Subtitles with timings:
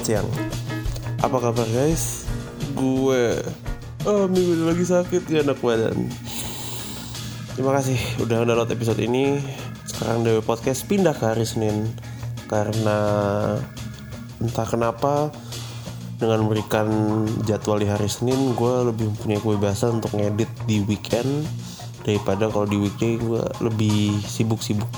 [0.00, 0.32] Selamat siang.
[1.20, 2.24] Apa kabar guys?
[2.72, 3.36] Gue
[4.08, 6.08] oh, minggu ini lagi sakit ya anak badan.
[7.52, 9.44] Terima kasih udah download episode ini.
[9.84, 11.84] Sekarang Dewi Podcast pindah ke hari Senin
[12.48, 12.96] karena
[14.40, 15.28] entah kenapa
[16.16, 16.88] dengan memberikan
[17.44, 21.44] jadwal di hari Senin gue lebih mempunyai kebebasan untuk ngedit di weekend
[22.08, 24.88] daripada kalau di weekday gue lebih sibuk-sibuk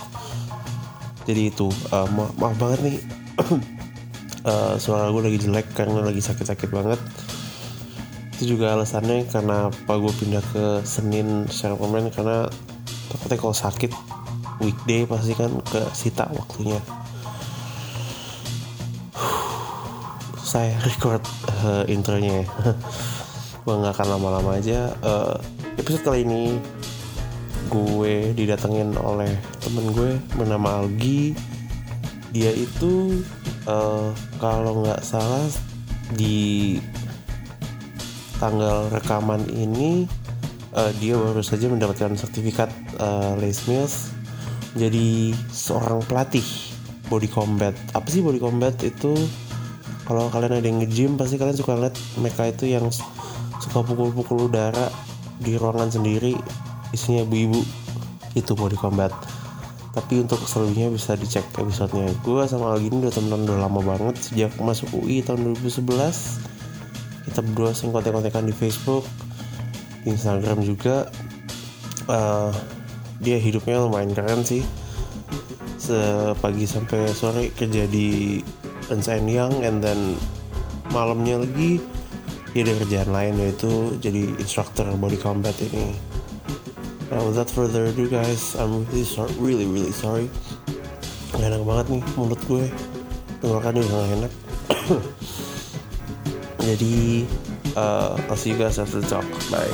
[1.26, 2.98] jadi itu uh, ma maaf banget nih
[4.46, 7.00] uh, suara gue lagi jelek karena lagi sakit-sakit banget.
[8.38, 12.50] Itu juga alasannya karena apa gue pindah ke Senin secara permanen karena
[13.12, 13.92] takutnya kalau sakit
[14.62, 16.78] weekday pasti kan ke sita waktunya.
[20.42, 21.22] Saya record
[21.64, 22.46] uh, intronya ya.
[23.64, 24.92] Gue nggak akan lama-lama aja.
[25.00, 25.38] Uh,
[25.80, 26.60] episode kali ini
[27.72, 29.32] gue didatengin oleh
[29.64, 31.32] temen gue bernama Algi.
[32.34, 33.22] Dia itu
[33.66, 35.46] uh, kalau nggak salah
[36.14, 36.78] di
[38.42, 40.04] tanggal rekaman ini
[40.74, 44.10] uh, dia baru saja mendapatkan sertifikat uh, Les Mills
[44.72, 46.44] jadi seorang pelatih
[47.12, 47.76] body combat.
[47.92, 49.12] Apa sih body combat itu?
[50.08, 52.88] Kalau kalian ada yang nge-gym pasti kalian suka lihat mereka itu yang
[53.60, 54.90] suka pukul-pukul udara
[55.38, 56.34] di ruangan sendiri
[56.90, 57.60] isinya ibu-ibu.
[58.32, 59.12] Itu body combat
[59.92, 62.08] tapi untuk selebihnya bisa dicek episodenya.
[62.24, 66.52] Gue sama Algin udah temenan udah lama banget sejak masuk UI tahun 2011
[67.28, 69.04] kita berdua sering kontek-kontekan di Facebook
[70.02, 71.08] di Instagram juga.
[72.08, 72.50] Uh,
[73.22, 74.64] dia hidupnya lumayan keren sih.
[75.78, 78.40] Sepagi sampai sore kerja di
[78.90, 80.16] Ernst Young and then
[80.92, 81.80] malamnya lagi
[82.52, 86.11] dia ada kerjaan lain yaitu jadi instructor body combat ini
[87.12, 90.32] Nah, without further ado guys, I'm really sorry, really really sorry.
[91.36, 92.64] Gak enak banget nih mulut gue.
[93.44, 94.32] Tenggorokan juga gak enak.
[96.72, 97.28] Jadi,
[97.76, 99.28] uh, I'll see you guys after the talk.
[99.52, 99.68] Bye.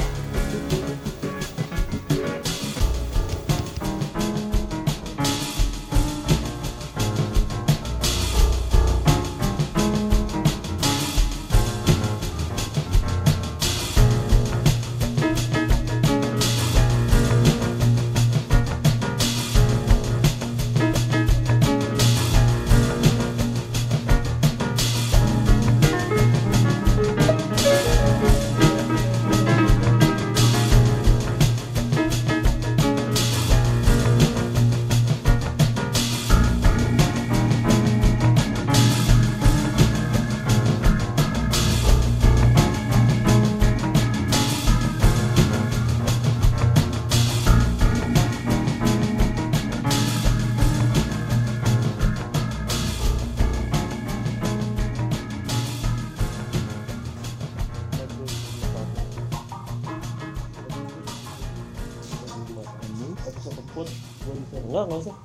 [64.89, 65.17] Enggak usah.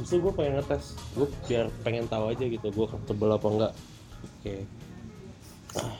[0.00, 3.72] Justru gue pengen ngetes, gue biar pengen tahu aja gitu, gue comfortable apa enggak.
[4.24, 4.54] Oke.
[5.76, 5.92] Ah.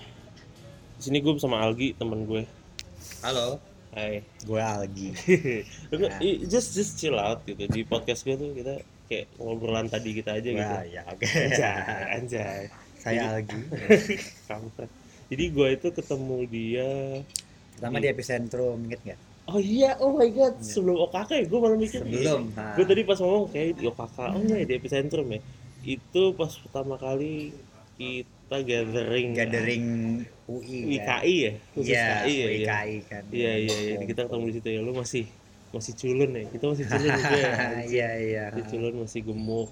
[0.97, 2.49] Di sini gue sama Algi, temen gue.
[3.21, 3.61] Halo,
[3.93, 4.25] Hai.
[4.41, 5.13] gue Algi.
[5.93, 10.17] Nggak- i- just just chill out gitu di podcast gue tuh kita kayak ngobrolan tadi
[10.17, 10.65] kita aja gitu.
[10.65, 11.21] Wah, ya oke.
[11.29, 12.61] Anjay, anjay.
[12.97, 13.61] Saya Algi.
[14.49, 14.89] Kampret.
[15.29, 16.89] Jadi gue itu ketemu dia
[17.77, 19.21] Pertama di epicentrum, inget nggak?
[19.50, 22.75] Oh iya, oh my god, sebelum OKK ya, gue malah mikir Sebelum, nah.
[22.78, 25.41] Gue tadi pas ngomong kayak di OKK, oh iya di epicentrum ya
[25.83, 27.50] Itu pas pertama kali
[27.99, 29.84] kita gathering Gathering
[30.47, 31.19] UI kan?
[31.22, 31.53] IKI ya?
[31.75, 32.31] Khusus Iya, KI ya?
[32.31, 32.47] iya.
[32.47, 33.22] IKI kan.
[33.34, 35.25] Iya, iya, iya, kita ketemu di situ ya, lu masih
[35.71, 37.50] masih culun ya, kita masih culun juga ya
[37.91, 38.44] Iya, iya.
[38.55, 39.71] Masih culun, masih gemuk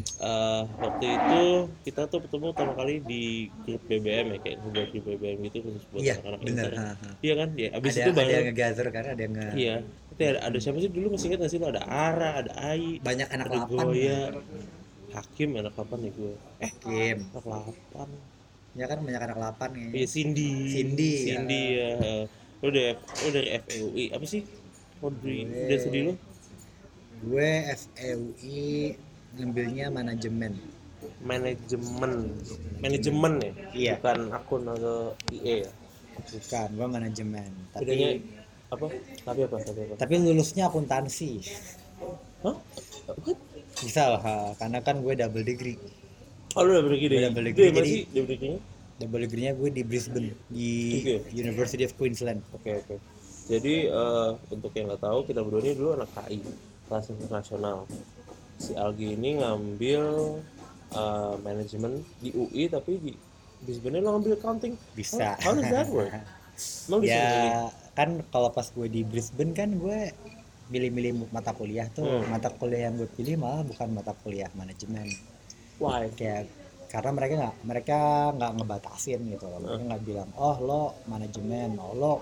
[0.00, 1.42] Eh, waktu itu
[1.82, 3.22] kita tuh ketemu pertama kali di
[3.62, 6.70] grup BBM ya kayak ngebuat grup BBM gitu khusus buat Iya, anak-anak bener.
[6.74, 7.10] ha, ha.
[7.20, 7.48] Iya kan?
[7.54, 9.48] Ya, abis Ada, itu ada yang nge-gather kan, ada yang nge...
[9.54, 9.76] Iya.
[10.10, 13.00] Itu ada, ada siapa sih dulu masih ingat gak sih lo ada Ara, ada Ai,
[13.00, 13.84] Banyak anak ada lapan.
[13.86, 14.20] Goya,
[15.10, 16.34] Hakim anak kapan nih gue?
[16.60, 17.18] Eh, Kim.
[17.30, 18.08] anak lapan.
[18.70, 19.88] Ya kan banyak anak lapan ya.
[19.92, 20.52] iya Cindy.
[20.70, 21.90] Cindy, Cindy ya.
[22.60, 24.46] Lo dari lo dari FEUI apa sih?
[25.00, 26.12] Gue- udah sedih lo?
[27.20, 28.94] Gue FEUI
[29.36, 30.52] ngambilnya manajemen.
[31.20, 32.12] Manajemen,
[32.80, 33.52] manajemen ya?
[33.72, 33.94] Iya.
[34.00, 35.70] Bukan akun atau IE ya?
[36.20, 37.50] Bukan, gue manajemen.
[37.76, 38.24] Bedanya Tapi
[38.70, 38.86] apa?
[39.24, 39.56] Tapi apa?
[39.60, 39.94] Tapi apa?
[39.96, 41.40] tapi lulusnya akuntansi.
[42.44, 42.56] Hah?
[43.24, 43.38] What?
[43.80, 45.80] Bisa lah, karena kan gue double degree.
[46.58, 46.76] Oh lu.
[46.76, 47.50] Gua double degree, yang mana
[47.80, 48.60] jadi- double degree-nya?
[49.00, 51.32] Double degree-nya gue di Brisbane di Oke.
[51.32, 52.44] University of Queensland.
[52.52, 52.96] Oke oke.
[53.48, 56.38] Jadi eh, untuk yang nggak tahu kita berdua ini dulu anak KI
[56.84, 57.88] kelas internasional.
[58.60, 60.02] Si Algi ini ngambil
[60.92, 63.12] uh, manajemen di UI tapi di
[63.64, 64.76] Brisbane lo ngambil accounting.
[64.92, 65.36] Bisa.
[65.40, 66.12] How, how does that work?
[66.88, 67.48] Emang bisa milih?
[67.48, 67.60] ya
[67.96, 70.12] kan kalau pas gue di Brisbane kan gue
[70.70, 72.04] milih-milih mata kuliah tuh.
[72.04, 72.28] Hmm.
[72.28, 75.08] mata kuliah yang gue pilih malah bukan mata kuliah manajemen.
[75.80, 76.12] Why?
[76.12, 76.52] Kayak
[76.92, 77.98] karena mereka nggak mereka
[78.36, 79.58] nggak ngebatasin gitu loh.
[79.64, 82.14] Mereka nggak bilang oh lo manajemen oh lo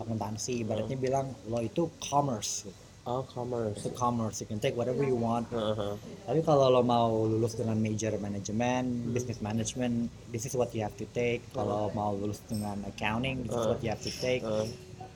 [0.00, 0.64] akuntansi.
[0.64, 2.68] Ibaratnya bilang lo itu commerce.
[2.68, 2.87] gitu.
[3.08, 3.80] Oh commerce.
[3.80, 4.36] Itu commerce.
[4.44, 5.48] You can take whatever you want.
[5.48, 5.96] Uh-huh.
[6.28, 10.94] tapi kalau lo mau lulus dengan major manajemen business management this is what you have
[11.00, 11.40] to take.
[11.56, 14.44] Kalau mau lulus dengan accounting this is what you have to take.
[14.44, 14.68] Uh,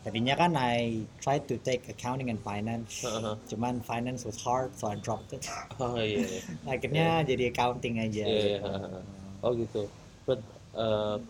[0.03, 3.05] tadinya kan I tried to take accounting and finance.
[3.05, 3.37] Uh-huh.
[3.53, 5.45] cuman finance was hard so I dropped it.
[5.83, 6.43] Oh iya iya.
[6.73, 8.25] Akhirnya jadi accounting aja.
[8.25, 9.45] Iya, iya, uh-huh.
[9.45, 9.85] oh gitu.
[10.25, 10.41] But
[10.73, 11.21] uh,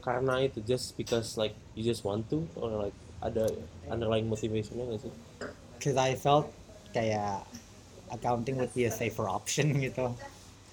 [0.00, 3.52] karena itu just because like you just want to or like ada
[3.92, 5.12] underlying motivationnya nggak sih
[5.80, 6.52] Cause I felt
[6.92, 7.42] kayak
[8.12, 10.12] accounting would be a safer option gitu.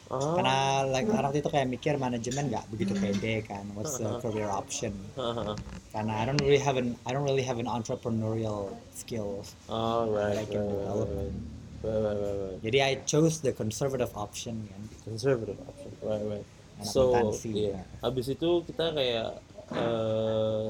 [0.08, 0.56] ah Karena
[0.88, 3.64] like orang itu kayak mikir manajemen nggak begitu pede kan.
[3.76, 4.20] What's the Uh-huh.
[4.24, 4.92] career option?
[5.16, 5.56] uh-huh.
[5.92, 9.56] Karena I don't really have an I don't really have an entrepreneurial skills.
[9.68, 11.10] oh right I can right, right, develop.
[11.12, 11.36] right.
[11.78, 12.58] Right, right, right, right.
[12.66, 14.82] Jadi I chose the conservative option kan.
[15.08, 16.46] conservative option right right
[16.78, 17.84] Anak so iya ya.
[18.02, 19.40] habis itu kita kayak
[19.72, 20.68] eh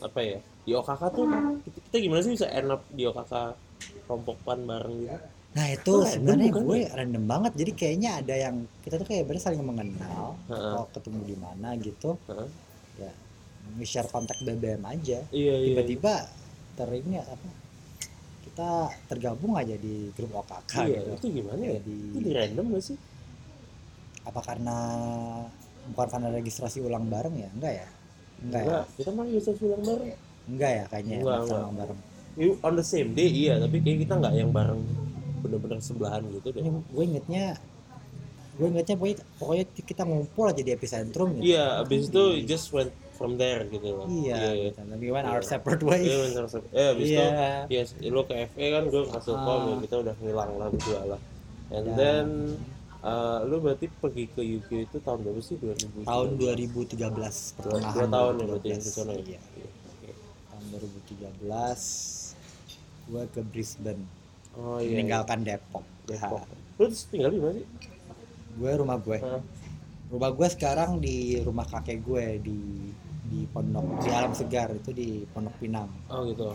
[0.00, 1.24] apa ya di OKK tuh
[1.66, 3.32] kita, kita gimana sih bisa end up di OKK
[4.04, 5.18] kelompok pan bareng gitu
[5.52, 6.90] Nah itu random sebenarnya bukan gue ya?
[6.96, 7.52] random banget.
[7.54, 10.32] Jadi kayaknya ada yang kita tuh kayak bener saling mengenal.
[10.48, 10.72] Heeh.
[10.72, 12.10] Atau ketemu di mana gitu.
[12.24, 12.48] Heeh.
[12.98, 13.12] Ya
[13.72, 15.20] nge-share kontak BBM aja.
[15.28, 16.24] iya iya tiba-tiba
[16.72, 17.48] ter ini apa
[18.42, 18.70] kita
[19.06, 22.82] tergabung aja di grup OKK iya gitu itu gimana ya Jadi- itu di random gak
[22.82, 22.96] sih
[24.22, 24.76] apa karena
[25.88, 27.88] bukan karena registrasi ulang bareng ya enggak ya
[28.40, 30.10] enggak ya enggak kita mah bisa bilang bareng
[30.44, 31.56] enggak ya kayaknya ya, Enggak, enggak.
[31.56, 32.00] ulang bareng
[32.58, 34.80] on the same day iya tapi kayak kita nggak yang bareng
[35.40, 37.58] bener-bener sebelahan gitu deh gue ingetnya
[38.52, 42.88] gue ingetnya pokoknya, pokoknya kita ngumpul aja di epicentrum gitu iya abis itu just went
[43.12, 44.80] from there gitu loh iya iya gitu.
[44.82, 45.48] tapi went our Iya.
[45.50, 46.62] separate Iya, ways bener, bener.
[46.72, 49.42] eh abis itu iya Yes, lo ke FE kan gue masuk Ah.
[49.42, 51.20] kom ya kita udah ngilang lah berdua lah.
[51.70, 52.26] And Dan- then
[53.00, 55.56] uh, lu berarti pergi ke UK itu tahun berapa sih?
[55.56, 56.04] 2000.
[56.04, 57.08] tahun 2013 dua,
[57.72, 58.76] pertengahan dua tahun ya berarti 2012.
[58.78, 59.22] di sana ya.
[59.22, 60.10] iya Iya, oke.
[60.46, 62.21] tahun 2013
[63.04, 64.02] gue ke Brisbane
[64.52, 64.92] Oh iya.
[64.92, 65.80] meninggalkan Depok.
[66.04, 66.44] Depok.
[66.44, 67.66] Ha, Lu terus tinggal di mana sih?
[68.52, 69.16] gue rumah gue.
[69.16, 69.40] Hah?
[70.08, 72.58] Rumah gue sekarang di rumah kakek gue di
[73.24, 75.88] di Pondok di Alam Segar itu di Pondok Pinang.
[76.06, 76.52] Oh gitu.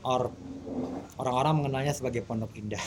[0.00, 0.30] Or
[1.16, 2.84] orang-orang mengenalnya sebagai Pondok Indah.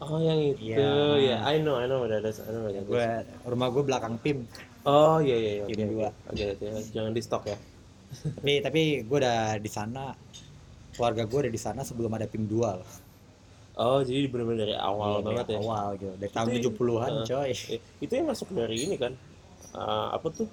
[0.00, 1.14] Oh yang itu Iya.
[1.20, 1.36] ya.
[1.44, 2.02] I know, I know.
[2.02, 2.40] I know what that is.
[2.82, 3.06] Gue
[3.44, 4.48] rumah gue belakang PIM.
[4.82, 5.64] Oh iya iya iya.
[5.64, 5.84] Oke.
[5.86, 6.08] dua.
[6.26, 6.66] Oke, oke.
[6.90, 7.58] Jangan di stok ya.
[8.34, 10.10] tapi tapi gue udah di sana
[10.92, 12.90] keluarga gue udah di sana sebelum ada PIM 2 loh.
[13.74, 15.60] Oh jadi benar-benar dari awal Iya, banget dari ya.
[15.62, 16.12] Awal gitu.
[16.14, 17.24] Dari tahun Itu- 70-an, Heeh.
[17.26, 17.50] coy.
[17.70, 19.12] Eh, itu yang masuk dari ini kan
[19.72, 20.44] Ah, apa tuh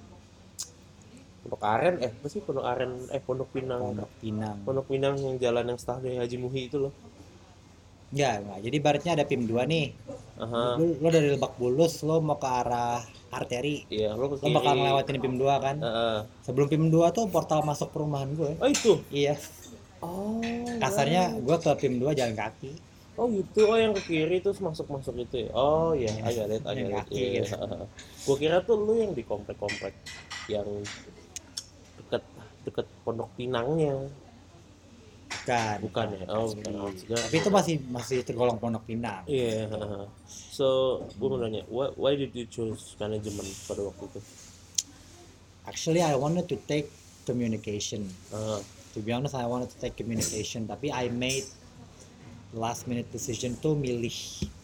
[1.40, 4.56] Pondok Aren eh apa sih Pondok Aren eh Pondok Pinang Pondok Pinang.
[4.62, 6.92] Pondok Pinang yang jalan yang setelah dari Haji Muhi itu loh
[8.10, 8.58] Enggak, enggak.
[8.60, 9.86] Jadi baratnya ada PIM 2 nih.
[10.36, 12.98] aha Lo, lo dari Lebak Bulus, lo mau ke arah
[13.30, 13.86] arteri.
[13.88, 15.76] iya lo ke Lo bakal ngelewatin PIM 2 kan?
[15.78, 16.18] Heeh.
[16.42, 18.56] Sebelum PIM 2 tuh portal masuk perumahan gue.
[18.56, 19.36] oh itu Iya.
[20.00, 20.40] Oh
[20.76, 22.72] Kasarnya gue ke PIM 2 jalan kaki.
[23.14, 26.24] oh gitu oh yang ke kiri terus masuk masuk itu ya oh iya Iya.
[26.24, 27.56] agak lihat agak lihat iya, gitu.
[28.24, 29.92] gue kira tuh lu yang di komplek komplek
[30.48, 30.64] yang
[31.98, 32.22] deket
[32.62, 34.08] deket Pondok Pinangnya
[35.30, 35.76] Bukan.
[35.84, 36.72] bukan ya oh bukan
[37.06, 39.22] Tapi- itu masih masih tergolong Pondok Pinang.
[39.24, 39.68] Iya.
[39.68, 40.04] haha.
[40.26, 40.66] so,
[41.06, 44.20] gue mau nanya, why, why did you choose management pada waktu itu?
[45.64, 46.90] Actually I wanted to take
[47.24, 48.04] communication.
[48.28, 48.58] Ah,
[48.94, 51.46] To be honest I wanted to take communication, tapi I made
[52.50, 54.14] last minute decision tuh milih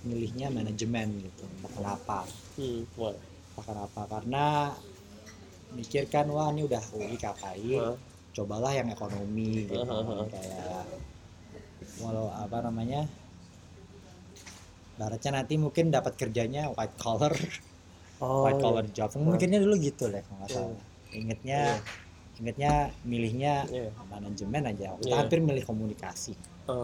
[0.03, 1.47] milihnya manajemen gitu.
[1.47, 2.19] Entah kenapa.
[2.59, 2.83] hmm?
[2.99, 4.45] Entah kenapa karena
[5.75, 7.95] mikirkan wah ini udah UI KKI, Ah,
[8.37, 10.29] cobalah yang ekonomi gitu ah, ah.
[10.29, 10.85] kayak
[12.05, 13.09] walau apa namanya
[15.01, 17.33] baratnya nanti mungkin dapat kerjanya white collar
[18.21, 18.93] oh, white collar iya.
[18.93, 20.81] job mungkinnya dulu gitu deh kalau nggak salah
[21.17, 21.81] ingetnya
[22.37, 23.89] ingetnya milihnya Iya.
[24.07, 25.17] manajemen aja kita Iya.
[25.17, 26.75] hampir milih komunikasi Ah,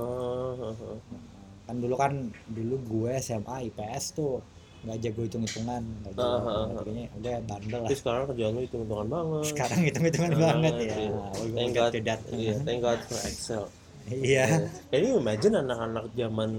[0.54, 0.98] ah, ah.
[1.62, 2.12] kan dulu kan
[2.48, 4.40] dulu gue SMA IPS tuh
[4.82, 6.64] nggak jago hitung hitungan nggak jago Ah, ah, ah.
[6.64, 9.44] matematikanya udah bandel lah Tapi sekarang kerjaan lu hitung-hitungan banget.
[9.46, 10.94] sekarang hitung hitungan banget ya iya.
[11.32, 12.20] we will Thank God, to that.
[12.30, 13.64] iya, thank God for Excel.
[14.08, 14.44] iya
[14.88, 16.50] Can you imagine anak-anak zaman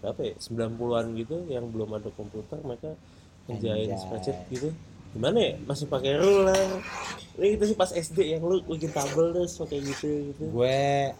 [0.00, 2.92] berapa ya, 90-an gitu yang belum ada komputer mereka
[3.46, 3.96] ngerjain Anjay.
[3.96, 4.68] spreadsheet gitu.
[5.14, 5.54] Gimana ya?
[5.62, 6.82] Masih pakai ruler.
[7.38, 10.42] Ini kita sih pas SD yang lu bikin tabel terus pakai gitu gitu.
[10.54, 11.10] gue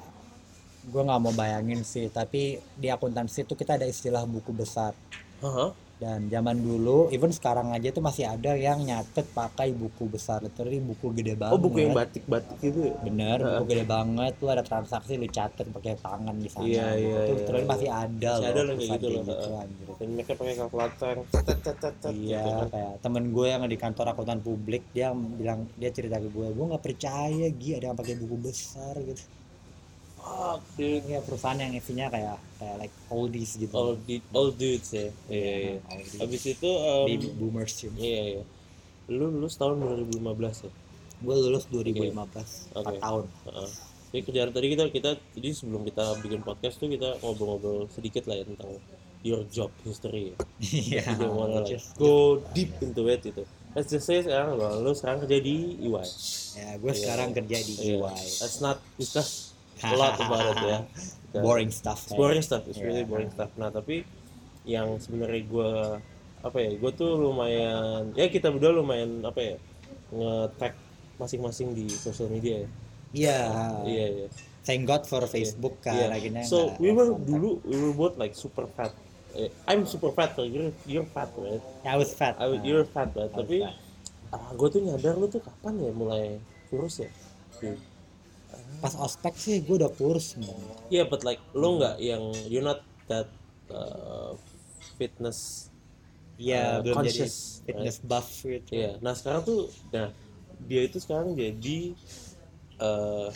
[0.84, 4.92] gue nggak mau bayangin sih tapi di akuntansi itu kita ada istilah buku besar
[5.40, 5.72] Hah?
[5.94, 10.82] Dan zaman dulu even sekarang aja tuh masih ada yang nyatet pakai buku besar literally
[10.82, 12.94] buku gede banget oh buku yang batik-batik itu ya?
[12.98, 13.50] bener Heeh.
[13.62, 16.74] buku gede banget lu ada transaksi lu catet pakai tangan di sana gitu.
[16.74, 17.36] iya, Itu iya.
[17.38, 19.62] literally masih ada Masih loh ada loh kayak gitu loh, heeh.
[19.62, 19.86] anjir.
[19.94, 21.14] dan mereka pakai kalkulator
[22.04, 22.68] Iya, gitu kan.
[22.68, 26.64] kayak temen gue yang di kantor akuntan publik dia bilang dia cerita ke gue, gue
[26.68, 29.24] nggak percaya Gi ada yang pakai buku besar gitu.
[30.24, 31.04] Fuck, dude.
[31.04, 34.00] Iya perusahaan yang isinya kayak kayak like oldies gitu.
[34.02, 36.16] di all dudes ya iya iya oldies.
[36.16, 37.92] habis itu em, Baby boomers sih.
[37.94, 38.42] iya iya
[39.06, 40.72] lu lulus tahun 2015 ya
[41.20, 42.16] Gue lulus 2015,
[42.74, 42.98] 4 Oke.
[42.98, 43.24] tahun.
[43.46, 43.70] Heeh.
[44.10, 48.36] Jadi kerjaan tadi kita kita jadi sebelum kita bikin podcast tuh kita ngobrol-ngobrol sedikit lah
[48.36, 48.76] ya tentang
[49.20, 50.32] your job history.
[50.32, 51.04] ya.
[51.04, 51.04] Iya.
[51.22, 53.44] Wanna like just- go deep into it gitu.
[53.72, 56.06] Let's just say sekarang lo, lo sekarang kerja di EY.
[56.54, 57.96] Ya, gue sekarang kerja di Iya.
[57.98, 58.18] EY.
[58.38, 59.43] Let's not discuss
[59.80, 60.78] a lot about it ya.
[61.42, 62.06] Boring stuff.
[62.06, 63.10] It's boring stuff, it's really Iya.
[63.10, 63.50] boring stuff.
[63.56, 64.06] Nah tapi
[64.62, 65.72] yang sebenarnya gue
[66.40, 69.56] apa ya, gue tuh lumayan ya kita berdua lumayan apa ya
[70.10, 70.72] nge-tag
[71.16, 72.68] masing-masing di sosial media ya.
[73.10, 73.38] Iya.
[73.82, 74.28] Iya iya.
[74.62, 76.14] Thank God for Facebook kan Yeah.
[76.14, 77.26] akhirnya So we were kontak.
[77.26, 78.94] dulu we were both like super fat.
[79.34, 81.58] Eh, I'm super fat, so you're you're fat, right?
[81.82, 82.38] I was fat.
[82.38, 83.26] I, Nah, you're fat, right?
[83.26, 83.74] I was Tapi fat.
[84.30, 86.38] ah, gue tuh nyadar lu tuh kapan ya mulai
[86.70, 87.10] kurus ya?
[87.58, 87.74] Iya,
[88.78, 90.74] pas ospek sih gue udah kurus sebenarnya.
[90.88, 93.28] yeah, but like lu nggak yang you're not that
[93.68, 94.32] uh,
[94.96, 95.68] fitness.
[96.34, 98.70] Iya, Uh, belum jadi conscious, fitness buff gitu.
[98.70, 98.98] Iya.
[98.98, 100.10] Nah sekarang tuh, nah
[100.64, 101.94] dia itu sekarang jadi
[102.74, 103.28] eh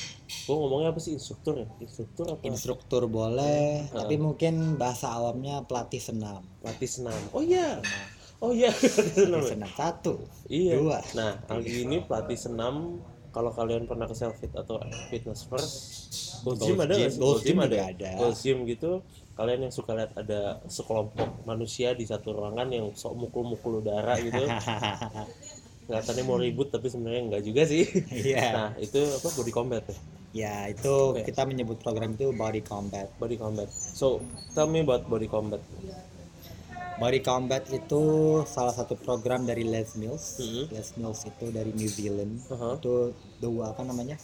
[0.44, 1.68] gue ngomongnya apa sih instruktur ya?
[1.78, 2.42] Instruktur apa?
[2.42, 4.02] Instruktur boleh, Ah.
[4.02, 6.42] tapi mungkin bahasa awamnya pelatih senam.
[6.58, 7.20] Pelatih senam.
[7.30, 7.78] Oh iya.
[8.38, 8.74] Oh iya.
[8.74, 9.38] Pelatih senam.
[9.38, 10.14] Pelatih senam satu,
[10.50, 10.74] Iya.
[10.74, 10.98] dua.
[11.14, 12.98] Nah, kali ini pelatih senam
[13.38, 14.82] kalau kalian pernah ke Selfit atau
[15.14, 15.74] Fitness First,
[16.42, 17.20] Gold Gym ada Gym- nggak sih?
[17.22, 17.78] Gold Gym ada.
[17.86, 18.10] ada.
[18.18, 18.90] Gold Gym gitu,
[19.38, 24.42] kalian yang suka lihat ada sekelompok manusia di satu ruangan yang sok mukul-mukul udara gitu.
[25.86, 27.86] Kelihatannya mau ribut tapi sebenarnya enggak juga sih.
[28.10, 28.42] Iya.
[28.58, 29.96] Nah, itu apa body combat ya?
[30.28, 31.24] Ya itu Oke.
[31.24, 33.06] kita menyebut program itu body combat.
[33.22, 33.70] Body combat.
[33.70, 34.18] So,
[34.52, 35.62] tell me about body combat.
[36.98, 38.02] Body combat itu
[38.42, 40.42] salah satu program dari Les Mills.
[40.42, 40.62] Mhm.
[40.74, 42.42] Les Mills itu dari New Zealand.
[42.50, 42.74] Aha.
[42.74, 44.18] Itu the apa namanya?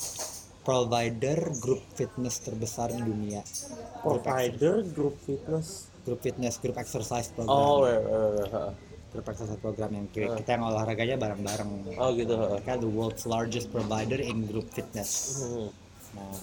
[0.66, 3.46] Provider grup fitness terbesar di dunia.
[4.02, 5.92] Grup Provider group fitness.
[6.04, 7.48] grup fitness, grup exercise program.
[7.48, 8.70] Oh, right, right, right, huh.
[9.08, 10.36] grup exercise program yang kita, Ah.
[10.36, 11.70] kita yang olahraganya bareng-bareng.
[11.96, 12.36] Oh gitu.
[12.36, 12.60] huh.
[12.60, 15.40] Mereka the world's largest provider in group fitness.
[15.40, 15.72] Hmm.
[16.12, 16.36] Nah,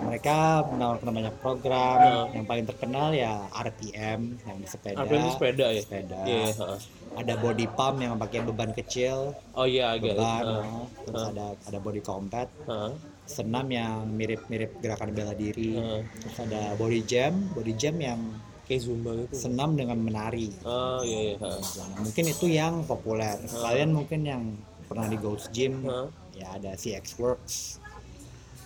[0.00, 1.98] mereka menawarkan banyak program.
[1.98, 2.26] Ah.
[2.30, 5.04] Yang paling terkenal ya RPM yang di sepeda.
[5.04, 5.82] Itu sepeda ya?
[5.82, 6.20] Sepeda.
[6.24, 6.68] Iya, iya.
[7.10, 10.14] Ada body pump yang pakai beban kecil, Oh iya, agak.
[10.14, 10.42] beban.
[10.46, 10.84] nah.
[11.02, 12.94] Terus ada ada body combat, Huh.
[13.24, 15.74] senam yang mirip-mirip gerakan bela diri.
[15.74, 16.02] Huh.
[16.22, 18.20] Terus ada body jam, body jam yang
[18.62, 19.34] Kayak zumba gitu.
[19.34, 20.54] senam dengan menari.
[20.62, 21.36] Oh iya iya.
[21.36, 21.58] huh.
[21.58, 23.34] Nah, mungkin itu yang populer.
[23.42, 24.42] Kalian mungkin yang
[24.86, 26.06] pernah di Ghost Gym, Huh.
[26.30, 27.79] ya ada CX Works,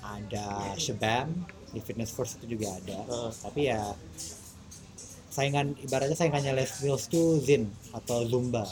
[0.05, 1.33] ada Shabam,
[1.73, 2.99] di Fitness First itu juga ada.
[3.09, 3.31] Heeh.
[3.41, 3.81] Tapi ya
[5.35, 8.63] saingan ibaratnya saingannya Les Mills tuh Zin atau Zumba.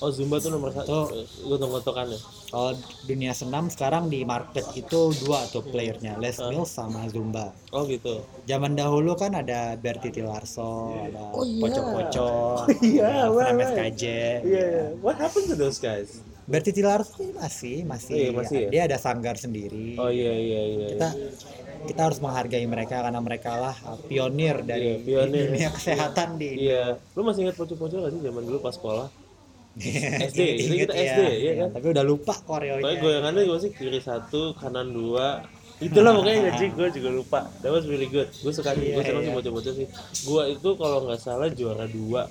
[0.00, 1.08] Oh zumba tuh nomor satu.
[1.08, 1.24] Tuh.
[1.48, 2.20] Gotok-gotokan ya.
[2.52, 2.72] Kalau
[3.08, 6.52] dunia senam sekarang di market itu dua tuh playernya, Les Heeh.
[6.52, 7.52] Mills sama Zumba.
[7.72, 8.24] Oh gitu.
[8.48, 11.60] Zaman dahulu kan ada Berti Tilarso, ada Oh, iya.
[11.64, 12.32] Poco-Poco,
[12.84, 13.68] iya, ada right, Fernam right.
[13.72, 14.04] SKJ.
[14.44, 14.68] Iya.
[15.00, 16.20] What happened to those guys?
[16.46, 18.68] Berti Tilarso masih masih, Iya, masih ya?
[18.70, 19.98] dia ada sanggar sendiri.
[19.98, 20.86] Oh iya iya iya.
[20.94, 21.08] Kita
[21.86, 25.50] kita harus menghargai mereka karena mereka lah uh, pionir dari Iya, pionir.
[25.50, 27.02] dunia kesehatan di Iya.
[27.12, 29.08] Lu masih ingat pocong-pocong gak sih zaman dulu pas sekolah?
[30.30, 31.04] SD, Ingat kita ya.
[31.04, 31.68] SD, iya kan?
[31.74, 32.80] Tapi udah lupa koreonya.
[32.80, 35.44] Pokoknya goyangannya gue sih kiri satu, kanan dua.
[35.76, 37.40] Itulah pokoknya gaji gue juga lupa.
[37.60, 38.30] That was really good.
[38.32, 39.36] Gue suka gue Iya, senang sih iya.
[39.36, 39.86] bocah-bocah sih.
[40.24, 42.24] Gue itu kalau nggak salah juara dua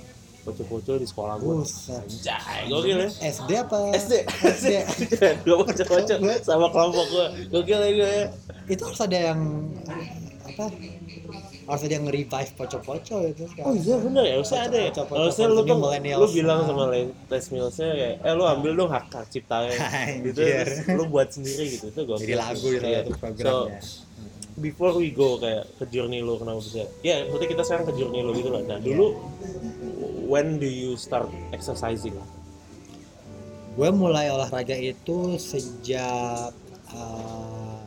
[0.46, 1.54] bocah-bocah di sekolah gue.
[1.66, 3.10] Anjay, gokil ya.
[3.10, 3.78] SD apa?
[3.98, 4.70] SD, SD.
[5.42, 7.26] gue bocah-bocah sama kelompok gue.
[7.50, 8.26] Gokil ya gue ya.
[8.70, 9.40] itu harus ada yang
[10.46, 10.66] apa?
[11.66, 13.66] Harus ada yang nge-revive poco-poco itu sekarang.
[13.66, 14.90] Oh iya bener ya, harusnya ada ya.
[14.94, 19.06] Harusnya lu tuh, lu bilang sama Le- Les Millsnya kayak, eh lu ambil dong hak
[19.10, 19.74] hak ciptanya
[20.30, 22.18] gitu, terus lu buat sendiri gitu, itu gue.
[22.22, 23.82] Jadi lagu salah satu programnya.
[24.60, 28.24] Before we go kayak ke journey lu kenapa bisa ya berarti kita sekarang ke journey
[28.24, 29.20] lu gitu lah nah dulu
[30.26, 32.16] when do you start exercising
[33.76, 36.56] Gue mulai olahraga itu sejak
[36.96, 37.80] uh,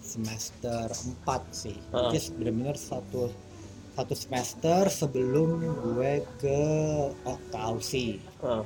[0.00, 1.76] semester 4 sih.
[1.92, 2.08] Ah.
[2.08, 3.28] Jadi benar-benar satu
[3.92, 6.60] satu semester sebelum gue ke
[7.28, 8.24] oh, ke Aussie.
[8.40, 8.64] Ah,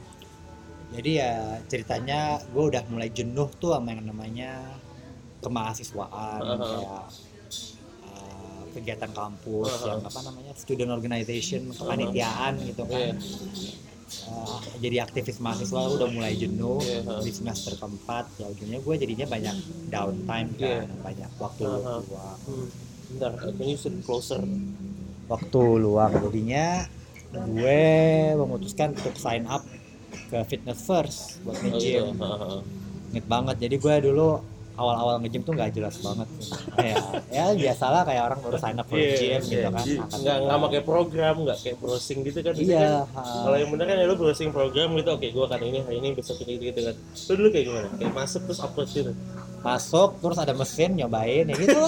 [0.94, 4.78] Jadi ya ceritanya gue udah mulai jenuh tuh sama yang namanya
[5.42, 6.58] kemahasiswaan Ah.
[6.62, 7.06] kayak uh,
[8.78, 9.88] kegiatan kampus Uh-huh.
[9.88, 13.12] yang apa namanya student organization kepanitiaan gitu Iya.
[13.12, 13.16] kan
[14.08, 17.20] Eh, jadi aktivis mahasiswa udah mulai jenuh Iya, uh.
[17.20, 19.56] di semester keempat ya ujungnya gue jadinya banyak
[19.87, 20.80] downtime Iya.
[20.80, 22.00] kan banyak waktu Uh-huh.
[22.02, 22.68] luang Hmm.
[23.08, 24.40] Bentar, can you closer?
[25.28, 26.88] waktu luang jadinya
[27.28, 27.82] gue
[28.35, 29.61] memutuskan untuk sign up
[30.28, 31.76] ke fitness first buat Oh, gitu.
[31.76, 32.58] nge-gym Heeh.
[33.12, 34.30] inget banget jadi gue dulu
[34.78, 36.28] awal-awal nge-gym tuh nggak jelas banget.
[36.73, 39.68] Kayak ya biasalah kayak orang baru sign up for Iya, gym gitu iya.
[39.68, 39.82] kan.
[39.82, 42.52] angkat nggak nggak pakai program nggak kayak browsing gitu kan.
[42.54, 45.78] Iya kan, kalau yang bener kan ya lu browsing program gitu oke gue akan ini
[45.82, 46.94] hari ini besok ini gitu kan.
[46.97, 47.88] Lu dulu kayak gimana?
[47.92, 49.12] Kayak masuk terus upload gitu?
[49.58, 51.80] Masuk terus ada mesin nyobain ya gitu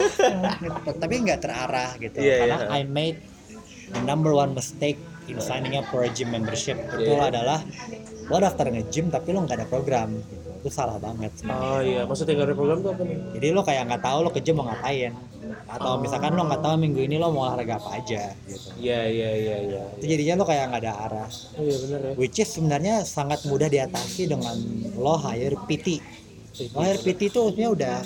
[1.02, 2.18] tapi nggak terarah gitu.
[2.18, 2.74] Iya, karena iya.
[2.74, 3.18] I made
[3.90, 6.74] the number one mistake in signing up for a gym membership.
[6.90, 7.30] Itu Iya.
[7.30, 7.62] adalah
[8.26, 10.10] lo daftar nge-gym tapi lo nggak ada program.
[10.16, 10.39] gitu.
[10.60, 11.32] Itu salah banget.
[11.34, 11.64] Sebenarnya.
[11.66, 12.02] oh iya.
[12.04, 13.18] Maksudnya nggak ada program tuh apa nih?
[13.34, 15.12] Jadi lo kayak nggak tahu lo ke gym mau ngapain.
[15.66, 15.98] Atau Oh.
[15.98, 18.68] misalkan lo nggak tahu minggu ini lo mau olahraga apa aja gitu.
[18.76, 19.82] Iya iya iya iya.
[19.96, 21.28] Itu jadinya lo kayak nggak ada arah.
[21.56, 22.12] Oh iya bener ya.
[22.14, 24.54] Which is sebenarnya sangat mudah diatasi dengan
[24.94, 25.98] lo hire PT
[26.74, 27.96] lo hire PT itu sebenarnya udah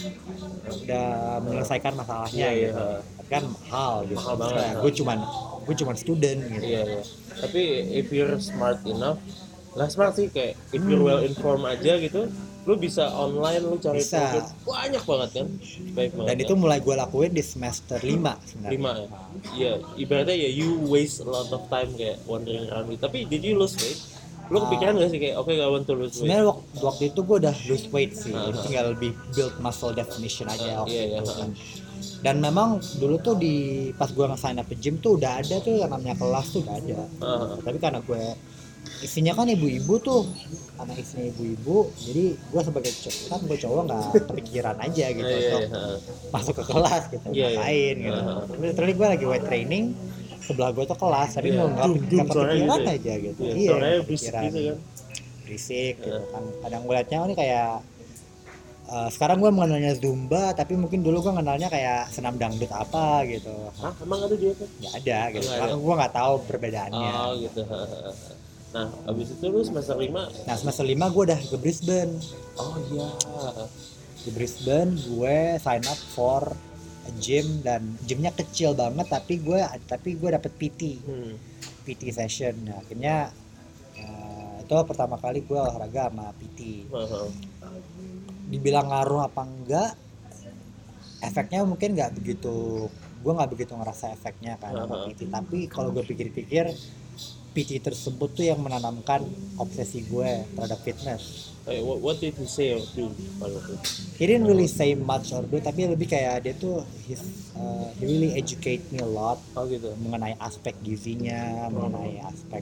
[0.65, 1.07] udah
[1.43, 2.69] menyelesaikan masalahnya Iya, iya.
[2.71, 2.85] gitu.
[3.19, 4.19] Tapi kan mahal gitu.
[4.21, 5.19] Mahal banget, Nah, gue cuman
[5.65, 6.65] gue cuman student gitu.
[6.65, 7.03] Iya iya.
[7.35, 9.19] Tapi if you're smart enough
[9.75, 11.09] nggak smart sih kayak if you're Hmm.
[11.09, 12.31] well informed aja gitu
[12.64, 14.40] lu bisa online lu cari Bisa.
[14.62, 15.47] banyak banget kan
[15.93, 16.45] baik banget dan kan?
[16.47, 18.09] itu mulai gue lakuin di semester 5
[18.40, 19.09] sebenarnya lima ya
[19.52, 23.43] iya ibaratnya ya you waste a lot of time kayak wandering around gitu tapi did
[23.43, 24.00] you lose weight
[24.47, 27.21] lu kepikiran gak sih kayak oke I want to lose weight sebenarnya waktu, waktu itu
[27.21, 28.62] gue udah lose weight sih Jadi ah.
[28.62, 31.37] tinggal lebih build muscle definition aja Ah, waktu iya, iya, itu ah.
[31.38, 31.50] kan.
[32.21, 33.54] dan memang dulu tuh di
[33.93, 36.75] pas gue nge-sign up ke gym tuh udah ada tuh yang namanya kelas tuh udah
[36.75, 38.25] ada Ah, tapi karena gue
[39.00, 40.23] isinya kan ibu-ibu tuh
[40.75, 45.38] karena isinya ibu-ibu jadi gue sebagai cowok kan gue cowok nggak kepikiran aja gitu iya,
[45.38, 45.97] iya, untuk ah.
[46.31, 47.49] masuk ke kelas gitu Iya, iya.
[47.55, 48.42] ngapain gitu Ah.
[48.44, 49.85] tapi literally gue lagi weight training
[50.40, 51.57] sebelah gue tuh kelas tapi Iya.
[51.57, 52.94] mau nggak kepikiran gitu ya?
[52.94, 54.42] aja gitu Iya, iya suaranya nggak berisik kepikiran.
[54.44, 54.79] gitu kan
[55.40, 56.20] berisik gitu Iya.
[56.29, 57.68] kan kadang gue liatnya oh, ini kayak
[58.85, 63.53] eh, sekarang gue mengenalnya zumba tapi mungkin dulu gue kenalnya kayak senam dangdut apa gitu
[63.75, 64.68] Hah, emang ada dia kan?
[64.75, 67.61] nggak ada gitu karena gue nggak tahu perbedaannya Oh gitu.
[68.75, 70.11] Nah, abis itu lu semester 5
[70.45, 72.15] nah semester 5 gue udah ke Brisbane
[72.55, 73.07] Oh iya.
[74.19, 76.43] di Brisbane gue sign up for
[77.05, 81.39] a gym dan gymnya kecil banget tapi gue tapi gue dapet PT Hmm.
[81.85, 83.31] PT session nah, akhirnya
[83.95, 87.29] eh, itu pertama kali gue olahraga sama PT Heeh.
[88.49, 89.91] dibilang ngaruh apa enggak
[91.21, 92.89] efeknya mungkin nggak begitu
[93.23, 95.07] gue nggak begitu ngerasa efeknya kan sama Aha.
[95.07, 96.75] PT tapi kalau gue pikir-pikir
[97.55, 99.23] PT tersebut tuh yang menanamkan
[99.57, 103.09] obsesi gue terhadap fitness Eh, what, what did he say or do
[104.21, 107.25] he didn't really say much or do tapi lebih kayak dia tuh his,
[107.57, 109.97] uh, he really educate me a lot Oh gitu.
[109.97, 112.61] mengenai aspek gizinya mengenai aspek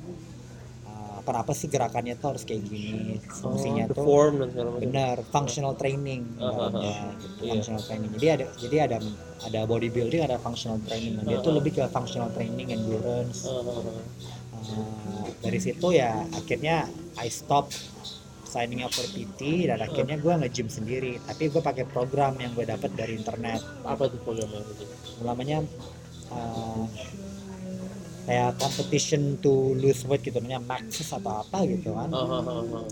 [0.87, 4.83] uh, kenapa sih gerakannya tuh harus kayak gini fungsinya oh, tuh form dan segala macam.
[4.87, 7.11] benar functional training Ah, ah, namanya, ah.
[7.19, 7.51] gitu, Iya.
[7.59, 8.97] functional training jadi ada jadi ada
[9.43, 11.57] ada bodybuilding ada functional training Nah, Ah, dia tuh ah.
[11.59, 13.83] lebih ke functional training endurance Ah, ah, ah.
[13.83, 14.42] Uh,
[15.43, 16.87] dari situ ya akhirnya
[17.19, 17.71] I stop
[18.53, 21.17] signing up for PT dan akhirnya gue nge-gym sendiri.
[21.25, 23.65] Tapi gue pakai program yang gue dapat dari internet.
[23.89, 24.85] Apa tuh programnya itu?
[25.23, 25.63] namanya
[26.35, 26.85] uh,
[28.29, 30.37] kayak competition to lose weight gitu.
[30.37, 32.13] Namanya Maxis atau apa gitu kan.
[32.13, 32.87] Ah, ah, ah.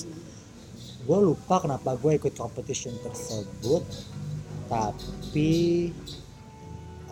[1.01, 3.85] gue lupa kenapa gue ikut competition tersebut.
[4.73, 5.53] Tapi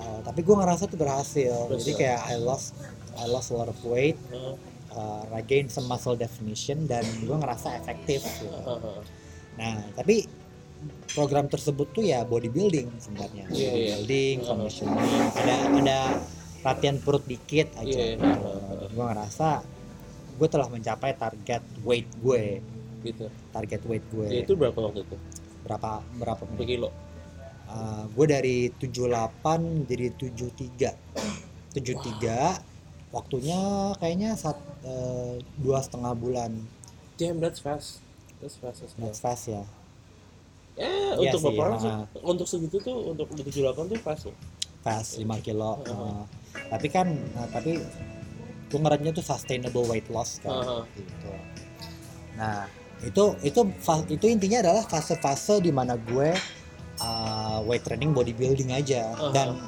[0.01, 1.68] uh, tapi gue ngerasa tuh berhasil.
[1.77, 2.73] Jadi kayak I lost
[3.18, 4.16] I lost a lot of weight
[4.90, 8.46] uh, I gained some muscle definition dan gue ngerasa efektif gitu.
[8.61, 9.00] ah, ah.
[9.54, 10.24] nah tapi
[11.11, 13.94] program tersebut tuh ya bodybuilding sebenarnya Iya, iya.
[13.98, 14.48] bodybuilding Uh-huh.
[14.54, 15.98] conditioning ada ada
[16.61, 18.22] latihan perut dikit aja Iya, gitu.
[18.22, 18.76] iya.
[18.76, 19.48] Dan gue ngerasa
[20.35, 22.62] gue telah mencapai target weight gue
[22.98, 23.26] Gitu.
[23.50, 25.16] target weight gue Ya, itu berapa waktu itu?
[25.62, 26.88] berapa berapa menit kilo?
[27.68, 30.94] Uh, gue dari 78 jadi 73
[31.74, 32.77] 73
[33.09, 33.59] waktunya
[33.97, 36.53] kayaknya sat, eh, dua setengah bulan
[37.16, 37.99] Damn, that's fast.
[38.38, 39.05] That's fast as well.
[39.05, 39.62] that's fast ya
[40.75, 40.87] Ya,
[41.18, 42.07] Iya untuk sih, beberapa orang sih, ah.
[42.23, 43.51] untuk segitu tuh untuk 78
[43.88, 44.37] tuh fast loh.
[44.79, 45.90] fast 5 kilo Uh-huh.
[45.90, 46.23] uh,
[46.68, 47.83] tapi kan nah, tapi
[48.64, 50.83] gue ngerennya tuh sustainable weight loss kan Uh-huh.
[50.94, 51.31] gitu
[52.35, 53.61] nah itu itu
[54.09, 56.31] itu intinya adalah fase-fase di mana gue
[56.99, 59.35] uh, weight training bodybuilding aja Uh-huh.
[59.35, 59.59] dan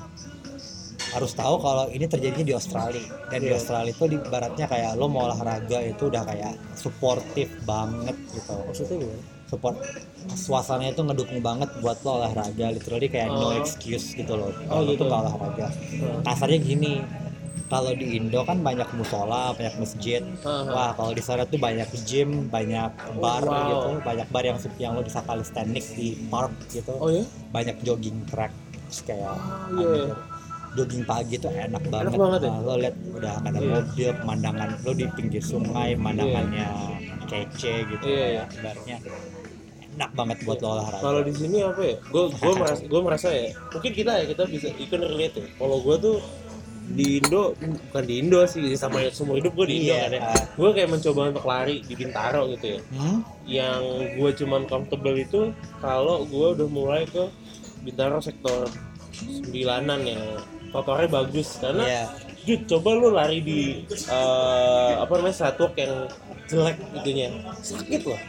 [1.10, 3.56] harus tahu kalau ini terjadinya di Australia dan di Iya.
[3.56, 8.96] Australia itu di baratnya kayak lo mau olahraga itu udah kayak supportive banget gitu Maksudnya
[8.96, 9.22] gimana?
[9.44, 9.76] support
[10.30, 13.58] suasananya itu ngedukung banget buat lo olahraga literally kayak no Oh.
[13.58, 15.02] excuse gitu loh Oh, gitu.
[15.02, 16.22] tuh olahraga Hmm.
[16.22, 17.02] kasarnya gini
[17.66, 20.66] kalau di Indo kan banyak musola banyak masjid Aha.
[20.66, 23.58] wah kalau di sana tuh banyak gym banyak bar Wow.
[23.66, 27.22] gitu banyak bar yang yang lo bisa calisthenics di park gitu Oh ya?
[27.50, 28.54] banyak jogging track
[29.02, 29.34] kayak
[29.72, 29.86] iya.
[29.86, 30.14] ada
[30.70, 32.50] jogging pagi tuh enak banget, banget ya?
[32.50, 33.70] Nah, lo lihat udah ada Iya.
[33.74, 36.66] mobil pemandangan lo di pinggir sungai pemandangannya
[37.26, 38.96] kece gitu Iya, ya ibaratnya
[39.90, 41.96] enak banget buat lo olahraga Kalau di sini apa ya?
[42.06, 43.50] Gue gue merasa gue merasa ya.
[43.68, 45.46] Mungkin kita ya kita bisa ikut relate ya.
[45.58, 46.16] Kalau gue tuh
[46.90, 50.22] di Indo bukan di Indo sih sama seumur hidup gue di Indo Iya, kan ya.
[50.54, 52.80] Gue kayak mencoba untuk lari di Bintaro gitu ya.
[52.94, 53.18] Hmm?
[53.42, 53.80] Yang
[54.14, 55.40] gue cuman comfortable itu
[55.82, 57.26] kalau gue udah mulai ke
[57.82, 58.70] Bintaro sektor
[59.10, 60.22] sembilanan yang
[60.70, 61.58] trotoarnya bagus.
[61.58, 62.04] Karena Iya.
[62.40, 65.94] Jud, coba lu lari di eh, apa namanya sidewalk yang
[66.46, 67.28] jelek itunya.
[67.60, 68.20] Sakit loh.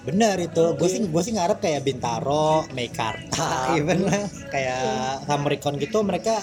[0.00, 0.64] Bener itu.
[0.74, 4.02] Gue sih gue sih ngarep kayak Bintaro, Meikarta, even
[4.48, 4.80] kayak
[5.24, 6.40] Samerikon gitu mereka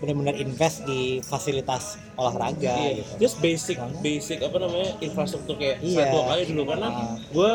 [0.00, 3.12] benar-benar invest di fasilitas olahraga Iya, gitu.
[3.20, 6.08] just basic Karena- basic apa namanya infrastruktur kayak Iya.
[6.08, 6.62] sidewalk aja dulu.
[6.64, 7.16] Karena Ah.
[7.20, 7.52] gue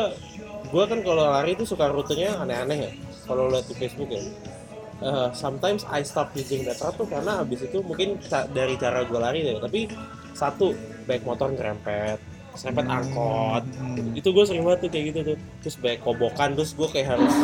[0.66, 2.90] gue kan kalau lari itu suka rutenya aneh-aneh ya
[3.24, 4.22] kalau lihat di Facebook ya
[4.96, 9.16] Eh, sometimes I stop using that tuh karena abis itu mungkin ca- dari cara gue
[9.16, 9.58] lari deh.
[9.58, 9.92] Tapi
[10.32, 10.72] satu
[11.04, 12.16] baik motor nyerempet
[12.52, 13.68] serempet angkot.
[13.68, 14.16] Hmm.
[14.16, 15.36] itu gue sering banget tuh kayak gitu tuh.
[15.60, 17.34] Terus baik kobokan terus gue kayak harus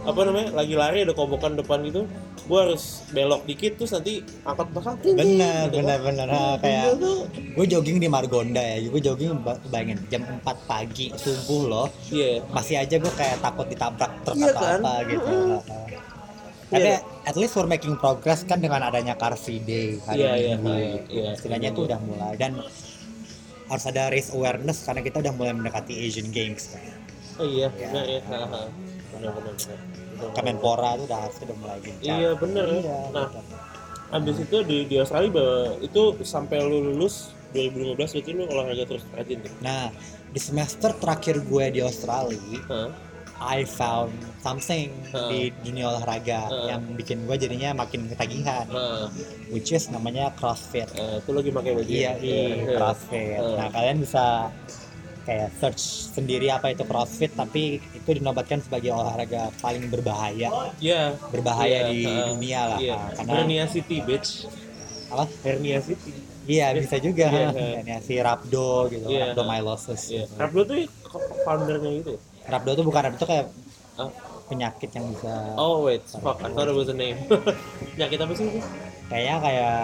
[0.00, 2.02] apa namanya lagi lari ada kobokan depan gitu
[2.40, 5.76] gue harus belok dikit terus nanti angkot belakang ting, ting, bener gitu.
[5.76, 5.98] kan.
[5.98, 5.98] bener.
[6.00, 6.84] Bener Ah, Gua kayak
[7.52, 8.78] gue jogging di Margonda ya.
[8.84, 11.86] Gue jogging ba- bayangin jam 4 pagi subuh loh.
[12.08, 12.46] Iya.
[12.48, 14.78] Masih aja gue kayak takut ditabrak truk Iya atau kan?
[14.80, 15.34] apa gitu.
[16.70, 17.02] Tapi Iya.
[17.24, 20.70] at least we're making progress kan dengan adanya Car Free Day hari Iya, iya, Minggu
[20.70, 21.08] iya, gitu.
[21.12, 21.30] iya.
[21.34, 22.52] istilahnya itu udah mulai dan
[23.66, 26.82] harus ada race awareness karena kita udah mulai mendekati Asian Games kan.
[27.36, 27.88] oh iya Iya.
[27.88, 28.60] benar ya Ha, ha.
[29.10, 29.78] benar benar benar
[30.10, 32.78] Benar, Kemenpora tuh udah harus udah mulai gencar Iya, bener ya.
[32.78, 33.28] Iya, Nah.
[34.10, 35.30] Abis itu di, di Australia
[35.78, 39.50] itu sampai lu lulus 2015 berarti lu olahraga terus rajin tuh.
[39.58, 39.90] nah
[40.28, 42.90] di semester terakhir gue di Australia Hah?
[43.40, 45.28] I found something Heeh.
[45.30, 46.66] di dunia olahraga Heeh.
[46.68, 49.08] yang bikin gue jadinya makin ketagihan Nah,
[49.48, 51.88] which is namanya CrossFit eh, itu lagi pakai baju.
[51.88, 52.12] iya ya?
[52.14, 52.76] di Iya.
[52.76, 53.56] CrossFit Heeh.
[53.56, 54.24] nah kalian bisa
[55.20, 60.48] kayak search sendiri apa itu CrossFit tapi itu dinobatkan sebagai olahraga paling berbahaya
[60.78, 61.16] Iya.
[61.26, 62.24] berbahaya Iya, di heeh.
[62.30, 62.92] dunia lah Iya.
[62.94, 64.44] Nah, karena Hernia City, bitch.
[65.08, 66.12] apa Hernia City.
[66.46, 67.80] iya bisa juga iya.
[67.80, 69.32] ya, si rhabdo gitu Iya.
[69.32, 70.24] rhabdomyolysis Iya.
[70.24, 70.32] gitu.
[70.36, 70.76] Rabdo tuh
[71.42, 72.14] foundernya gitu.
[72.50, 72.52] Ya?
[72.52, 73.46] rhabdo itu bukan rhabdo itu kayak
[73.94, 74.10] Ah.
[74.46, 77.22] penyakit yang bisa Oh wait, fuck, I thought it was a name.
[77.94, 78.58] Penyakit apa sih itu?
[79.06, 79.78] kayaknya kayak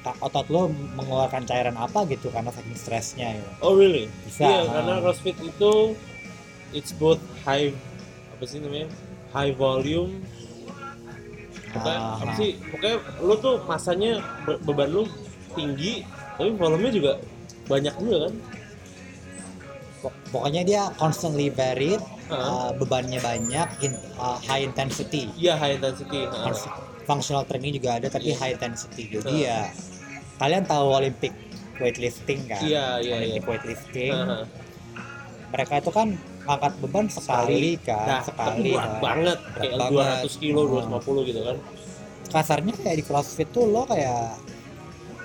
[0.00, 0.62] ka- otot lo
[0.94, 3.50] mengeluarkan cairan apa gitu karena saking stresnya gitu.
[3.60, 4.06] Oh really?
[4.22, 4.44] Bisa.
[4.44, 5.72] Iya, karena CrossFit itu
[6.70, 7.74] it's both high
[8.30, 8.86] apa sih namanya?
[9.28, 10.22] High volume
[11.68, 14.12] pokoknya Ah, apa sih pokoknya lu tuh masanya
[14.42, 15.04] be- beban lu
[15.52, 16.00] tinggi
[16.32, 17.12] tapi volumenya juga
[17.66, 18.32] banyak juga kan
[20.28, 22.70] pokoknya dia constantly varied uh, Ah.
[22.72, 26.24] bebannya banyak in, uh, high intensity iya high intensity.
[26.24, 28.36] Fun- functional training juga ada tapi Iya.
[28.38, 29.38] high intensity jadi Ah.
[29.40, 29.58] ya
[30.38, 31.32] kalian tahu Olympic
[31.76, 33.48] weightlifting kan Iya, iya, Olympic iya.
[33.48, 34.36] weightlifting ha.
[35.48, 36.08] mereka itu kan
[36.44, 39.00] angkat beban sekali kan nah, sekali berat kan.
[39.00, 40.18] banget Berat kayak banget.
[40.22, 40.66] 200 kilo Ah.
[40.68, 41.56] 250 gitu kan
[42.28, 44.36] kasarnya kayak di CrossFit tuh lo kayak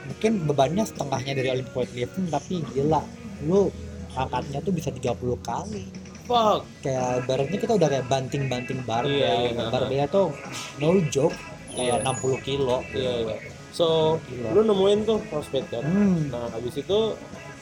[0.04, 3.04] mungkin bebannya setengahnya dari Olympic weightlifting tapi gila
[3.44, 3.68] lu
[4.16, 5.86] angkatnya tuh bisa 30 kali
[6.24, 9.68] fuck kayak ibaratnya kita udah kayak banting-banting barbel Iya, iya.
[9.68, 10.32] barbelnya tuh
[10.80, 11.36] no joke
[11.74, 12.14] kayak Iya.
[12.16, 13.36] 60 kilo iya iya
[13.74, 14.50] so Gila.
[14.54, 16.30] lu nemuin tuh CrossFit kan hmm.
[16.30, 17.00] nah habis itu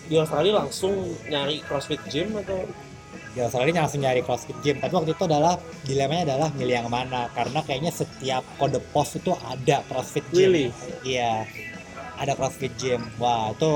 [0.05, 0.93] di Australia langsung
[1.25, 2.67] nyari CrossFit gym atau
[3.31, 5.55] di Australia langsung nyari CrossFit gym tapi waktu itu adalah
[5.87, 10.67] dilemanya adalah milih yang mana karena kayaknya setiap kode pos itu ada CrossFit gym Really?
[11.07, 11.47] iya
[12.19, 13.71] ada CrossFit gym wah itu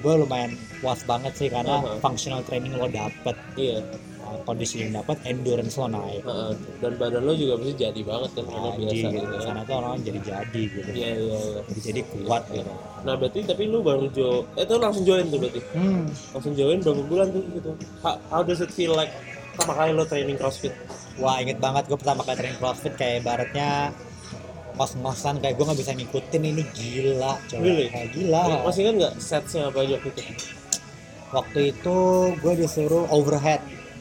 [0.00, 1.96] gue lumayan puas banget sih karena Uh-huh.
[1.98, 3.32] functional training lo dapet.
[3.56, 3.80] Iya.
[4.20, 6.20] Uh, kondisi yang dapet endurance lo naik.
[6.20, 6.52] Heeh.
[6.78, 9.08] dan badan lo juga pasti jadi banget kan karena Jadi biasa gitu.
[9.14, 10.90] gitu kan sana tuh orang jadi jadi gitu.
[10.90, 11.60] Iya iya iya.
[11.62, 12.72] Jadi jadi kuat gitu.
[13.02, 15.60] Nah berarti tapi lu baru jo eh tuh langsung join tuh berarti?
[15.72, 16.04] Hmm.
[16.30, 17.70] langsung join berapa bulan tuh gitu?
[18.00, 19.12] How, how does it feel like
[19.54, 20.72] pertama kali lo training CrossFit?
[21.16, 23.92] Wah inget banget gue pertama kali training CrossFit kayak ibaratnya
[24.74, 27.86] kos-kosan kayak gue nggak bisa ngikutin ini gila coba Really?
[27.86, 28.40] kayak gila.
[28.64, 30.22] Masih kan nggak setsnya apa aja waktu itu
[31.34, 31.96] waktu itu
[32.36, 33.58] gue disuruh overhead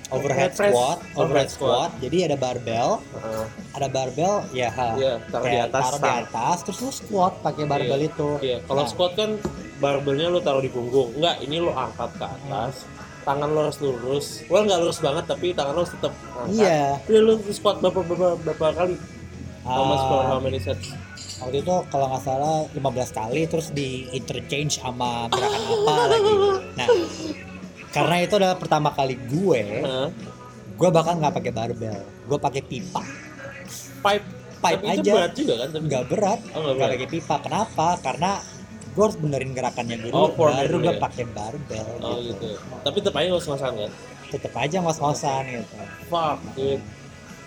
[0.10, 0.70] overhead press.
[0.70, 1.90] squat Overhead squat.
[1.90, 3.46] squat jadi ada barbel Heeh.
[3.74, 4.70] ada barbel ya.
[4.94, 8.08] Iya, taruh di atas taruh di atas terus lu squat pakai barbel Iya.
[8.08, 8.88] itu iya kalau Nah.
[8.88, 9.30] squat kan
[9.76, 12.86] barbelnya lo taruh di punggung enggak ini lo angkat ke atas
[13.24, 16.82] tangan lo harus lurus well nggak lurus banget tapi tangan lo harus tetap angkat iya
[17.02, 18.96] Terus lo squat berapa berapa berapa kali
[19.64, 20.92] how much for how many sets
[21.44, 22.80] waktu itu kalau nggak salah 15
[23.20, 26.34] kali terus di interchange sama gerakan apa lagi
[26.74, 26.88] nah
[27.94, 30.10] karena itu adalah pertama kali gue Hah?
[30.74, 33.04] gue bahkan nggak pakai barbel gue pakai pipa
[34.02, 34.26] pipe
[34.64, 37.88] pipe Tapi itu aja berat juga kan tapi nggak berat oh, nggak pakai pipa kenapa
[38.00, 38.32] karena
[38.94, 41.02] gue harus benerin gerakannya dulu Oh, baru gue ya?
[41.02, 42.48] pakai barbel oh gitu.
[42.48, 42.48] gitu
[42.82, 43.92] tapi tetap aja ngos-ngosan kan
[44.32, 45.76] tetep aja ngos-ngosan gitu
[46.10, 46.82] fuck dude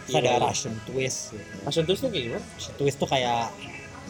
[0.07, 0.39] terus ada.
[0.39, 1.55] Russian twist gitu.
[1.67, 2.45] Russian twist tuh kayak gimana?
[2.55, 3.45] Russian twist tuh kayak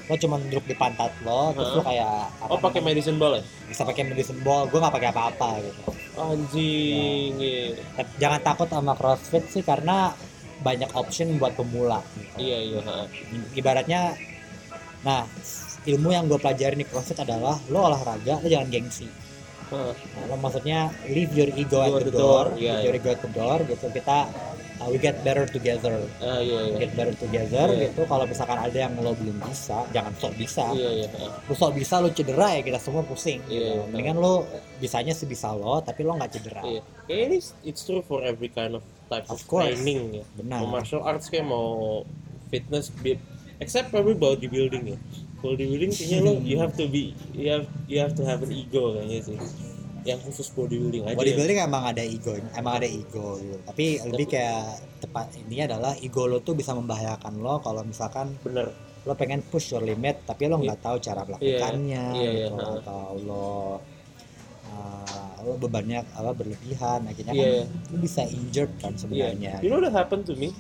[0.07, 3.43] lo cuma duduk di pantat lo terus lo kayak apa Oh pakai medicine ball ya?
[3.67, 5.83] bisa pakai medicine ball gue nggak pakai apa-apa gitu
[6.17, 7.37] Anjing.
[7.37, 7.77] iya.
[7.93, 10.17] Tapi jangan takut sama CrossFit sih karena
[10.65, 12.01] banyak option buat pemula.
[12.17, 12.41] gitu.
[12.41, 12.81] Iya iya.
[13.53, 14.17] Ibaratnya,
[15.05, 15.29] nah
[15.85, 19.05] ilmu yang gue pelajarin di CrossFit adalah lo olahraga lo jangan gengsi.
[19.69, 19.93] Ha.
[19.93, 23.21] Nah, lo maksudnya leave your ego at the door, door, iya, leave your ego at
[23.21, 23.87] the door gitu.
[23.93, 24.19] Kita
[24.81, 26.77] uh, we get better together, Ah iya iya.
[26.87, 27.91] get better together Iya.
[27.91, 28.05] gitu.
[28.05, 30.65] Kalau misalkan ada yang lo belum bisa, jangan sok bisa.
[30.73, 31.09] Iya iya.
[31.09, 31.41] ha.
[31.49, 33.41] Lo sok bisa lo cedera ya kita semua pusing.
[33.47, 33.73] Iya, gitu.
[33.73, 33.85] iya.
[33.89, 34.33] Mendingan lo
[34.79, 36.63] bisanya sebisa lo, tapi lo nggak cedera.
[36.65, 36.81] Iya.
[37.09, 39.73] Kayak ini it's true for every kind of type of, Of course.
[39.77, 40.25] training ya.
[40.37, 40.61] Benar.
[40.67, 42.03] Mau martial arts kayak mau
[42.53, 42.93] fitness
[43.59, 44.99] except probably bodybuilding ya.
[45.41, 48.97] Bodybuilding kayaknya lo you have to be you have you have to have an ego
[48.97, 49.39] kayaknya sih.
[50.07, 51.13] Yang khusus bodybuilding aja.
[51.13, 51.19] ya.
[51.19, 54.65] bodybuilding emang ada ego emang ada ego gitu tapi lebih kayak
[54.97, 58.71] tepat ini adalah ego lo tuh bisa membahayakan lo kalau misalkan Bener.
[59.03, 62.57] lo pengen push your limit tapi lo nggak tahu cara melakukannya Iya, iya, gitu.
[62.57, 62.79] ha.
[62.79, 63.49] atau lo
[64.67, 67.47] uh, lo bebannya apa berlebihan akhirnya Iya.
[67.63, 69.01] kan lo bisa injured kan Iya.
[69.01, 70.51] sebenarnya You know what happened to me?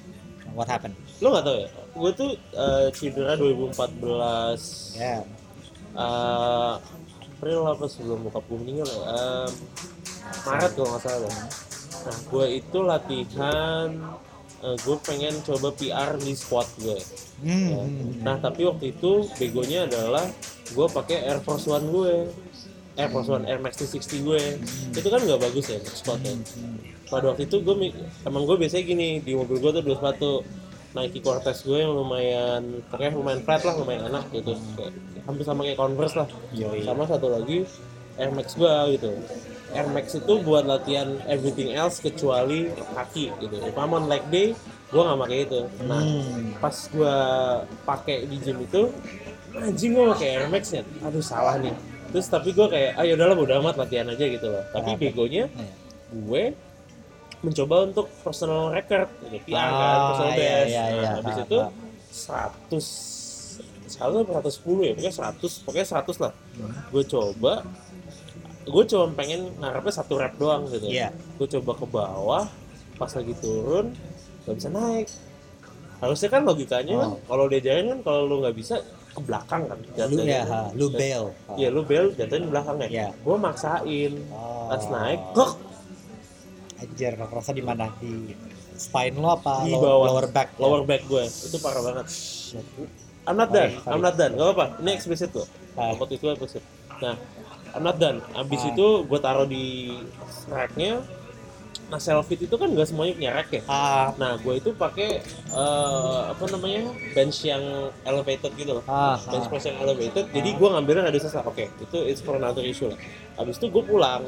[0.55, 1.69] what happened Lo gak tau ya?
[1.93, 5.21] Gue tuh eh, cedera 2014 ya
[5.97, 6.75] eh
[7.37, 9.01] April apa sebelum bokap gue meninggal ya?
[9.13, 9.51] Em,
[10.43, 11.33] Maret kalau nggak salah.
[12.07, 13.89] Nah gue itu latihan
[14.57, 16.97] gue pengen coba PR di squat gue.
[17.39, 17.81] Hmm, Ya.
[17.85, 20.25] hmm, Nah tapi waktu itu begonya adalah
[20.67, 22.15] gue pakai Air Force One gue.
[22.97, 24.41] Air Force One Air Max 360 gue.
[24.91, 27.07] Itu kan nggak bagus ya untuk squat ya hmm.
[27.07, 27.75] pada waktu itu gue
[28.25, 30.43] emang gue biasanya gini di mobil gue tuh dua sepatu
[30.97, 34.57] Nike Cortez gue yang lumayan pokoknya lumayan flat lah lumayan enak gitu.
[34.75, 36.29] Kayak hampir sama kayak Converse lah.
[36.51, 36.81] Yoi.
[36.83, 37.69] sama satu lagi
[38.17, 39.13] Air Max gue gitu.
[39.71, 43.57] Air Max itu buat latihan everything else kecuali kaki gitu.
[43.61, 44.57] If I'm on leg day
[44.87, 45.61] gue nggak pakai itu.
[45.83, 46.57] Nah Hmm.
[46.57, 47.17] pas gue
[47.83, 48.89] pakai di gym itu
[49.53, 51.77] anjing gue pakai Air Max ya aduh salah nih.
[52.07, 54.65] Terus tapi gue kayak ayo udahlah bodo amat latihan aja gitu loh.
[54.71, 55.69] Tapi begonya Iya.
[56.17, 56.43] gue
[57.39, 61.11] mencoba untuk personal record gitu PR kan Ah, personal iya, best iya, nah iya.
[61.15, 61.71] habis Ah, itu ah.
[62.11, 62.81] 100
[63.87, 66.33] 100 atau 110 ya pokoknya 100 pokoknya 100 lah
[66.91, 67.53] gue coba
[68.67, 71.15] gue cuma pengen ngarepnya satu rep doang gitu Iya.
[71.37, 72.45] gue coba ke bawah
[72.95, 73.95] pas lagi turun
[74.43, 75.07] gak bisa naik
[75.97, 77.19] harusnya kan logikanya kan Oh.
[77.25, 80.29] kalau diajarin kan kalau lu nggak bisa ke belakang kan lu jatuhnya.
[80.29, 81.53] ya ha, lu Ha.
[81.55, 83.09] Iya lu bel jatuhin belakang ya Iya.
[83.17, 84.67] gue maksain Oh.
[84.67, 85.51] pas naik kok
[86.77, 87.89] Anjir, rasa di mana?
[87.97, 88.37] Di
[88.77, 89.65] spine lo apa?
[89.65, 90.13] Di bawah.
[90.13, 90.49] Lower back.
[90.53, 90.61] ya?
[90.61, 92.67] lower back gue itu parah banget Shit.
[93.27, 95.35] I'm not done, Sorry, I'm not done, gak apa-apa, ini explicit
[95.75, 95.93] Ah.
[95.99, 96.63] Waktu itu explicit
[97.03, 97.19] Nah,
[97.75, 98.71] I'm not done Abis Ah.
[98.71, 99.97] itu gue taruh di
[100.47, 101.03] racknya
[101.87, 106.21] Nah, selfie itu kan gak semuanya punya rack ya Ah, Nah, gue itu pakai eh,
[106.29, 107.63] apa namanya bench yang
[108.05, 109.51] elevated gitu loh ah, bench ah.
[109.51, 112.99] press yang elevated jadi gue ngambilnya dari sasa oke itu it's for another issue lah
[113.41, 114.23] abis itu gue pulang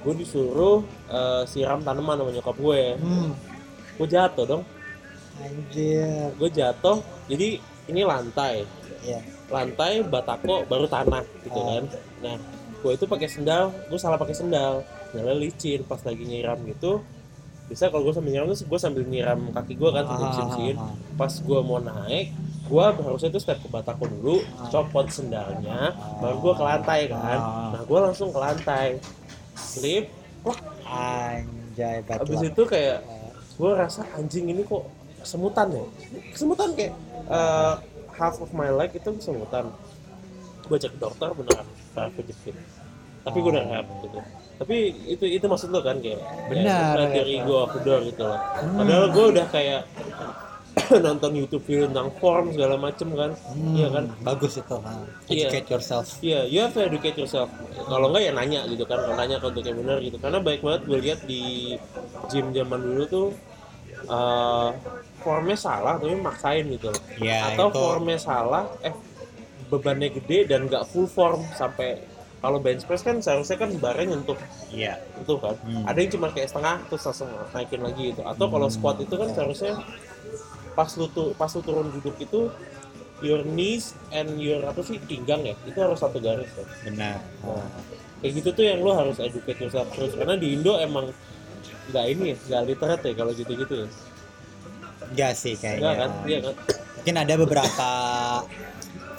[0.00, 3.30] gue disuruh eh, siram tanaman sama nyokap gue Hmm,
[3.96, 4.62] gue jatuh dong.
[5.36, 6.30] Anjir.
[6.34, 8.64] gue jatuh jadi ini lantai.
[9.00, 9.16] Ya.
[9.48, 11.66] lantai batako baru tanah gitu Ah.
[11.74, 11.84] kan
[12.20, 12.36] nah
[12.76, 14.84] gue itu pakai sendal gue salah pakai sendal.
[15.08, 17.00] Sendalnya licin pas lagi nyiram gitu.
[17.66, 20.76] Bisa kalau gue sambil nyiram tuh gue sambil nyiram kaki gue kan sambil Ah, bersihin
[20.76, 20.94] ah, ah.
[21.16, 22.26] pas gue mau naik
[22.62, 24.36] gue harusnya tuh step ke batako dulu
[24.68, 27.38] copot sendalnya baru gue ke lantai kan.
[27.38, 27.70] Ah.
[27.72, 28.86] nah gue langsung ke lantai
[29.56, 30.04] slip.
[30.46, 30.58] Wah
[30.88, 32.50] Anjay, bad abis luck.
[32.54, 32.98] itu kayak
[33.60, 34.88] gue rasa anjing ini kok
[35.20, 35.84] kesemutan ya?
[36.32, 36.94] Kesemutan kayak
[37.28, 37.74] eh,
[38.16, 39.68] half of my leg itu kesemutan
[40.70, 42.54] gue cek dokter beneran saraf kejepit
[43.20, 44.18] tapi gue udah rehab gitu.
[44.60, 44.76] Tapi
[45.08, 48.40] itu itu maksud lo kan kayak Benar, ya, dari of the door gitu loh.
[48.40, 48.76] Hmm.
[48.80, 49.82] padahal gue udah kayak
[51.06, 54.76] nonton YouTube video tentang form segala macem kan Hmm, iya kan Bagus itu.
[55.26, 55.46] Iya.
[55.46, 56.06] Educate yourself.
[56.20, 57.48] Iya, you have to educate yourself.
[57.82, 60.16] Kalau enggak ya nanya gitu kan, kalau nanya ke untuk yang benar gitu.
[60.16, 61.42] Karena baik banget gue lihat di
[62.26, 63.28] gym zaman dulu tuh
[64.00, 64.70] eh
[65.20, 67.02] formnya salah tapi maksain gitu loh.
[67.16, 67.76] Ya, Atau itu.
[67.76, 68.94] formnya salah, eh
[69.68, 72.00] bebannya gede dan nggak full form sampai
[72.40, 74.34] kalau bench press kan seharusnya kan barnya nyentuh
[74.72, 75.84] iya itu kan Hmm.
[75.84, 78.74] ada yang cuma kayak setengah terus langsung naikin lagi gitu atau kalau Hmm.
[78.74, 79.76] squat itu kan seharusnya
[80.74, 82.50] pas lu tuh pas lu turun duduk itu
[83.20, 85.54] your knees and your apa sih pinggang ya?
[85.68, 87.20] Itu harus satu garis kan benar.
[87.44, 87.68] Nah,
[88.24, 90.16] kayak gitu tuh yang lu harus educate yourself terus.
[90.16, 91.12] Karena di Indo emang
[91.90, 93.88] nggak ini ya nggak literate ya kalau gitu-gitu ya.
[95.10, 96.10] Enggak sih nggak kayaknya kan?
[96.24, 96.54] Iya kan?
[97.00, 97.90] Mungkin ada beberapa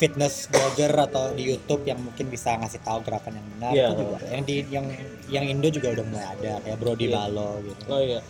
[0.01, 3.71] fitness blogger atau di YouTube yang mungkin bisa ngasih tahu gerakan yang benar.
[3.73, 3.85] Iya.
[3.85, 4.17] itu juga.
[4.33, 4.85] Yang di yang
[5.29, 7.15] yang Indo juga udah mulai ada kayak Brody Iya.
[7.21, 7.83] Lalo gitu.
[7.85, 8.21] Oh iya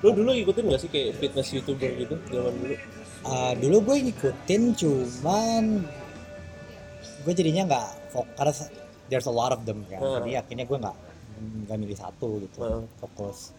[0.00, 2.76] lu dulu ikutin nggak sih kayak fitness youtuber gitu zaman dulu
[3.20, 5.84] Uh, dulu gue ngikutin cuman
[7.20, 8.72] gue jadinya nggak fokus
[9.12, 10.24] there's a lot of them kan Hmm.
[10.24, 10.96] jadi akhirnya gue nggak
[11.68, 12.88] nggak milih satu gitu Hmm.
[12.96, 13.52] fokus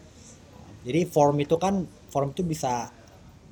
[0.82, 2.90] jadi form itu kan form itu bisa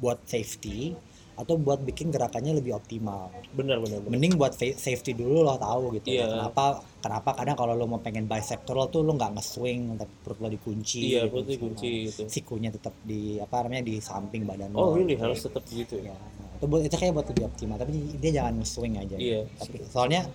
[0.01, 0.97] buat safety
[1.39, 5.95] atau buat bikin gerakannya lebih optimal benar benar benar mending buat safety dulu lo tahu
[5.95, 6.27] gitu Iya.
[6.27, 10.39] kenapa kenapa kadang kalau lo mau pengen bicep curl tuh lo nggak nge-swing tapi perut
[10.43, 14.43] lo dikunci iya gitu, putih sama kunci gitu sikunya tetap di apa namanya di samping
[14.43, 15.23] badan oh lo really gitu.
[15.23, 18.31] harus tetap gitu ya Ya, nah, itu buat itu kayak buat lebih optimal tapi dia
[18.35, 19.41] jangan swing aja Iya.
[19.55, 20.27] tapi soalnya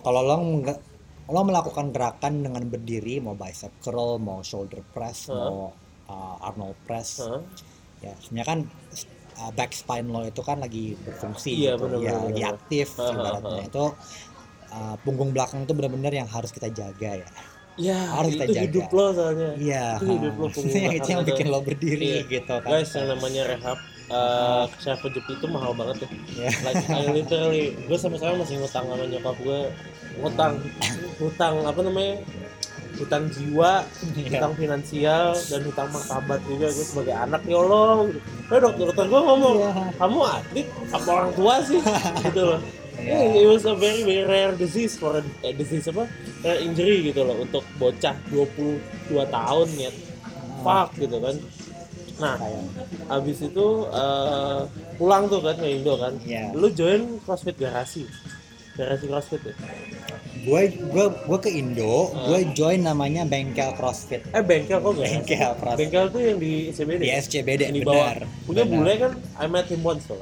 [0.00, 0.78] kalau lo nggak
[1.26, 5.34] lo melakukan gerakan dengan berdiri mau bicep curl mau shoulder press Hah?
[5.34, 5.74] mau
[6.06, 7.42] uh, Arnold press Hah?
[7.98, 8.58] ya sebenarnya kan
[9.42, 11.82] uh, back spine lo itu kan lagi berfungsi Iya, gitu.
[11.82, 13.50] benar, ya benar, lagi aktif hah, ibaratnya.
[13.58, 13.66] Hah.
[13.66, 13.84] itu
[14.70, 17.28] uh, punggung belakang itu benar-benar yang harus kita jaga ya.
[17.72, 18.64] Ya Harus kita itu jaga.
[18.68, 19.50] hidup lo soalnya.
[19.56, 19.86] Iya.
[19.98, 22.20] Itu hidup lo, punggung yang itu belakang yang bikin lo berdiri Iya.
[22.30, 22.68] gitu kan.
[22.70, 23.78] Guys yang namanya rehab
[24.12, 26.08] uh, chef Jep itu mahal banget ya.
[26.36, 26.50] Ya.
[26.62, 29.60] like I literally gue sampai sekarang masih ngutang sama nyokap gue.
[30.20, 30.52] Ngutang.
[31.20, 32.14] Hutang apa namanya
[33.02, 34.38] hutang jiwa Iya.
[34.38, 38.18] hutang finansial dan hutang martabat juga gue sebagai anak ya Allah gitu.
[38.44, 39.72] Nah, dokter dokter gue ngomong Iya.
[39.96, 41.80] kamu atlet apa orang tua sih
[42.24, 42.60] gitu loh
[42.94, 43.08] Iya.
[43.18, 46.04] Yeah, it was a very very rare disease for a eh, disease apa
[46.40, 48.78] rare injury gitu loh untuk bocah 22
[49.10, 49.90] tahun ya
[50.60, 51.34] fuck gitu kan
[52.14, 52.70] nah Kayak-
[53.10, 54.60] Abis itu eh,
[54.94, 56.14] pulang tuh kan ke Indo kan.
[56.22, 56.52] Iya.
[56.52, 58.06] Lu join CrossFit garasi.
[58.72, 59.54] Garasi CrossFit ya.
[60.42, 62.26] gue gue gue ke Indo Ah.
[62.26, 65.12] gue join namanya bengkel CrossFit Eh bengkel kok garasi?
[65.20, 66.98] bengkel CrossFit Bengkel tuh yang di SCBD.
[66.98, 68.10] di SCBD Yang di bawah.
[68.10, 68.74] benar Punya benar.
[68.74, 70.18] bule kan I met him once tuh.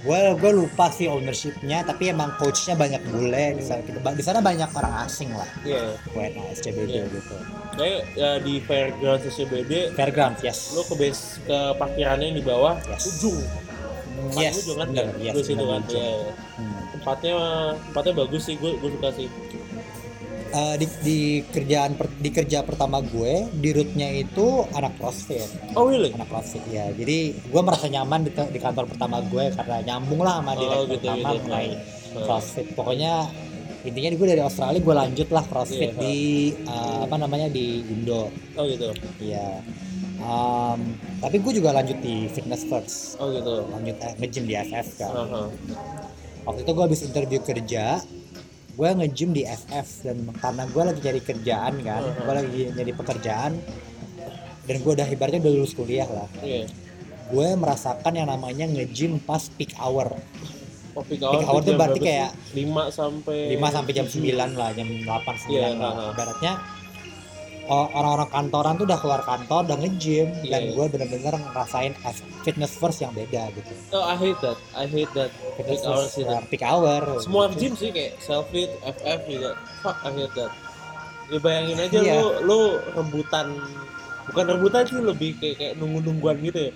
[0.00, 4.70] gue gue lupa sih ownershipnya tapi emang coachnya banyak bule di sana di sana banyak
[4.70, 5.94] orang asing lah Iya.
[6.10, 7.04] WNA SCBD Iya.
[7.08, 7.34] gitu
[7.74, 12.74] Kayak ya, di fairground SCBD fairground yes lu ke base ke parkirannya yang di bawah
[12.84, 13.10] Yes.
[13.10, 13.42] ujung.
[14.14, 15.22] Paling yes ujung kan benar ya?
[15.24, 15.80] yes Gue situ kan.
[15.80, 15.98] ujung.
[15.98, 16.16] Iya.
[16.54, 16.80] Hmm.
[16.92, 17.34] Tempatnya
[17.82, 19.28] tempatnya bagus sih gue gue suka sih.
[20.54, 25.42] Eh, di, di kerjaan per- di kerja pertama gue di rootnya itu anak CrossFit
[25.74, 26.14] Oh really?
[26.14, 30.38] anak CrossFit ya jadi gue merasa nyaman di, di kantor pertama gue karena nyambung lah
[30.38, 31.42] sama Oh, direktur gitu, pertama gitu.
[31.42, 32.22] mengenai Hmm.
[32.22, 33.12] CrossFit pokoknya
[33.82, 36.16] intinya gue dari Australia gue lanjut lah CrossFit Iya, di
[36.54, 38.94] eh, apa namanya di Indo Oh gitu.
[39.18, 39.58] Iya.
[40.24, 43.68] Um, tapi gue juga lanjut di fitness first Oh gitu.
[43.68, 45.42] lanjut eh, nge-gym di FF kan Aha.
[46.44, 48.00] waktu itu gue habis interview kerja
[48.70, 52.24] gue nge-gym di FF dan karena gue lagi cari kerjaan kan Uh-huh.
[52.24, 53.52] gue lagi nyari pekerjaan
[54.64, 56.72] dan gue udah ibaratnya udah lulus kuliah lah Iya.
[57.26, 60.08] gue merasakan yang namanya nge-gym pas peak hour
[60.94, 64.88] Oh, peak Peak hour tuh berarti kayak 5 sampai 5 sampai jam 9 lah jam
[64.88, 66.14] 8 9 Iya, lah uh-huh.
[66.16, 66.52] ibaratnya
[67.66, 70.72] orang-orang kantoran tuh udah keluar kantor udah nge-gym dan Iya.
[70.72, 74.58] gue bener-bener ngerasain as- fitness first yang beda gitu Oh, I hate that.
[74.72, 75.32] I hate that.
[75.54, 76.22] fitness Peak hour first sih.
[76.22, 79.50] ya, peak hour Semua gym sih kayak selfie, FF juga.
[79.80, 80.52] Fuck, I hate that.
[81.24, 82.14] Ya bayangin aja Iya.
[82.14, 82.58] lu lu
[82.92, 83.46] rebutan
[84.26, 86.72] bukan rebutan sih lebih kayak kayak nunggu-nungguan gitu ya.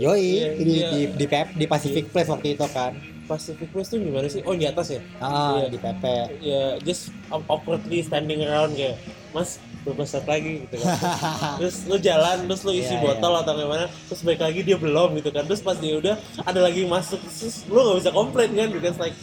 [0.00, 0.88] Yoi, Iya, di, iya.
[0.88, 2.94] di, di, Pep- di Pacific Place waktu itu kan.
[3.26, 4.40] Pacific Place tuh gimana sih?
[4.40, 5.00] Oh, di atas ya?
[5.18, 5.66] Ah, Iya.
[5.66, 6.04] di PP.
[6.40, 8.96] Ya, just awkwardly standing around kayak,
[9.30, 9.58] "Mas,
[10.04, 10.96] set lagi?" gitu kan.
[11.60, 15.08] terus lu jalan, terus lu isi Iya, botol atau gimana, terus balik lagi dia belum
[15.20, 15.44] gitu kan.
[15.48, 16.14] Terus pas dia udah
[16.44, 19.16] ada lagi masuk, terus lu gak bisa komplain kan because like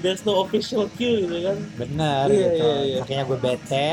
[0.00, 1.58] there's no official queue gitu kan.
[1.76, 2.66] Bener Iya, gitu.
[2.66, 2.96] iya, iya.
[3.04, 3.88] Akhirnya gue bete.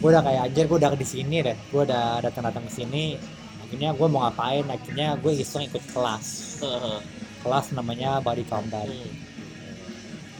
[0.00, 1.56] Gue udah kayak anjir, gue udah di sini deh.
[1.68, 3.20] Gue udah datang-datang ke sini.
[3.60, 4.64] Akhirnya gue mau ngapain?
[4.66, 6.26] Akhirnya gue iseng ikut kelas.
[6.64, 6.98] Heeh.
[7.44, 8.88] Kelas namanya Body Combat.
[8.88, 9.29] Hmm.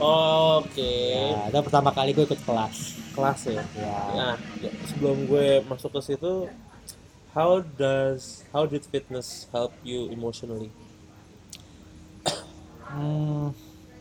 [0.00, 2.96] Oke, Ya, itu pertama kali gue ikut kelas.
[3.12, 3.60] kelas ya.
[3.76, 4.00] Ya.
[4.16, 6.48] Nah, ya, sebelum gue masuk ke situ,
[7.36, 10.72] how does how did fitness help you emotionally?
[12.88, 13.52] Hmm,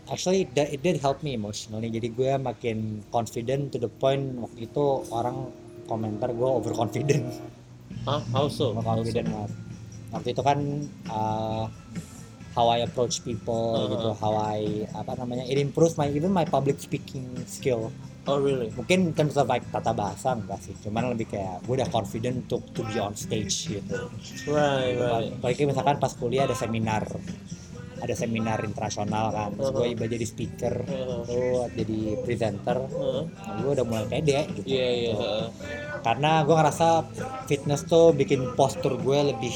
[0.08, 1.92] actually it, it did help me emotionally.
[1.92, 5.52] Jadi gue makin confident to the point waktu itu orang
[5.86, 7.28] komentar gue overconfident.
[8.08, 8.24] Hah?
[8.32, 8.72] How so?
[8.80, 9.04] How so?
[9.04, 9.52] overconfident banget.
[10.10, 10.58] Waktu itu kan
[11.12, 11.66] uh,
[12.52, 13.92] how I approach people Uh-huh.
[13.94, 14.60] gitu, how I
[14.92, 17.94] apa namanya, it improves my even my public speaking skill.
[18.28, 18.70] Oh really?
[18.78, 22.46] mungkin in terms of like tata bahasa enggak sih cuman lebih kayak gue udah confident
[22.46, 23.98] untuk to be on stage gitu
[24.46, 25.34] Right, right.
[25.34, 27.10] apalagi misalkan pas kuliah ada seminar
[27.98, 29.96] ada seminar internasional kan terus gue Uh-huh.
[29.98, 31.26] iba jadi speaker Uh-huh.
[31.26, 33.24] tuh jadi presenter Heeh.
[33.26, 35.14] nah, gue udah mulai pede gitu Iya iya.
[35.18, 35.46] heeh.
[36.00, 36.88] karena gue ngerasa
[37.44, 39.56] fitness tuh bikin postur gue lebih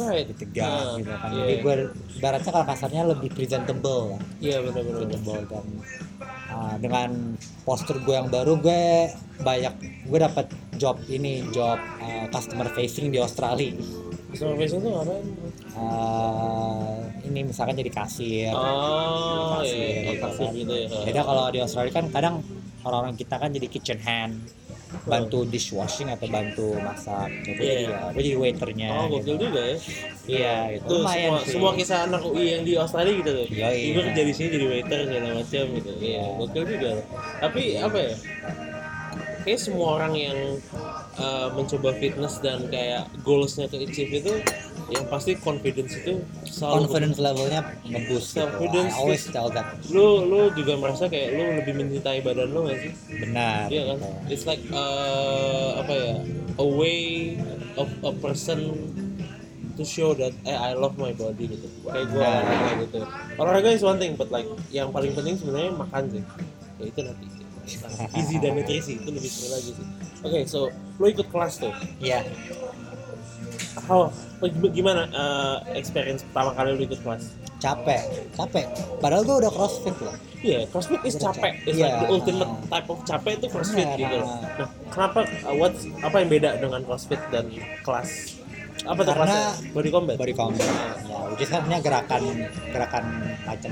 [0.00, 0.26] Right.
[0.26, 1.62] lebih tegak Uh, gitu kan iya, jadi iya.
[1.62, 1.74] gue
[2.16, 4.94] ibaratnya kalau kasarnya lebih presentable lah Iya benar-benar.
[4.96, 5.66] presentable dan
[6.48, 7.10] uh, dengan
[7.62, 8.82] postur gue yang baru gue
[9.38, 9.74] banyak
[10.06, 13.74] gue dapat job ini job uh, customer facing di Australia
[14.28, 15.24] Customer facing itu ngapain?
[15.72, 20.52] Uh, ini misalkan jadi kasir Oh, Kasir, iya, iya, gitu kasir kan.
[20.54, 20.88] gitu ya.
[21.02, 22.34] beda kalau di Australia kan kadang
[22.82, 24.34] orang-orang kita kan jadi kitchen hand
[25.04, 27.72] bantu dishwashing atau bantu masak gitu Iya.
[27.72, 29.44] jadi ya gue jadi waiternya Oh, gokil gitu.
[29.44, 29.76] juga ya.
[30.24, 31.50] iya itu Itu lumayan semua, sih.
[31.52, 33.46] semua kisah anak UI yang di Australia gitu tuh.
[33.48, 34.06] Yoi, Gue iya.
[34.08, 35.90] kerja di sini jadi waiter segala macam gitu.
[35.94, 36.24] Iya, Iya.
[36.36, 36.90] gokil juga.
[37.38, 38.14] Tapi apa ya?
[39.38, 40.38] Kayak semua orang yang
[41.16, 44.32] uh, mencoba fitness dan kayak goalsnya to achieve itu
[44.88, 48.16] yang pasti confidence itu selalu confidence levelnya gitu.
[48.34, 52.48] Confidence I always is- tell that lu lu juga merasa kayak lu lebih mencintai badan
[52.48, 52.92] lu gak sih?
[53.14, 53.96] benar Iya kan?
[53.98, 54.32] gitu.
[54.32, 56.12] It's like uh, apa ya?
[56.56, 57.36] A way
[57.74, 58.72] of a person
[59.74, 61.68] to show that eh I love my body gitu.
[61.84, 62.40] Kayak gue Nah.
[62.42, 62.98] kayak gitu.
[63.36, 66.22] Olahraga is one thing, but like yang paling penting sebenarnya makan sih.
[66.76, 67.26] Ya itu nanti.
[68.16, 69.86] Gizi dan nutrisi itu lebih seru lagi sih.
[70.18, 70.66] Oke, so
[70.96, 71.70] lu ikut kelas tuh.
[71.98, 72.24] Iya,
[73.86, 74.10] How
[74.70, 77.34] gimana uh, experience pertama kali lu ikut kelas?
[77.58, 78.02] capek,
[78.38, 78.66] capek.
[79.02, 80.14] Padahal gue udah crossfit loh.
[80.38, 81.52] Iya, CrossFit is Udah capek.
[81.66, 81.86] It's Iya.
[81.90, 84.18] like the ultimate type of capek itu CrossFit Benar, gitu.
[84.22, 84.38] nah.
[84.62, 87.50] Nah, kenapa uh, what apa yang beda dengan CrossFit dan
[87.82, 88.38] kelas
[88.88, 89.72] apa tuh Karena kelasnya?
[89.76, 90.14] Body combat.
[90.16, 90.68] Body combat.
[91.04, 92.22] Ya, which is kan gerakan
[92.72, 93.04] gerakan
[93.44, 93.70] macam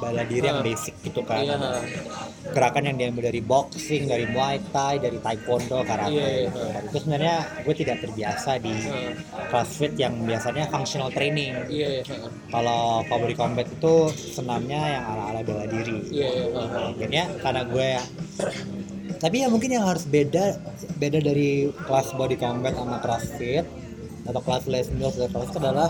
[0.00, 0.64] bela diri yang Ah.
[0.64, 1.40] basic gitu kan.
[1.40, 1.80] Iya.
[2.52, 6.12] Gerakan yang diambil dari boxing, dari muay thai, dari taekwondo, karate.
[6.12, 6.44] Iya, iya.
[6.52, 6.60] gitu.
[6.92, 9.12] Itu sebenarnya gue tidak terbiasa di Heeh.
[9.48, 11.52] CrossFit yang biasanya functional training.
[11.72, 12.02] Iya, iya.
[12.04, 12.30] heeh.
[12.52, 15.98] Kalau body combat itu senamnya yang ala-ala bela diri.
[16.12, 16.44] Iya, iya.
[16.52, 16.88] heeh.
[16.92, 17.88] akhirnya karena gue
[19.18, 20.62] tapi ya mungkin yang harus beda
[20.94, 23.66] beda dari kelas body combat sama crossfit
[24.28, 25.88] atau kelas les meals atau crossfit adalah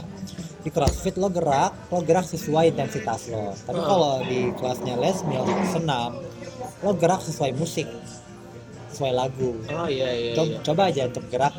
[0.59, 3.89] di crossfit lo gerak lo gerak sesuai intensitas lo tapi Hmm.
[3.91, 6.11] kalau di kelasnya les meals senam
[6.83, 7.87] lo gerak sesuai musik
[8.95, 10.33] sesuai lagu Oh iya iya.
[10.35, 10.59] coba, iya.
[10.63, 11.55] coba aja untuk gerak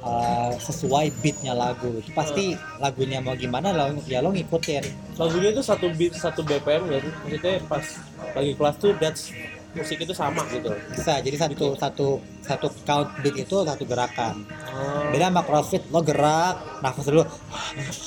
[0.00, 4.84] uh, sesuai beatnya lagu itu pasti lagunya mau gimana lo ya lo ngikutin
[5.20, 7.04] Lagunya itu satu beat satu BPM sih?
[7.04, 7.84] Maksudnya pas
[8.32, 9.28] lagi kelas tuh that's
[9.72, 10.68] musik itu sama gitu.
[10.92, 12.06] bisa jadi satu satu
[12.44, 15.12] satu count beat itu satu gerakan Oh.
[15.12, 17.28] beda sama crossfit lo gerak nafas dulu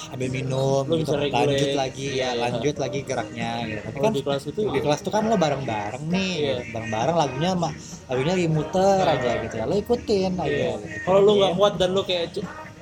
[0.09, 2.41] ambil minum Lo gitu lanjut lagi Iya, ya iya.
[2.41, 6.03] lanjut lagi geraknya gitu tapi kan di kelas itu di kelas tuh kan lo bareng-bareng
[6.09, 6.55] nih Iya.
[6.73, 7.69] bareng-bareng lagunya mah
[8.05, 9.13] lagunya lagi muter Iya.
[9.13, 10.69] aja gitu ya lo ikutin aja Iya.
[10.73, 10.87] gitu.
[11.05, 11.59] Kalau lu nggak Iya.
[11.61, 12.25] kuat dan lu kayak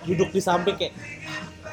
[0.03, 0.93] duduk di samping kayak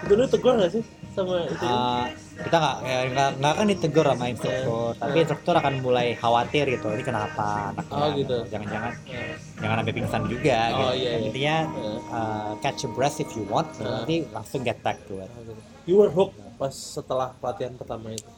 [0.01, 0.83] itu lu tegur gak sih
[1.13, 1.63] sama itu?
[1.63, 2.77] Ah, kita nggak
[3.11, 5.23] nggak nggak akan ditegur sama instruktur tapi Iya.
[5.23, 8.37] instruktur akan mulai khawatir gitu ini kenapa anaknya Oh, gitu.
[8.49, 11.19] jangan-jangan Nah, jangan sampai pingsan juga Oh, gitu iya, iya.
[11.21, 13.89] intinya nah, uh, catch a breath if you want Iya.
[13.99, 15.53] nanti langsung get back to it gitu.
[15.85, 18.29] You were hooked pas setelah pelatihan pertama itu.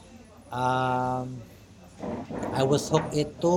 [0.49, 1.27] um,
[2.53, 3.57] I was hooked itu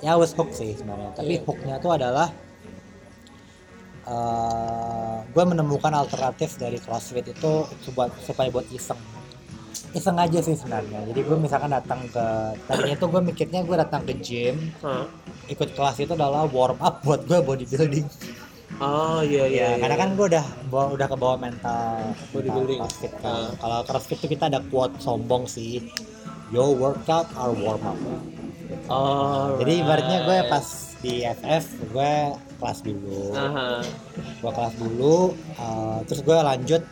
[0.00, 1.44] ya I was hooked sih sebenarnya tapi Iya.
[1.44, 2.28] hooknya itu adalah
[5.28, 8.98] gue menemukan alternatif dari CrossFit itu supaya, supaya buat iseng
[9.92, 12.24] iseng aja sih sebenarnya jadi gue misalkan datang ke
[12.64, 14.72] tadinya tuh gue mikirnya gue datang ke gym
[15.46, 18.06] ikut kelas itu adalah warm up buat gue bodybuilding
[18.80, 19.76] Oh iya iya.
[19.76, 22.80] ya karena kan gue udah bawa, udah ke bawah mental Bodybuilding.
[22.80, 23.28] CrossFit kan.
[23.28, 23.48] Ah.
[23.60, 25.84] kalau CrossFit tuh kita ada quote sombong sih
[26.48, 28.00] your workout our warm up
[28.88, 29.60] Oh.
[29.60, 32.12] jadi ibaratnya gue pas di FF gue
[32.56, 33.82] kelas dulu Aha.
[34.14, 35.16] gue kelas dulu
[35.56, 36.82] uh, terus gue lanjut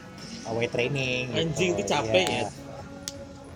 [0.45, 1.41] uh, weight training gitu.
[1.41, 2.43] Anjing, itu capek Iya.
[2.43, 2.49] ya?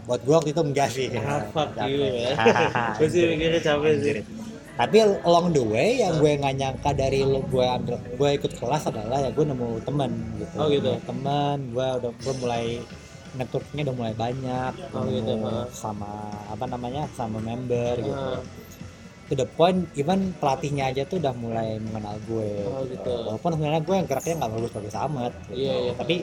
[0.04, 1.88] buat gue waktu itu enggak sih Ah, fuck Capek.
[1.88, 2.36] you ya.
[3.00, 4.12] Gue sih mikirnya capek sih.
[4.74, 8.84] Tapi along the way yang gue nggak nyangka dari lo gue ambil gue ikut kelas
[8.86, 10.92] adalah ya gue nemu temen gitu Oh, gitu.
[10.92, 12.64] Nemu temen gue udah gue mulai
[13.32, 15.32] networknya udah mulai banyak Oh, gitu,
[15.72, 16.12] sama
[16.46, 18.22] apa namanya sama member gitu
[19.24, 23.12] to the point even pelatihnya aja tuh udah mulai mengenal gue Oh, gitu.
[23.24, 25.56] walaupun sebenarnya gue yang geraknya nggak bagus bagus amat gitu.
[25.58, 25.92] Iya iya.
[25.94, 26.16] tapi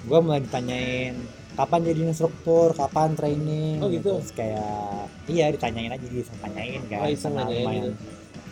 [0.00, 1.14] gue mulai ditanyain
[1.52, 4.16] kapan jadi instruktur kapan training Oh, gitu?
[4.16, 4.78] Terus kayak
[5.26, 7.90] iya ditanyain aja diseng tanyain kan Oh, iseng lumayan- gitu.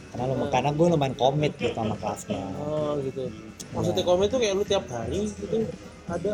[0.08, 0.50] karena lumayan Oh.
[0.50, 3.22] karena gue lumayan komit gitu sama kelasnya Oh gitu.
[3.68, 5.56] Maksudnya komen tuh kayak lu tiap hari gitu
[6.06, 6.32] ada.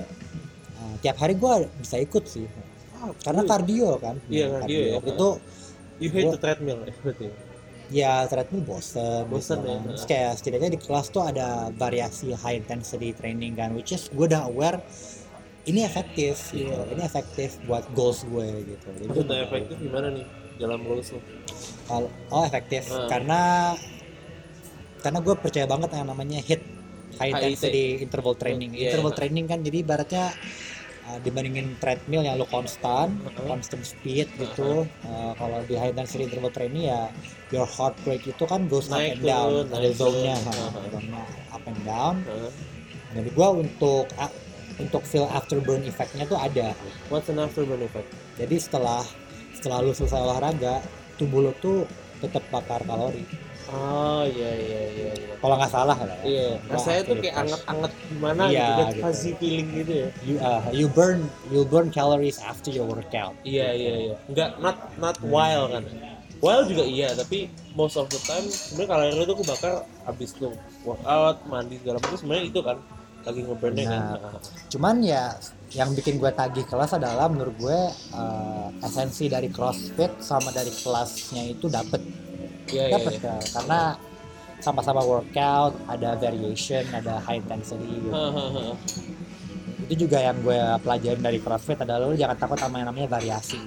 [0.73, 2.49] Nah, tiap hari gue bisa ikut sih
[2.95, 4.97] Ah, karena kardio kan Iya, kardio ya.
[5.03, 5.29] itu
[6.03, 7.27] You hate Gua- the treadmill ya berarti.
[7.91, 9.77] ya treadmill bosen Bosen gitu ya.
[9.77, 9.83] kan.
[9.87, 14.27] Terus kayak setidaknya di kelas tuh ada variasi high intensity training kan which is gue
[14.27, 14.81] udah aware
[15.63, 16.91] ini efektif gitu Iya.
[16.91, 21.21] ini efektif buat goals gue gitu Jadi Maksudnya efektif gimana nih dalam goals lo?
[21.85, 23.07] kalau oh efektif Hmm.
[23.07, 23.41] karena
[24.99, 26.63] karena gue percaya banget yang namanya hit
[27.15, 30.25] high intensity interval training Iya, interval training kan jadi ibaratnya
[31.05, 33.47] uh, dibandingin treadmill yang lu konstan Heeh.
[33.47, 37.11] constant speed gitu uh, kalau di high intensity interval training ya
[37.51, 41.23] your heart rate itu kan goes up Naik and down turun, ada naik zone-nya zone-nya
[41.51, 42.51] up and down Heeh.
[43.13, 44.35] jadi gua untuk a-
[44.81, 46.73] untuk feel afterburn effect-nya tuh ada
[47.13, 48.09] What's an afterburn effect?
[48.41, 49.05] jadi setelah
[49.53, 50.81] setelah lu selesai olahraga
[51.15, 51.85] tubuh lu tuh
[52.19, 53.27] tetap bakar kalori
[53.73, 55.13] Oh iya iya iya.
[55.17, 55.35] iya.
[55.41, 56.29] kalau nggak salah lah ya.
[56.29, 59.01] Iya, Gua rasanya tuh kayak anget-anget gimana Iya, gitu, gitu.
[59.03, 60.09] fuzzy feeling gitu ya.
[60.23, 61.19] you uh, you burn
[61.49, 64.17] you burn calories after your workout Iya iya iya.
[64.29, 65.83] Enggak not not while kan.
[66.43, 69.75] While juga iya, tapi most of the time sebenarnya kalori itu kebakar
[70.11, 70.53] abis tuh
[70.83, 72.77] workout, mandi segala macam sebenarnya itu kan
[73.23, 74.01] lagi ngeburnnya kan.
[74.19, 74.41] Nah.
[74.67, 75.31] cuman ya
[75.73, 77.81] yang bikin gue tagih kelas adalah menurut gue
[78.13, 82.03] uh, esensi dari CrossFit sama dari kelasnya itu dapet
[82.69, 83.35] Dapet iya.
[83.35, 83.37] ya.
[83.59, 83.81] karena
[84.63, 88.15] sama-sama workout ada variation ada high intensity gitu.
[88.15, 88.79] Hahaha.
[89.91, 93.59] itu juga yang gue pelajarin dari CrossFit adalah lo jangan takut sama yang namanya variasi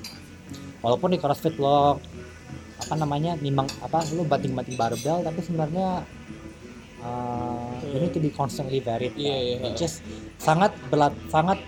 [0.79, 1.99] walaupun di CrossFit lo
[2.75, 6.07] apa namanya nimang apa lo banting-banting barbel tapi sebenarnya
[7.03, 9.21] uh, need to be constantly varied kan.
[9.21, 9.57] iya.
[9.63, 9.99] which is
[10.39, 11.59] sangat belat sangat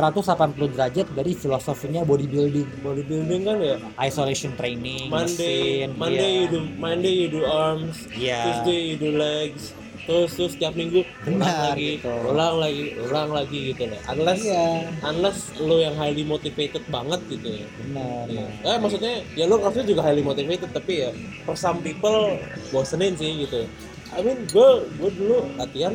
[0.00, 3.76] 180 derajat dari filosofinya bodybuilding Bodybuilding kan ya.
[4.00, 6.38] isolation training Monday, mesin, Monday iya.
[6.40, 8.40] you do Monday you do arms, Iya.
[8.42, 12.10] Tuesday you do legs, terus terus tiap minggu ulang Benar, lagi, gitu.
[12.26, 14.00] ulang lagi, ulang lagi gitu loh.
[14.08, 14.66] Unless iya
[15.02, 17.66] unless lo yang highly motivated banget gitu ya.
[17.78, 18.46] benar Iya.
[18.64, 21.10] Eh maksudnya ya lo harusnya juga highly motivated tapi ya
[21.44, 22.34] for some people
[22.70, 23.68] bosenin sih gitu.
[24.10, 25.94] I mean gue gue dulu latihan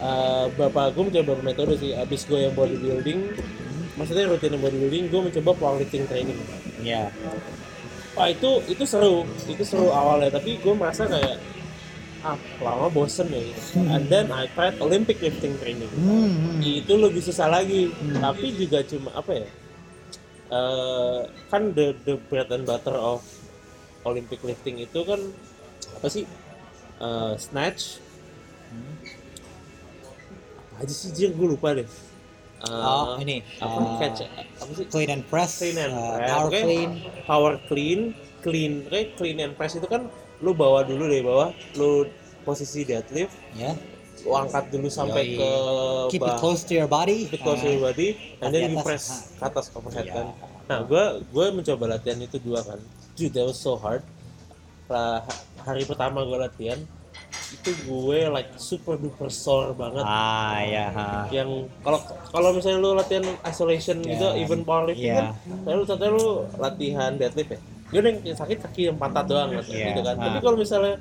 [0.00, 3.20] eh, bapak gue mencoba metode sih abis gue yang bodybuilding
[3.94, 6.38] maksudnya rutin yang bodybuilding gue mencoba powerlifting training
[6.84, 7.08] Iya.
[8.14, 10.38] Wah itu itu seru, itu seru awalnya.
[10.38, 11.40] Tapi gue merasa kayak
[12.24, 13.40] ah lama bosen ya.
[13.40, 13.80] Gitu.
[13.90, 15.90] And then I tried Olympic lifting training.
[15.96, 16.60] Hmm.
[16.62, 17.90] Itu lebih susah lagi.
[17.90, 18.20] Hmm.
[18.20, 19.48] Tapi juga cuma apa ya?
[20.54, 23.24] eh, kan the the bread and butter of
[24.04, 25.18] Olympic lifting itu kan
[25.98, 26.28] apa sih?
[27.00, 28.03] Eh, snatch.
[30.74, 31.30] Apa aja sih Jir?
[31.32, 31.86] Gue lupa deh.
[31.86, 31.92] Eh,
[32.64, 34.20] Oh, ini, apa eh, catch
[34.56, 34.86] apa sih?
[34.88, 36.28] clean and press, Clean and uh, press.
[36.30, 36.60] power Oke.
[36.60, 36.90] clean,
[37.22, 38.00] power clean
[38.40, 40.08] clean kayak clean and press itu kan
[40.40, 42.08] lu bawa dulu dari bawah lu
[42.42, 43.76] posisi deadlift ya.
[44.20, 45.36] lu angkat dulu sampai Yoi.
[45.36, 45.50] ke
[46.08, 47.24] Keep it bawah close to your body.
[47.24, 48.08] keep it close to your Uh, body
[48.40, 50.14] and di then you press ke atas overhead Iya.
[50.14, 50.26] kan
[50.64, 52.80] nah gue gue mencoba latihan itu dua kan
[53.12, 54.00] dude that was so hard
[54.86, 55.20] Lah,
[55.60, 56.80] hari pertama gue latihan
[57.54, 60.86] itu gue like super duper sore banget Ah ya.
[60.88, 61.06] ha.
[61.30, 61.48] yang
[61.80, 64.10] kalau kalau misalnya lu latihan isolation Ya.
[64.12, 65.16] gitu even powerlifting Iya.
[65.16, 65.26] kan
[65.64, 69.94] lalu contohnya lu latihan deadlift ya dia yang sakit kaki yang pantat doang gitu Iya.
[69.96, 70.42] kan tapi Ah.
[70.42, 70.94] kalau misalnya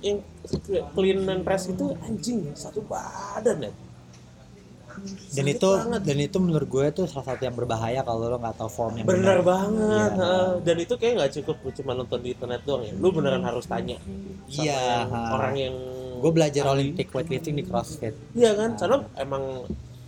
[0.00, 0.18] yang
[0.92, 3.72] clean and press itu anjing satu badan ya
[4.94, 6.00] Dan Sakit itu banget.
[6.02, 9.06] dan itu menurut gue tuh salah satu yang berbahaya kalau lo nggak tahu form yang
[9.06, 9.38] bener benar.
[9.42, 10.32] banget ha.
[10.60, 13.96] dan itu kayak nggak cukup cuma nonton di internet doang ya lu beneran harus tanya
[14.46, 15.74] sama Iya, orang yang
[16.18, 16.62] Gue belajar.
[16.68, 18.14] Olympic weightlifting di CrossFit.
[18.30, 19.66] Iya kan, karena emang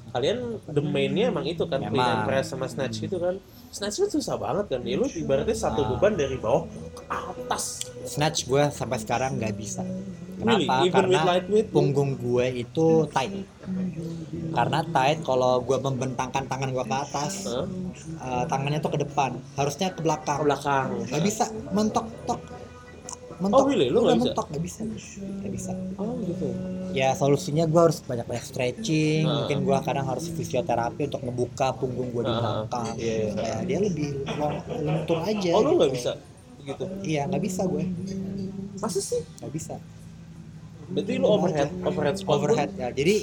[0.09, 3.35] kalian the mainnya emang itu kan clean and press sama snatch itu kan.
[3.69, 5.89] Snatch itu susah banget kan, ya lu ibaratnya satu Ah.
[5.91, 7.83] beban dari bawah ke atas.
[8.07, 9.83] Snatch gue sampai sekarang nggak bisa.
[10.41, 10.67] Really?
[10.67, 10.83] Kenapa?
[10.83, 11.69] With Karena lightweight?
[11.71, 13.47] punggung gue itu tight.
[14.55, 17.67] Karena tight kalau gue membentangkan tangan gue ke atas, Hah?
[18.25, 20.43] eh, tangannya tuh ke depan, harusnya ke belakang.
[20.43, 20.87] Ke belakang.
[21.11, 22.41] Nggak bisa mentok tok.
[23.35, 23.67] Mentok.
[23.67, 23.91] Oh, really?
[23.91, 24.27] Lu nggak bisa?
[24.31, 24.81] mentok nggak bisa.
[25.43, 25.71] Nggak bisa.
[25.99, 26.47] Oh gitu.
[26.95, 29.27] Ya solusinya gue harus banyak-banyak stretching.
[29.27, 29.35] Ah.
[29.43, 32.95] Mungkin gue kadang harus fisioterapi untuk ngebuka punggung gue di belakang.
[32.99, 33.27] iya, iya.
[33.31, 34.09] Supaya dia lebih
[34.83, 35.51] lentur aja.
[35.55, 35.87] Oh lu gitu.
[35.95, 36.13] bisa
[36.65, 36.85] gitu?
[37.05, 37.85] Iya nggak bisa gue.
[38.81, 39.21] Masa sih?
[39.43, 39.75] Nggak bisa.
[40.93, 43.17] Berarti lu overhead, overhead lu- overhead ya jadi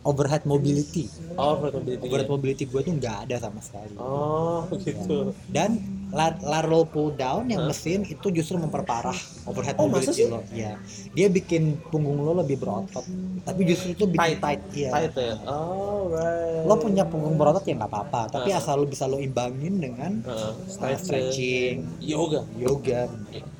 [0.00, 1.04] overhead mobility
[1.36, 2.04] Oh overhead mobility.
[2.08, 5.36] overhead mobility gue tuh nggak ada sama sekali Oh gitu.
[5.52, 5.76] dan
[6.10, 7.70] la- lateral pull down yang Hah?
[7.70, 9.14] mesin itu justru memperparah
[9.44, 10.28] overhead Oh, mobility sih?
[10.28, 10.80] lo ya
[11.12, 13.04] dia bikin punggung lo lebih berotot
[13.44, 15.34] tapi justru itu bikin tight, iya Tight ya.
[15.44, 16.64] Oh right.
[16.64, 18.60] lo punya punggung berotot ya nggak apa-apa tapi Hah?
[18.60, 20.52] asal lo bisa lo imbangin dengan Heeh.
[20.80, 22.40] uh, stretching yoga.
[22.56, 23.04] yoga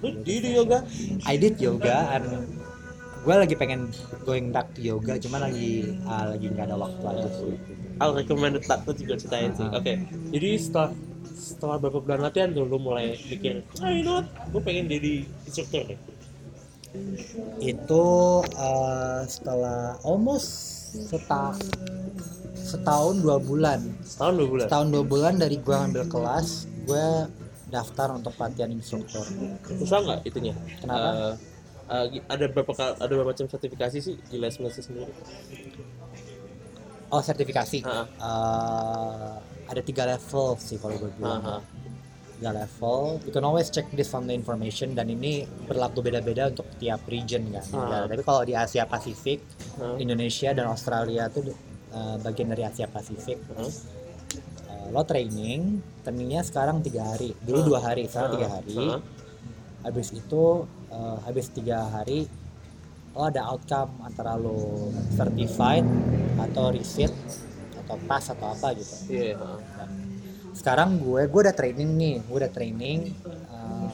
[0.01, 0.79] Lu do you do yoga?
[1.29, 2.25] I did yoga and
[3.21, 3.93] gue lagi pengen
[4.25, 7.55] going back to yoga cuman lagi ah, lagi nggak ada waktu aja sih.
[8.01, 9.69] I'll recommend that tuh juga ceritain sih.
[9.69, 9.77] Ah.
[9.77, 9.93] Oke,
[10.33, 10.91] jadi setelah
[11.37, 14.29] setelah beberapa bulan latihan tuh lu mulai mikir ah you know what?
[14.53, 16.01] Gue pengen jadi instruktur deh.
[17.61, 18.05] Itu
[18.45, 20.49] eh, setelah almost
[20.91, 21.55] seta
[22.57, 23.81] setahun dua bulan.
[24.01, 24.67] Setahun dua bulan?
[24.67, 26.49] Setahun dua bulan dari gue ngambil kelas
[26.89, 27.07] gue
[27.71, 29.23] daftar untuk pelatihan instruktur.
[29.79, 30.57] Susah nggak itunya?
[30.83, 31.09] Kenapa?
[31.15, 31.35] Eh,
[31.91, 35.11] eh, gi- ada berapa ada berapa macam sertifikasi sih di les Mills sendiri?
[37.09, 37.83] Oh sertifikasi.
[37.83, 39.33] Ah, Eh,
[39.67, 41.43] ada tiga level sih kalau gue bilang.
[41.43, 41.59] Aha.
[42.33, 43.21] tiga level.
[43.21, 45.33] You can always check this on the information dan ini
[45.67, 47.67] berlaku beda-beda untuk tiap region kan.
[47.71, 47.85] Ah.
[47.85, 49.43] Ya, tapi kalau di Asia Pasifik
[49.77, 49.93] Ah.
[49.97, 51.53] Indonesia dan Australia tuh
[51.91, 53.37] uh, bagian dari Asia Pasifik.
[53.51, 53.69] Uh,
[54.89, 57.35] lo training trainingnya sekarang tiga hari.
[57.37, 58.79] Dulu dua hari sekarang tiga hari.
[59.81, 62.27] Habis itu uh, habis tiga hari
[63.11, 65.83] lo ada outcome antara lo certified
[66.39, 67.11] atau receipt
[67.87, 68.95] atau pass atau apa gitu.
[69.11, 69.35] Iya.
[69.35, 69.59] Ah.
[69.59, 69.91] Dan
[70.55, 73.11] sekarang gue gue udah training nih gue udah training
[73.51, 73.91] uh,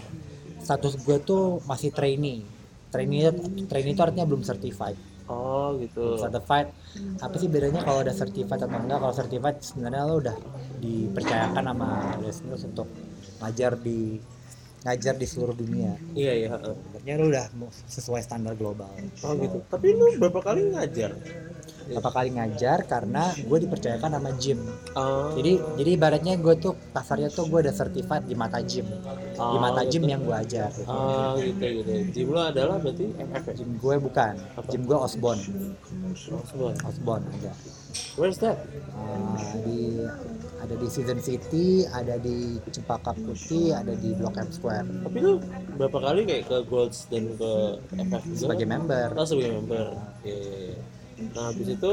[0.61, 2.45] status gue tuh masih trainee.
[2.93, 3.33] Trainee
[3.65, 5.01] trainee itu artinya belum certified.
[5.33, 6.21] Oh gitu.
[6.21, 6.71] Certified.
[7.19, 10.37] Apa sih bedanya kalau udah certified atau enggak kalau certified sebenarnya lo udah
[10.85, 11.89] dipercayakan sama
[12.21, 12.89] listeners untuk
[13.41, 14.21] ngajar di
[14.87, 15.99] ngajar di seluruh dunia.
[16.15, 17.47] Iya iya sebenarnya lo udah
[17.91, 18.89] sesuai standar global.
[19.27, 19.59] Oh gitu.
[19.67, 21.11] Tapi lu berapa kali ngajar
[21.87, 24.59] berapa kali ngajar karena gue dipercayakan sama gym.
[24.93, 25.31] Ah.
[25.39, 28.87] jadi jadi ibaratnya gue tuh kasarnya tuh gue udah certified di mata gym.
[28.87, 30.13] Di Oh, mata gym gitu.
[30.13, 30.71] yang gue ajar.
[30.73, 30.89] Gitu.
[30.89, 31.93] ah gitu gitu.
[32.13, 33.53] Gym lu adalah berarti FF ya?
[33.55, 34.35] Gym gue bukan.
[34.57, 34.69] Apa?
[34.73, 35.43] gym gue Osborne.
[36.33, 36.73] Oh, semua.
[36.83, 37.53] Osborne aja
[38.17, 38.57] where's that?
[38.97, 40.05] Uh, di
[40.57, 44.89] ada di Season City ada di Cempaka Putih ada di Blok M Square.
[45.05, 45.39] Tapi lu
[45.77, 47.53] berapa kali kayak ke Golds dan ke
[47.93, 48.41] FF juga?
[48.41, 49.07] Sebagai member.
[49.15, 49.87] Oh, sebagai member.
[50.25, 50.79] Iya, iya, iya.
[51.33, 51.93] Nah habis itu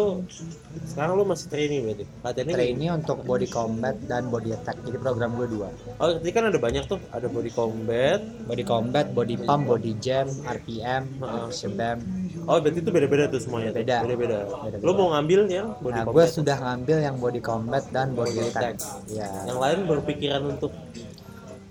[0.86, 5.32] sekarang lu masih training berarti latihannya trainee untuk body combat dan body attack jadi program
[5.34, 8.20] gue dua Oh, tadi kan ada banyak tuh, ada body combat.
[8.44, 11.08] body combat body pump body jam RPM.
[11.50, 12.04] Shebam
[12.44, 13.72] Oh, berarti itu beda-beda tuh semuanya.
[13.72, 14.04] Beda.
[14.04, 14.44] Beda-beda.
[14.78, 16.28] Lu mau ngambil yang body nah gue combat?
[16.30, 19.08] sudah ngambil yang body combat dan body Body attack attack.
[19.08, 20.72] ya Yang lain berpikiran untuk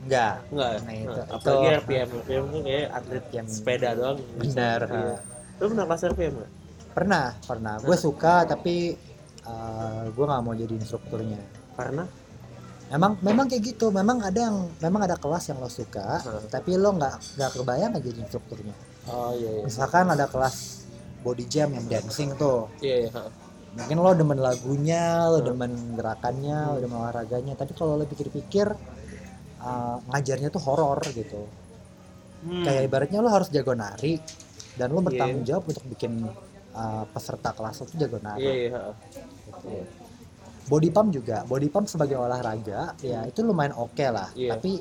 [0.03, 0.81] enggak enggak ya?
[0.81, 2.09] Nah, itu- Nah, itu- apalagi RPM.
[2.17, 4.19] RPM tuh kayak atlet Yang sepeda doang.
[4.35, 5.15] benar Iya.
[5.61, 6.51] Lu pernah kelas RPM nggak?
[6.93, 8.93] Pernah pernah gue suka tapi
[9.43, 11.41] uh, gue nggak mau jadi instrukturnya
[11.73, 12.05] Karena
[12.93, 16.45] memang memang kayak gitu memang ada yang memang ada kelas yang lo suka Hmm.
[16.53, 18.75] tapi lo nggak nggak kebayang aja jadi instrukturnya
[19.09, 19.63] oh iya iya.
[19.65, 20.85] misalkan ada kelas
[21.25, 23.23] body jam yang dancing tuh Iya iya.
[23.73, 28.69] mungkin lo demen lagunya lo demen gerakannya lo demen olahraganya tapi kalau lo pikir-pikir
[29.59, 31.49] uh, ngajarnya tuh horor gitu
[32.43, 32.67] Hmm.
[32.67, 34.19] kayak ibaratnya lo harus jago nari
[34.75, 35.07] dan lo Iya.
[35.07, 36.27] bertanggung jawab untuk bikin
[36.75, 38.69] uh, peserta kelas tuh jago nari Iya iya.
[38.69, 38.81] gitu.
[40.63, 44.31] Body pump juga, body pump sebagai olahraga ya itu lumayan oke lah.
[44.33, 44.57] Iya.
[44.57, 44.79] Tapi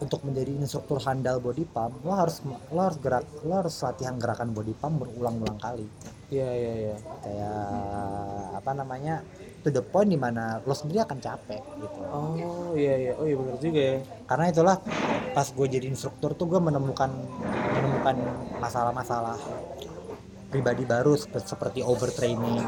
[0.00, 2.40] untuk menjadi instruktur handal body pump lo harus
[2.72, 5.84] lo harus gerak lo harus latihan gerakan body pump berulang-ulang kali.
[6.32, 6.96] Iya iya iya.
[7.20, 7.60] Kayak
[8.56, 9.20] apa namanya?
[9.60, 12.00] To the point di mana lo sendiri akan capek gitu.
[12.08, 13.12] Oh iya iya.
[13.20, 13.96] Oh iya benar juga ya.
[14.24, 14.76] Karena itulah
[15.36, 17.12] pas gue jadi instruktur tuh gue menemukan
[17.76, 18.16] menemukan
[18.56, 19.36] masalah-masalah
[20.50, 22.66] pribadi baru seperti, overtraining,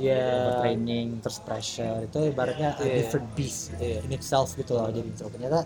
[0.00, 0.24] Iya.
[0.48, 2.94] overtraining, terus pressure itu ibaratnya a Iya.
[2.96, 4.00] different beast Iya.
[4.02, 5.36] in itself gitu loh jadi instruktur.
[5.36, 5.60] Ternyata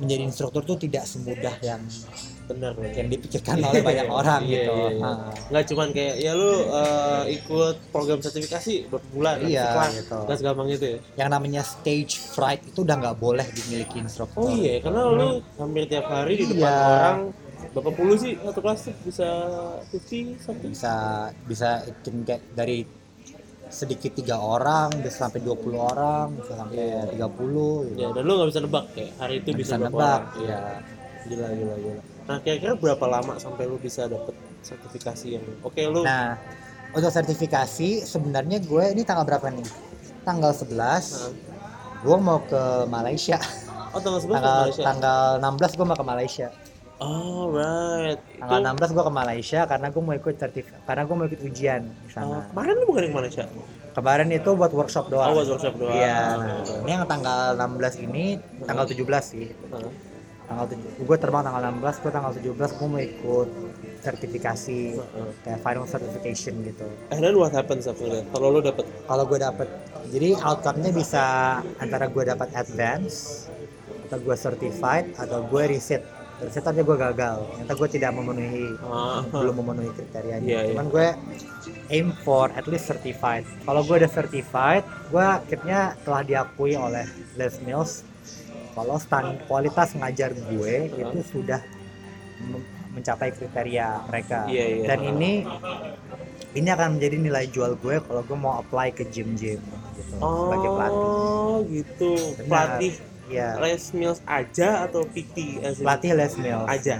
[0.00, 1.84] menjadi instruktur tuh tidak semudah yang
[2.50, 4.74] Benar yang dipikirkan oleh banyak orang Iya, gitu.
[4.74, 5.06] iya, iya.
[5.06, 10.18] Nah, nggak cuman kayak ya lu eh, ikut program sertifikasi berapa bulan Iya, gitu.
[10.26, 14.42] nggak segampang itu ya yang namanya stage fright itu udah nggak boleh dimiliki instruktur.
[14.42, 16.74] oh iya karena lu hampir tiap hari di depan Iya.
[16.90, 17.18] orang
[17.70, 18.94] berapa puluh sih satu kelas tuh?
[19.02, 19.28] Bisa
[19.92, 20.70] 50 something?
[20.70, 20.94] Bisa
[21.44, 21.68] bisa
[22.02, 22.82] kayak dari
[23.70, 27.54] sedikit tiga orang bisa sampai 20 orang bisa sampai 30 gitu.
[27.94, 30.22] ya dan lu nggak bisa nebak kayak hari itu Nggak bisa, nebak orang.
[30.34, 30.60] ya Iya.
[31.22, 32.00] gila gila gila.
[32.26, 36.02] Nah kira-kira berapa lama sampai lu bisa dapet sertifikasi yang oke lu?
[36.02, 36.34] Nah
[36.90, 39.68] untuk sertifikasi sebenarnya gue ini tanggal berapa nih?
[40.20, 41.30] Tanggal 11 Nah.
[42.00, 43.38] gue mau ke Malaysia.
[43.90, 44.82] Oh tanggal 11 tanggal Malaysia?
[44.82, 46.46] tanggal 16 gue mau ke Malaysia
[47.00, 48.20] oh right.
[48.36, 51.40] Itu tanggal 16 gue ke Malaysia karena gue mau ikut sertif karena gue mau ikut
[51.40, 53.44] ujian di oh, sana kemarin lu bukan di Malaysia?
[53.90, 55.34] Kemarin itu buat workshop doang.
[55.34, 55.96] Oh buat workshop doang.
[55.98, 56.20] Iya.
[56.38, 59.50] Nah, ini yang tanggal 16 ini tanggal 17 sih.
[60.46, 63.48] Tanggal gue terbang tanggal 16 gue tanggal 17 gue mau ikut
[64.00, 64.78] sertifikasi
[65.42, 66.86] kayak final certification gitu.
[67.10, 68.30] And then what happens after that?
[68.30, 68.86] Kalau lu dapet?
[69.10, 69.68] Kalau gue dapet
[70.10, 71.24] jadi outcome-nya bisa
[71.78, 73.46] antara gue dapat advance
[74.10, 76.02] atau gue certified atau gue reset
[76.42, 80.68] aja gue gagal ternyata gue tidak memenuhi ah, belum memenuhi kriterianya Iya, iya.
[80.70, 81.06] cuman gue
[81.90, 87.60] aim for at least certified kalau gue udah certified gue akhirnya telah diakui oleh Les
[87.60, 88.02] Mills
[88.70, 91.60] kalau stand kualitas ngajar gue itu sudah
[92.42, 94.84] mem- mencapai kriteria mereka Iya, iya.
[94.86, 95.44] dan ini
[96.50, 99.60] ini akan menjadi nilai jual gue kalau gue mau apply ke gym-gym
[99.94, 101.06] gitu sebagai pelatih
[101.50, 102.10] Oh, gitu.
[102.38, 102.46] Benar.
[102.48, 102.92] Pelatih
[103.30, 106.96] ya Les Mills aja atau PT in- pelatih Les Mills Aja.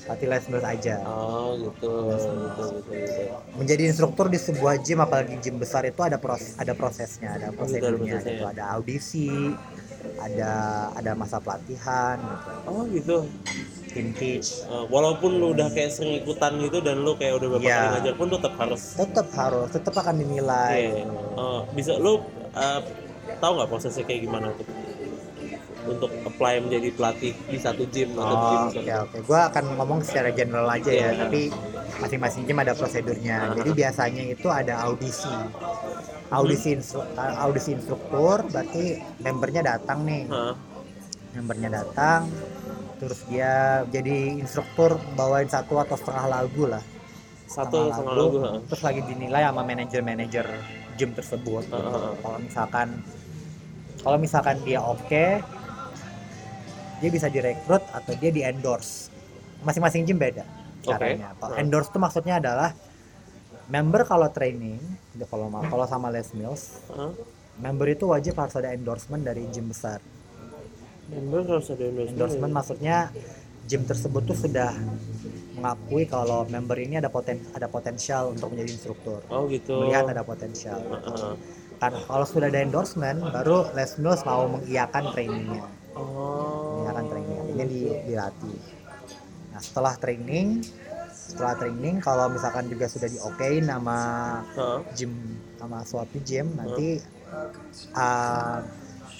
[0.00, 1.90] pelatih Les Mills aja Oh, gitu.
[2.08, 3.22] Gitu, gitu, gitu.
[3.54, 8.16] menjadi instruktur di sebuah gym apalagi gym besar itu ada proses ada prosesnya ada prosedurnya
[8.16, 8.50] prosesnya, gitu ya.
[8.50, 9.30] ada audisi
[10.16, 10.52] ada
[10.92, 13.16] ada masa pelatihan gitu Oh, gitu.
[13.88, 17.64] tim teach Eh, walaupun lu udah kayak sering ikutan gitu dan lu kayak udah beberapa
[17.64, 17.78] Iya.
[17.80, 21.06] kali ngajar pun tetap harus tetap harus tetap akan dinilai Iya.
[21.34, 22.20] Eh, bisa lu
[22.52, 22.80] eh,
[23.34, 24.66] tahu nggak prosesnya kayak gimana tuh
[25.84, 29.16] untuk apply menjadi pelatih di satu gym atau gym Oh, oke oke.
[29.28, 31.20] Gua akan ngomong secara general aja ya, Iya.
[31.26, 31.40] tapi
[32.00, 33.36] masing-masing gym ada prosedurnya.
[33.36, 33.54] Ah.
[33.56, 35.30] Jadi biasanya itu ada audisi.
[36.32, 40.24] Audisi instru- uh, audisi instruktur berarti membernya datang nih.
[40.26, 40.54] Hah?
[41.34, 42.30] Membernya datang
[42.94, 46.80] terus dia jadi instruktur bawain satu atau setengah lagu lah.
[47.44, 48.50] satu setengah lagu ha?
[48.66, 50.46] Terus lagi dinilai sama manajer-manajer
[50.96, 51.68] gym tersebut.
[51.70, 52.14] Ah.
[52.18, 52.88] Kalau misalkan
[54.00, 55.26] kalau misalkan dia oke
[57.00, 59.10] dia bisa direkrut atau dia di endorse
[59.64, 60.44] masing-masing gym beda
[60.84, 61.32] caranya.
[61.40, 61.64] Kalau Right.
[61.64, 62.70] endorse itu maksudnya adalah
[63.72, 64.78] member kalau training
[65.32, 67.10] kalau kalau sama Les Mills Hah?
[67.64, 69.98] member itu wajib harus ada endorsement dari gym besar.
[71.08, 72.56] Member harus ada endorsement, endorsement ya?
[72.58, 72.96] maksudnya
[73.64, 74.72] gym tersebut tuh sudah
[75.56, 79.20] mengakui kalau member ini ada poten ada potensial untuk menjadi instruktur.
[79.30, 79.72] Oh gitu.
[79.80, 80.80] Melihat ada potensial.
[80.82, 81.32] Heeh.
[81.82, 85.62] kan kalau sudah ada endorsement baru Les Mills mau mengiyakan trainingnya.
[85.94, 86.73] Oh
[87.54, 88.56] ini di, dilatih.
[89.50, 90.60] Nah setelah training
[91.14, 93.98] setelah training kalau misalkan juga sudah diokein sama
[94.52, 94.78] Hah?
[94.92, 95.12] gym
[95.56, 97.00] sama suatu gym nanti
[97.94, 98.58] uh,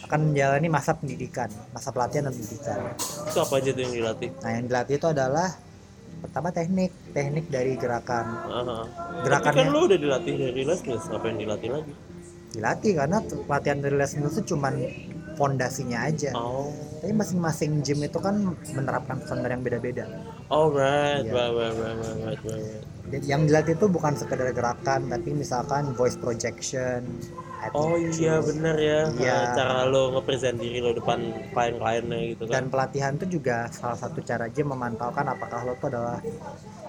[0.05, 2.79] akan menjalani masa pendidikan masa pelatihan dan pendidikan.
[3.25, 4.29] Itu apa aja tuh yang dilatih?
[4.37, 5.49] Nah yang dilatih itu adalah
[6.21, 8.27] pertama teknik teknik dari gerakan.
[8.45, 8.79] Aha.
[9.25, 11.93] Gerakannya- Tapi kan lu udah dilatih dari Les Mills, ngapain dilatih lagi?
[12.55, 14.75] dilatih karena pelatihan dari Les itu cuman
[15.35, 16.31] fondasinya aja.
[16.39, 16.71] Oh,
[17.05, 18.33] tapi masing-masing gym itu kan
[18.73, 20.09] menerapkan standar yang beda-beda
[20.49, 21.37] alright, Iya.
[21.37, 22.81] right, right, right, right, right, right.
[23.13, 27.05] Jadi yang dilatih itu bukan sekedar gerakan tapi misalkan voice projection
[27.77, 29.37] Oh iya bener ya, Iya.
[29.37, 31.21] Eh, cara lo ngepresent diri lo depan
[31.53, 32.73] klien-kliennya gitu dan kan.
[32.73, 36.25] pelatihan itu juga salah satu cara gym memantaukan apakah lo tuh adalah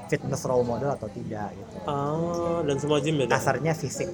[0.07, 3.35] fitness role model atau tidak gitu Ah, dan semua gym beda.
[3.35, 4.07] kasarnya fisik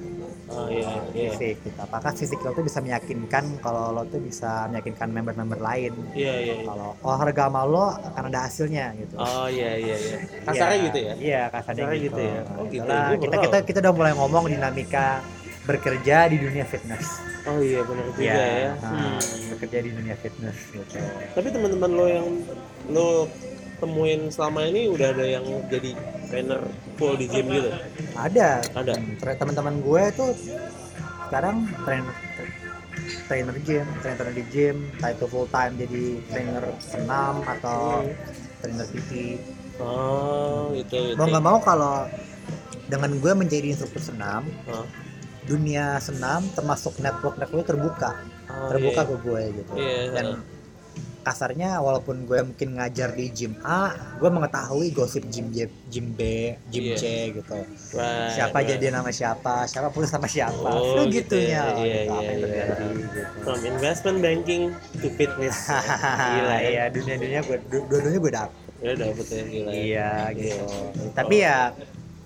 [0.52, 1.78] Ah iya, iya, fisik gitu.
[1.78, 6.54] apakah fisik lo tuh bisa meyakinkan kalau lo tuh bisa meyakinkan member-member lain iya, iya.
[6.60, 6.66] iya.
[6.66, 10.18] kalau olahraga sama lo akan ada hasilnya gitu Oh iya, iya, iya.
[10.48, 11.14] Kasarnya Iya, gitu ya?
[11.16, 12.42] iya kasarnya Kasarnya gitu, gitu ya?
[12.52, 12.84] Oh, gitu.
[12.84, 15.06] Itulah, Gua kita kita kita udah mulai ngomong dinamika
[15.62, 17.06] bekerja di dunia fitness
[17.42, 18.72] Oh iya bener juga Iya, ya.
[18.78, 19.18] nah, Hmm.
[19.52, 20.98] bekerja di dunia fitness gitu
[21.34, 22.28] Tapi teman-teman lo yang
[22.90, 23.26] lo
[23.82, 25.92] temuin selama ini udah ada yang jadi
[26.30, 26.62] trainer
[26.96, 27.70] full di gym gitu?
[28.14, 28.94] ada Ada.
[29.36, 30.32] Teman-teman gue tuh
[31.28, 32.14] sekarang trainer
[33.26, 38.04] trainer gym trainer di gym entah itu full time jadi trainer senam atau
[38.60, 39.12] trainer PT
[39.82, 41.18] Oh gitu gitu.
[41.18, 42.06] mau nggak mau kalau
[42.86, 44.86] dengan gue menjadi instruktur senam Hah?
[45.42, 48.12] dunia senam termasuk network network terbuka
[48.52, 49.08] Oh, terbuka iya.
[49.08, 50.26] ke gue gitu Iya, dan
[51.22, 56.22] kasarnya walaupun gue mungkin ngajar di gym A gue mengetahui gosip gym J, gym B
[56.68, 56.96] gym Iya.
[56.96, 57.58] C gitu
[57.92, 58.70] Right, siapa right.
[58.72, 61.66] jadi nama siapa siapa putus sama siapa Oh, Itu gitu gitunya ya.
[61.72, 62.42] Iya, gitu, apa iya, yang iya.
[62.42, 64.62] terjadi gitu From investment banking
[64.98, 65.58] to fitness.
[66.34, 66.60] Gila ya.
[66.66, 69.70] iya dunia dunia gue du- dua-duanya gue dapet Ya dapet ya gila.
[69.70, 69.74] ya.
[69.78, 70.66] iya gitu
[71.14, 71.70] tapi ya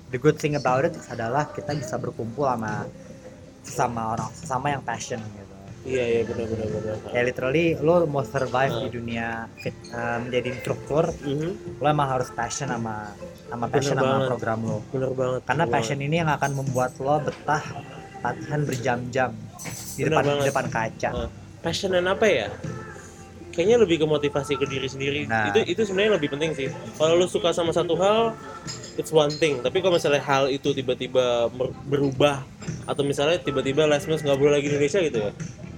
[0.07, 2.87] the good thing about it adalah kita bisa berkumpul sama
[3.59, 5.44] sesama orang sesama yang passion gitu
[5.85, 6.97] Iya iya benar benar benar.
[7.07, 8.83] ya literally lo mau survive Hmm.
[8.83, 11.77] di dunia fit, eh, menjadi instruktur Mhm.
[11.77, 13.13] lo emang harus passion sama
[13.45, 14.27] sama passion Bener sama banget.
[14.27, 15.41] program lo Bener banget.
[15.45, 17.63] karena bener passion ini yang akan membuat lo betah
[18.19, 19.29] latihan berjam-jam
[19.93, 20.45] di Bener depan di banget.
[20.49, 21.31] depan kaca banget.
[21.61, 22.49] Passion dan apa ya?
[23.47, 25.21] Kayaknya lebih ke motivasi ke diri sendiri.
[25.23, 25.47] Nah.
[25.47, 26.67] Itu itu sebenarnya lebih penting sih.
[26.93, 28.35] Kalau lu suka sama satu hal,
[28.95, 29.61] it's one thing.
[29.61, 31.47] Tapi kalau misalnya hal itu tiba-tiba
[31.83, 32.43] berubah
[32.83, 35.31] atau misalnya tiba-tiba Les Mills nggak boleh lagi di Indonesia gitu ya,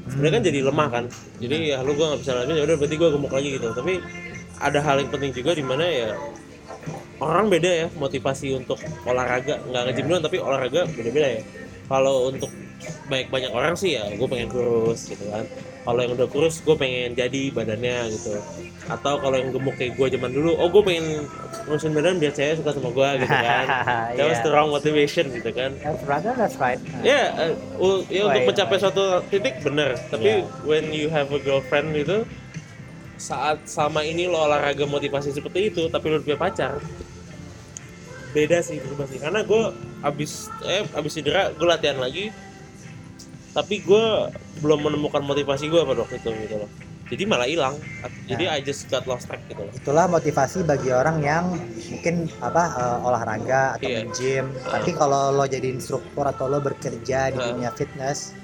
[0.09, 1.03] sebenarnya kan jadi lemah kan.
[1.39, 3.67] Jadi ya lu gua nggak bisa Mills, ya udah berarti gua gemuk lagi gitu.
[3.71, 3.93] Tapi
[4.57, 6.11] ada hal yang penting juga di mana ya
[7.21, 9.61] orang beda ya motivasi untuk olahraga.
[9.67, 11.41] Nggak nge-gym doang tapi olahraga beda-beda ya.
[11.87, 12.51] Kalau untuk
[13.07, 15.43] baik banyak orang sih ya gue pengen kurus gitu kan
[15.87, 18.35] kalau yang udah kurus gue pengen jadi badannya gitu
[18.85, 21.23] atau kalau yang gemuk kayak gue zaman dulu oh gue pengen
[21.63, 23.65] ngurusin badan biar saya suka sama gue gitu kan
[24.17, 24.43] that was Yeah.
[24.43, 26.79] the wrong motivation gitu kan That's right, that's right.
[27.01, 30.51] ya eh, u- ya untuk mencapai suatu titik bener tapi Yeah.
[30.61, 32.27] when you have a girlfriend gitu
[33.17, 36.77] saat sama ini lo olahraga motivasi seperti itu tapi lo punya pacar
[38.29, 39.63] beda sih berubah sih karena gue
[40.01, 42.29] abis eh abis cedera gue latihan lagi
[43.57, 44.05] tapi gue
[44.61, 46.69] belum menemukan motivasi gue pada waktu itu gitu loh.
[47.07, 47.73] Jadi malah hilang.
[48.27, 49.73] Jadi I just got lost track gitu loh.
[49.73, 51.55] Itulah motivasi bagi orang yang
[51.89, 54.05] mungkin apa eh, olahraga atau Iya.
[54.05, 54.45] nge-gym.
[54.61, 57.47] Tapi kalau lo jadi instruktur atau lo bekerja di Heeh.
[57.55, 58.35] dunia fitness,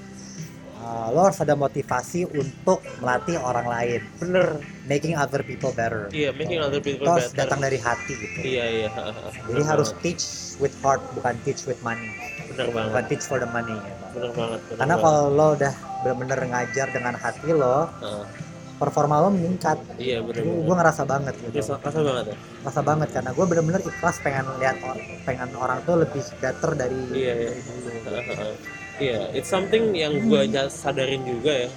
[0.80, 4.58] eh, lo harus ada motivasi untuk melatih orang lain, bener.
[4.88, 6.08] Making other people better.
[6.10, 7.36] iya making other people better.
[7.36, 8.38] datang dari hati gitu.
[8.48, 8.88] iya iya.
[9.44, 10.24] Jadi harus teach
[10.56, 12.08] with heart, bukan teach with money,
[12.54, 13.74] bener banget teach for the money.
[13.74, 14.04] gitu.
[14.14, 15.04] bener banget bener Karena banget.
[15.04, 18.24] kalau lo udah bener-bener ngajar dengan hati lo, Heeh.
[18.74, 19.78] performa lo meningkat.
[19.96, 21.56] iya bener Gue banget ngerasa banget gitu.
[21.56, 24.76] Rasa, rasa banget ya rasa banget karena gue bener-bener ikhlas pengen lihat
[25.22, 27.50] pengen orang tuh lebih better dari, Iya, iya.
[27.50, 28.54] dari dulu
[28.94, 30.40] Iya, it's something yang gue
[30.70, 31.70] sadarin juga ya.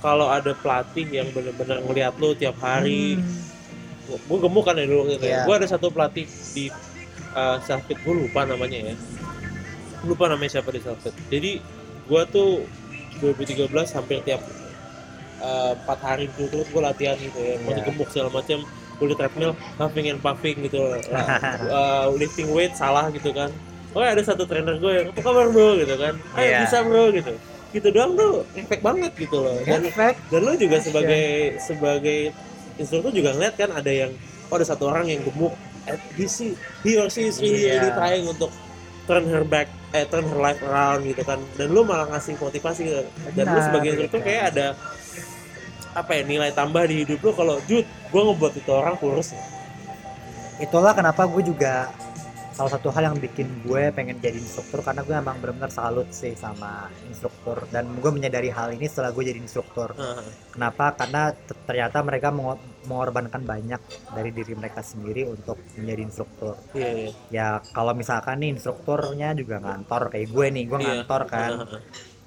[0.00, 4.16] Kalau ada pelatih yang benar-benar ngeliat lu tiap hari, Hmm.
[4.18, 5.22] gue gemuk kan ya dulu gitu.
[5.22, 5.44] Iya.
[5.44, 6.68] Gue ada satu pelatih di
[7.30, 8.94] uh, Selfit, gue lupa namanya ya.
[10.04, 11.12] Lupa namanya siapa di Selfit.
[11.28, 11.60] Jadi
[12.06, 12.64] gue tuh
[13.20, 14.40] 2013 hampir tiap
[15.40, 17.56] uh, empat hari berturut gue latihan gitu ya.
[17.62, 17.84] Mau Iya.
[17.86, 18.60] gemuk segala macam.
[19.00, 20.76] Di treadmill, huffing and puffing gitu.
[21.08, 23.48] Uh, lifting weight salah gitu kan.
[23.90, 26.14] Oh ada satu trainer gue yang apa kabar bro gitu kan.
[26.36, 26.58] Ayo Iya.
[26.64, 27.32] bisa bro gitu.
[27.70, 29.56] Gitu doang tuh efek banget gitu loh.
[29.64, 30.14] Dan Efek.
[30.28, 31.24] dan lo juga sebagai
[31.58, 32.34] sebagai
[32.76, 34.12] instruktur juga ngeliat kan ada yang
[34.48, 35.52] oh ada satu orang yang gemuk
[35.84, 36.26] eh, he,
[36.84, 37.80] he or she is really, Iya.
[37.80, 38.50] really trying untuk
[39.10, 42.86] turn her back eh turn her life around gitu kan dan lu malah ngasih motivasi
[42.86, 43.02] gitu.
[43.34, 44.66] dan lu Benar, sebagai instruktur kayak ada
[45.90, 49.34] apa ya nilai tambah di hidup lu kalau Jud gue ngebuat itu orang kurus
[50.62, 51.90] itulah kenapa gue juga
[52.60, 56.36] salah satu hal yang bikin gue pengen jadi instruktur karena gue emang benar-benar salut sih
[56.36, 57.64] sama instruktur.
[57.72, 59.96] Dan gue menyadari hal ini setelah gue jadi instruktur.
[59.96, 60.20] Nah,
[60.52, 60.92] kenapa?
[60.92, 61.32] Karena
[61.64, 63.80] ternyata mereka mengo- mengorbankan banyak
[64.12, 66.60] dari diri mereka sendiri untuk menjadi instruktur.
[66.76, 67.10] Iya iya.
[67.32, 71.50] Ya kalau misalkan nih instrukturnya juga ngantor kayak gue nih gue ngantor kan.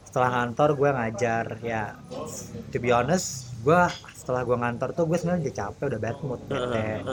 [0.01, 1.93] Setelah ngantor gue ngajar ya
[2.73, 3.81] to be honest gue
[4.23, 7.03] setelah gue ngantor tuh gue sebenarnya udah capek udah bad mood bete.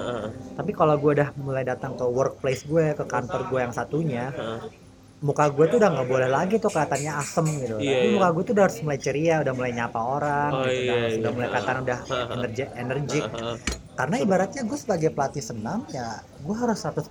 [0.54, 4.30] tapi kalau gue udah mulai datang ke workplace gue ke kantor gue yang satunya
[5.20, 8.14] muka gue tuh udah nggak boleh lagi tuh kelihatannya asem gitu Iya, tapi iya.
[8.14, 10.96] muka gue tuh udah harus mulai ceria udah mulai nyapa orang Oh, gitu iya, udah,
[11.04, 11.18] iya.
[11.18, 11.98] udah mulai kelihatan udah
[12.32, 13.24] energi energik
[13.92, 16.08] karena ibaratnya gue sebagai pelatih senam ya
[16.40, 17.04] gue harus 100%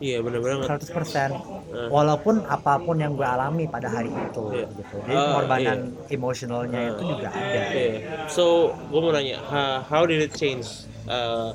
[0.00, 4.64] iya bener banget 100% walaupun apa pun yang gue alami pada hari itu Iya.
[4.72, 5.78] gitu jadi Ah, pengorbanan
[6.08, 7.92] emosionalnya itu juga ada Iya.
[8.26, 8.44] So,
[8.88, 10.64] gue mau nanya, ha- how did it change
[11.04, 11.52] uh,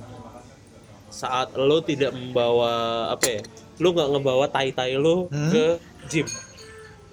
[1.09, 2.71] saat lo tidak membawa
[3.09, 3.41] apa ya?
[3.79, 5.49] Lo nggak ngebawa tai-tai lo Hmm?
[5.49, 5.65] ke
[6.07, 6.27] gym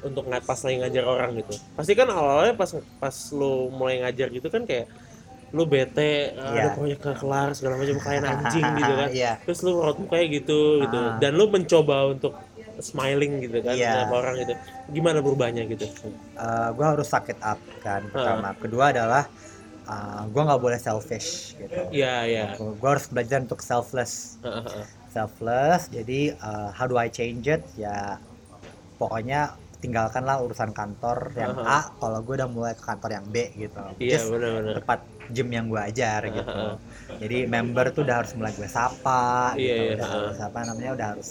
[0.02, 1.54] untuk nggak pas lagi ngajar orang gitu.
[1.72, 4.86] Pasti kan awalnya pas pas lo mulai ngajar gitu kan kayak
[5.48, 6.60] lo bete, ah, Iya.
[6.60, 9.08] ada proyek nggak kelar segala macam kayak anjing gitu kan.
[9.10, 9.32] Iya.
[9.42, 10.98] Terus lo raut kayak gitu gitu.
[11.00, 11.16] Ah.
[11.16, 12.34] Dan lo mencoba untuk
[12.78, 14.04] smiling gitu kan Iya.
[14.04, 14.52] sama orang gitu.
[14.92, 15.86] Gimana berubahnya gitu?
[16.68, 19.24] gue harus sakit up kan pertama kedua adalah
[20.26, 22.44] gue nggak boleh selfish gitu Iya, iya.
[22.52, 24.84] gue harus belajar untuk selfless Heeh,
[25.16, 28.20] selfless jadi uh, how do I change it ya
[28.94, 29.40] pokoknya
[29.76, 31.80] tinggalkanlah urusan kantor yang Aha.
[31.84, 34.74] A kalau gue udah mulai ke kantor yang B gitu Iya, Just benar-benar.
[34.74, 36.76] tempat gym yang gue ajar gitu Aha.
[37.16, 40.16] jadi member tuh udah harus mulai gue sapa Iya, gitu iya, udah aha.
[40.18, 41.28] harus apa namanya udah harus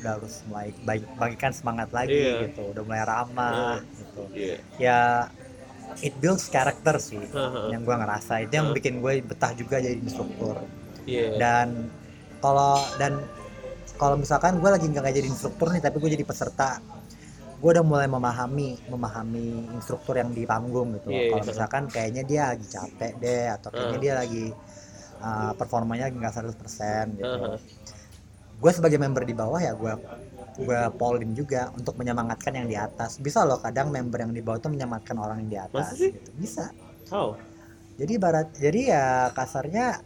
[0.00, 2.34] udah harus mulai bagi- bagikan semangat lagi Iya.
[2.46, 4.56] gitu udah mulai ramah gitu Iya.
[4.78, 5.00] ya
[5.98, 7.68] it builds character sih Aha.
[7.68, 8.76] yang gue ngerasa itu yang Aha.
[8.76, 10.62] bikin gue betah juga jadi instruktur
[11.04, 11.36] Iya.
[11.36, 11.90] dan
[12.40, 13.20] kalau dan
[13.96, 16.80] kalau misalkan gue lagi nggak jadi instruktur nih tapi gue jadi peserta
[17.60, 21.48] gue udah mulai memahami memahami instruktur yang di panggung gitu Iya, kalau iya.
[21.52, 24.00] misalkan kayaknya dia lagi capek deh atau kayaknya Ah.
[24.00, 24.44] dia lagi
[25.20, 27.60] uh, performanya nggak 100% gitu Aha.
[28.60, 29.92] gue sebagai member di bawah ya gue
[30.60, 34.60] gue polling juga untuk menyemangatkan yang di atas bisa loh kadang member yang di bawah
[34.60, 36.12] tuh menyemangatkan orang yang di Masa atas sih?
[36.16, 36.64] gitu bisa
[37.12, 37.36] How?
[37.96, 39.04] jadi barat jadi ya
[39.36, 40.00] kasarnya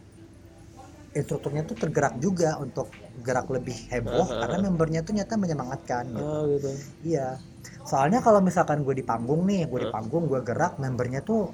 [1.15, 2.91] instrukturnya tuh tergerak juga untuk
[3.23, 4.43] gerak lebih heboh Aha.
[4.43, 6.27] karena membernya tuh nyata menyemangatkan gitu.
[6.27, 6.69] Oh gitu.
[7.07, 7.39] iya
[7.87, 11.49] soalnya kalau misalkan gue di panggung nih gue di panggung gue gerak membernya tuh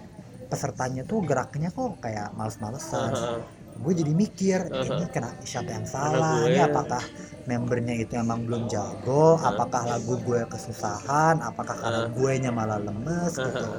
[0.49, 3.37] pesertanya tuh geraknya kok kayak males-malesan Aha.
[3.71, 4.81] gue jadi mikir Aha.
[4.83, 7.03] ini kena siapa yang salah ini apakah
[7.45, 13.37] membernya itu emang belum jago apakah lagu gue kesusahan apakah karena gue nya malah lemes
[13.37, 13.69] gitu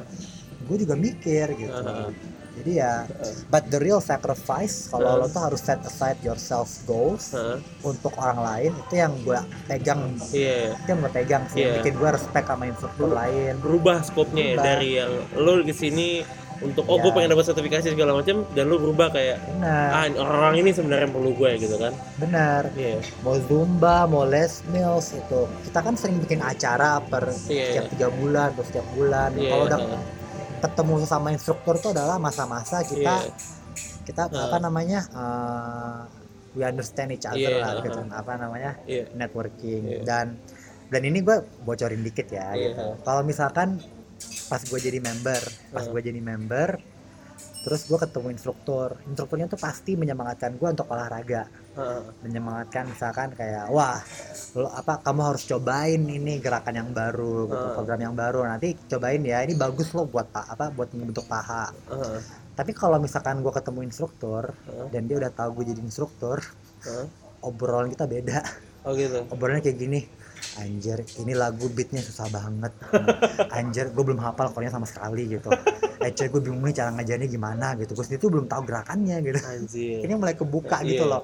[0.63, 1.91] gue juga mikir gitu.
[2.55, 2.93] Jadi ya
[3.49, 5.21] but the real sacrifice kalau Heeh.
[5.21, 7.59] lo tuh harus set aside yourself goals Heeh.
[7.83, 10.75] untuk orang lain itu yang gue pegang Iya.
[10.75, 11.73] itu yang gue pegang sih Iya.
[11.79, 14.65] bikin gue respect sama instruktur lain berubah skopnya ya Berubah.
[14.67, 16.09] dari yang lo ke sini
[16.63, 17.03] untuk oh Iya.
[17.03, 21.09] gue pengen dapat sertifikasi segala macam dan lo berubah kayak ah benar orang ini sebenarnya
[21.09, 26.21] perlu gue gitu kan benar iya mau zumba mau les mills itu kita kan sering
[26.21, 29.81] bikin acara per Iya, setiap tiga bulan atau setiap bulan iya kalau udah.
[30.63, 33.35] Ketemu sesama instruktur itu adalah masa-masa kita Iya.
[34.03, 34.43] kita Heeh.
[34.47, 35.99] apa namanya uh,
[36.55, 37.85] we understand each other Iya, lah heeh.
[37.87, 39.05] gitu apa namanya Iya.
[39.13, 40.01] networking Iya.
[40.07, 40.27] dan
[40.87, 42.73] dan ini gue bocorin dikit ya Iya.
[42.73, 43.83] gitu kalau misalkan
[44.47, 45.91] pas gue jadi member pas Heeh.
[45.91, 46.69] gue jadi member
[47.63, 52.01] terus gue ketemu instruktur instrukturnya tuh pasti menyemangatkan gue untuk olahraga Heeh.
[52.21, 54.03] menyemangatkan misalkan kayak wah
[54.55, 57.73] lo apa kamu harus cobain ini gerakan yang baru gitu, Ah.
[57.73, 61.71] program yang baru nanti cobain ya ini bagus lo buat pa- apa buat membentuk paha
[61.89, 62.19] Heeh.
[62.53, 64.87] tapi kalau misalkan gue ketemu instruktur Heeh.
[64.91, 66.43] dan dia udah tahu gue jadi instruktur
[66.83, 67.07] Heeh.
[67.41, 68.39] obrolan kita beda
[68.83, 70.01] oh gitu obrolannya kayak gini
[70.55, 72.73] anjir ini lagu beatnya susah banget.
[73.51, 75.49] Anjir gue belum hafal chordnya sama sekali gitu.
[75.99, 77.93] Eh coy gue bingung nih cara ngajarnya gimana gitu.
[77.93, 79.39] Gue sendiri tuh belum tahu gerakannya gitu.
[79.39, 79.99] Anjir.
[80.03, 80.89] Ini mulai kebuka Iya.
[80.91, 81.23] gitu loh.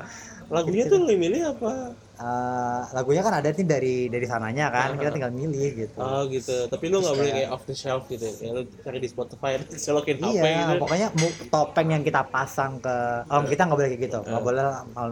[0.48, 1.92] Lagunya tuh lo milih apa?
[2.18, 4.96] Eh, lagunya kan ada nih dari dari sananya kan.
[4.96, 5.14] Kita Ah.
[5.14, 5.98] tinggal milih gitu.
[5.98, 6.56] Oh gitu.
[6.66, 8.24] Tapi lo nggak boleh kayak- off the shelf gitu.
[8.40, 10.80] Ya lo cari di Spotify selokin HP iya gitu.
[10.80, 11.08] pokoknya
[11.46, 14.18] topeng yang kita pasang ke oh kita nggak boleh kayak gitu.
[14.20, 14.46] Nggak Ah.
[14.46, 14.64] boleh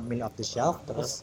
[0.03, 1.21] milih off the shelf terus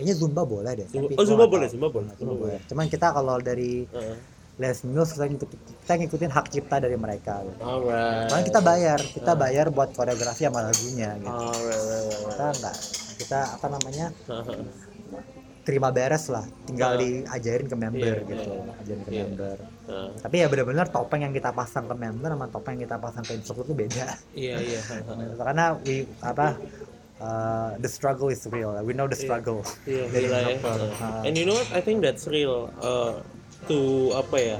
[0.00, 1.68] kayaknya zumba boleh deh Zumba- oh, Zumba boleh.
[1.68, 4.16] Zumba boleh, Zumba Zumba boleh cuman kita kalau dari Heeh.
[4.56, 7.60] Les Mills kita ngikutin, kita ngikutin hak cipta dari mereka gitu.
[7.62, 11.28] alright Soalnya kita bayar, kita bayar buat koreografi sama lagunya gitu.
[11.28, 12.76] alright right, right, Kita enggak
[13.16, 14.06] kita apa namanya
[15.60, 16.98] terima beres lah, tinggal Ah.
[16.98, 18.72] diajarin ke member Iya, gitu, iya.
[18.74, 19.22] ajarin ke Iya.
[19.22, 19.56] member.
[19.86, 20.08] Heeh.
[20.18, 23.32] Tapi ya benar-benar topeng yang kita pasang ke member sama topeng yang kita pasang ke
[23.34, 24.06] instruktur itu beda.
[24.34, 25.04] iya iya heeh.
[25.40, 26.56] Karena we apa
[27.20, 28.72] uh, the struggle is real.
[28.82, 29.62] We know the struggle.
[29.84, 30.48] Iya, gila ya.
[30.56, 30.90] instruktur.
[30.98, 31.26] Uh.
[31.26, 31.68] And you know what?
[31.70, 32.72] I think that's real.
[32.80, 33.20] Uh,
[33.68, 33.76] to
[34.16, 34.58] apa ya?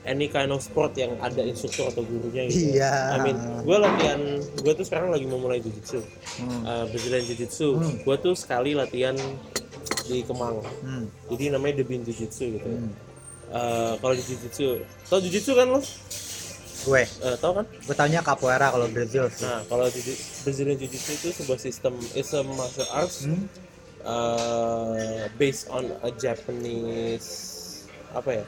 [0.00, 2.72] Any kind of sport yang ada instruktur atau gurunya gitu.
[2.80, 2.92] Iya.
[3.12, 6.00] I mean, gue latihan, gue tuh sekarang lagi memulai jujitsu,
[6.40, 6.64] Hmm.
[6.64, 7.68] uh, Brazilian Jiu-Jitsu.
[7.76, 7.94] Hmm.
[8.08, 9.12] Gue tuh sekali latihan
[10.08, 10.64] di Kemang.
[10.80, 11.04] Hmm.
[11.28, 12.70] Jadi namanya Debin Jiu-Jitsu gitu.
[12.80, 12.92] Hmm.
[13.52, 14.68] Uh, kalau di Jiu-Jitsu,
[15.04, 15.80] tau Jiu-Jitsu kan lo?
[16.82, 17.66] Gue, Uh, tau kan?
[17.68, 19.44] gue taunya capoeira kalau Brazil sih.
[19.44, 23.44] Nah, kalau Jiu- Brazilian Jiu-Jitsu itu sebuah sistem, is a martial arts Hmm.
[24.02, 24.96] uh,
[25.34, 27.28] based on a Japanese
[28.10, 28.44] apa ya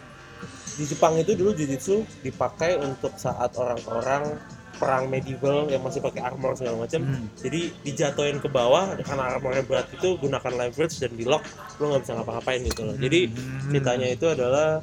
[0.72, 4.41] di Jepang itu dulu jujitsu dipakai untuk saat orang-orang
[4.74, 7.28] perang medieval yang masih pakai armor segala macam Hmm.
[7.37, 11.45] jadi dijatuhin ke bawah karena armornya berat itu gunakan leverage dan di lock
[11.78, 13.70] lo nggak bisa ngapa-ngapain gitu loh jadi Hmm.
[13.70, 14.83] ceritanya itu adalah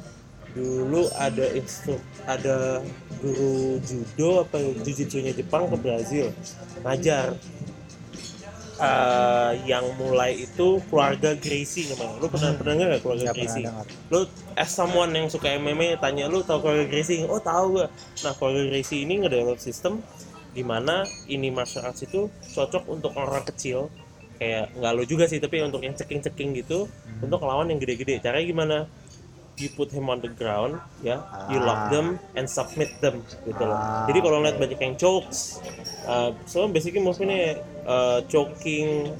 [0.50, 1.94] dulu ada instru
[2.26, 2.82] ada
[3.22, 6.26] guru judo apa jujitsunya Jepang ke Brazil
[6.82, 7.38] ngajar
[8.80, 12.16] Eh, yang mulai itu keluarga Gracie namanya.
[12.16, 13.64] Lu pernah pernah nggak keluarga pernah Gracie?
[14.08, 14.20] Lu
[14.56, 17.28] as someone yang suka MMA tanya lu tahu keluarga Gracie?
[17.28, 17.92] Oh tahu gua.
[18.24, 20.00] Nah keluarga Gracie ini ngedevelop sistem
[20.56, 23.92] di mana ini martial arts itu cocok untuk orang kecil
[24.40, 27.28] kayak nggak lu juga sih tapi untuk yang ceking-ceking gitu Hmm.
[27.28, 28.24] untuk lawan yang gede-gede.
[28.24, 28.76] Caranya gimana?
[29.60, 31.92] You put him on the ground, ya, you lock Ah.
[31.92, 33.76] them and submit them gitu loh.
[33.76, 34.62] Ah, Jadi kalau ngeliat oke.
[34.64, 35.60] banyak yang chokes,
[36.04, 37.28] uh, so basically mungkin
[37.84, 39.12] uh, choking,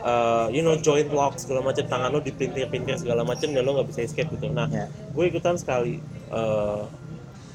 [0.00, 3.88] uh, you know joint lock segala macam tangan lo dipintir-pintir segala macam dan lo nggak
[3.88, 4.52] bisa escape gitu.
[4.52, 4.84] Nah, Ya.
[5.10, 6.84] gue ikutan sekali uh,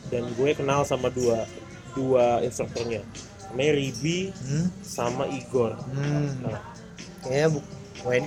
[0.10, 1.46] dan gue kenal sama dua
[1.92, 3.06] dua instrukturnya,
[3.48, 4.66] namanya Ribi Hmm.
[4.82, 5.78] sama Igor.
[5.88, 6.42] Hmm.
[6.42, 6.58] Nah,
[7.22, 7.60] Kayaknya bu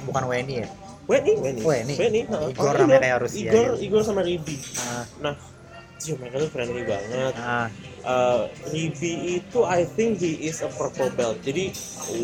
[0.06, 0.68] bukan WNI ya?
[1.04, 1.94] Weni, Weni, Weni.
[2.00, 2.52] Weni, heeh.
[2.52, 2.98] Igor iya.
[3.00, 3.84] kayak Rusia Igor, gitu.
[3.84, 4.56] Igor sama Ribi.
[4.80, 5.34] Ah, Nah,
[6.00, 7.32] Cio, mereka tuh friendly banget.
[7.38, 7.68] ah,
[8.02, 8.40] uh,
[8.72, 11.40] Ribi itu I think he is a purple belt.
[11.44, 11.70] Jadi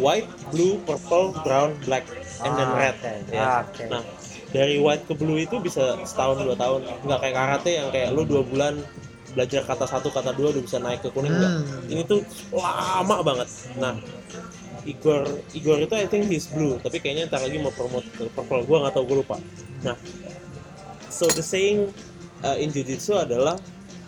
[0.01, 2.05] white, blue, purple, brown, black,
[2.41, 2.97] and then Ah, red.
[2.97, 3.33] oke.
[3.33, 3.41] Ya.
[3.41, 3.85] Ah, oke.
[3.89, 4.03] Nah
[4.51, 6.83] dari white ke blue itu bisa setahun dua tahun.
[7.07, 8.75] Nggak kayak karate yang kayak lu dua bulan
[9.31, 11.53] belajar kata satu kata dua udah bisa naik ke kuning nggak.
[11.63, 11.87] Hmm.
[11.87, 12.21] Ini tuh
[12.51, 13.49] lama banget.
[13.79, 13.95] Nah
[14.85, 18.65] Igor Igor itu I think he's blue tapi kayaknya ntar lagi mau promote purple.
[18.65, 19.37] Gua nggak tahu gue lupa.
[19.83, 19.97] Nah
[21.11, 21.91] so the saying
[22.41, 23.59] uh, in jiu-jitsu adalah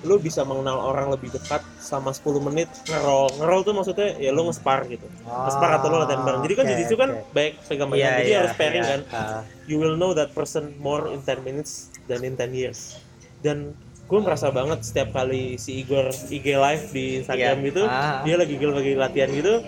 [0.03, 3.31] lu bisa mengenal orang lebih dekat sama 10 menit ngerol.
[3.39, 5.07] Ngerol tuh maksudnya ya lu nge-spar gitu.
[5.23, 6.43] Nge-spar atau lu latihan bareng.
[6.43, 7.31] Jadi kan Ah, oke, jiu-jitsu kan oke.
[7.31, 8.91] baik pegang-pegang Iya, jadi iya, harus pairing iya.
[8.91, 9.01] kan.
[9.15, 12.99] Ah, you will know that person more in 10 minutes than in 10 years.
[13.47, 13.79] Dan
[14.13, 17.67] gue merasa banget setiap kali si Igor IG live di Instagram Iya.
[17.67, 18.21] gitu Ah.
[18.21, 19.65] dia lagi gil lagi latihan gitu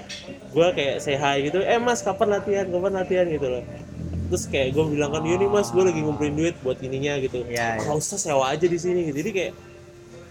[0.53, 3.65] gue kayak say hi gitu eh mas kapan latihan kapan latihan gitu loh
[4.27, 7.41] terus kayak gue bilang kan iya nih mas gue lagi ngumpulin duit buat ininya gitu
[7.43, 7.81] Iya, iya.
[7.81, 9.53] kalau usah sewa aja di sini gitu jadi kayak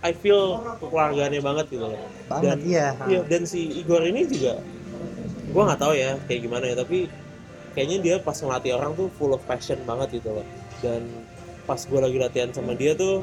[0.03, 0.41] I feel
[0.77, 1.97] kekeluargaannya banget gitu loh
[2.27, 4.61] banget Dan- iya Iya, dan si Igor ini juga
[5.49, 7.05] gua nggak tahu ya kayak gimana ya, tapi
[7.71, 10.45] kayaknya dia pas ngelatih orang tuh full of passion banget gitu loh.
[10.79, 11.05] Dan
[11.63, 13.21] pas gua lagi latihan sama dia tuh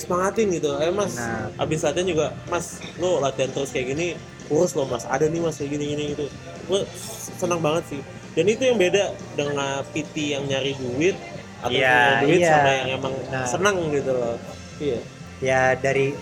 [0.00, 0.72] semangatin gitu.
[0.76, 1.52] Eh Mas, Benar.
[1.58, 4.06] abis latihan juga, Mas, lo latihan terus kayak gini,
[4.46, 5.04] kurus lo Mas.
[5.04, 6.26] Ada nih Mas kayak gini-gini gitu.
[6.64, 6.82] Gua
[7.36, 8.00] senang banget sih.
[8.30, 11.16] Dan itu yang beda dengan PT yang nyari duit
[11.60, 12.50] atau Iya, punya duit iya.
[12.50, 13.44] sama yang emang Benar.
[13.44, 14.36] senang gitu loh.
[14.76, 14.98] Iya.
[15.40, 16.12] ya dari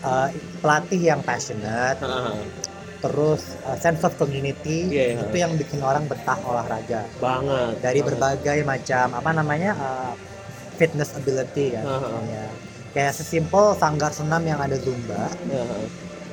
[0.00, 0.28] uh,
[0.58, 2.38] pelatih yang passionate Hahaha.
[2.98, 5.22] terus uh, sense of community Iya, iya.
[5.22, 7.78] itu yang bikin orang betah olahraga banget.
[7.78, 8.06] dari banget.
[8.14, 10.12] berbagai macam apa namanya uh,
[10.74, 12.18] fitness ability kan Aha.
[12.24, 12.44] ya
[12.90, 15.30] kayak sesimpel sanggar senam yang ada zumba.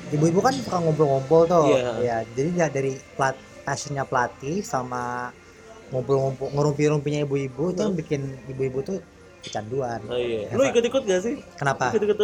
[0.07, 1.91] Ibu-ibu kan suka ngumpul-ngumpul tuh Iya.
[1.99, 5.35] ya jadi ya dari plat passionnya pelatih sama
[5.91, 8.97] ngumpul-ngumpul ngerumpi-rumpinya ibu-ibu itu yang bikin ibu-ibu tuh
[9.47, 10.45] kecanduan Oh iya.
[10.45, 11.35] Ya, Lu ikut-ikut gak sih?
[11.55, 12.17] kenapa Ikut-ikut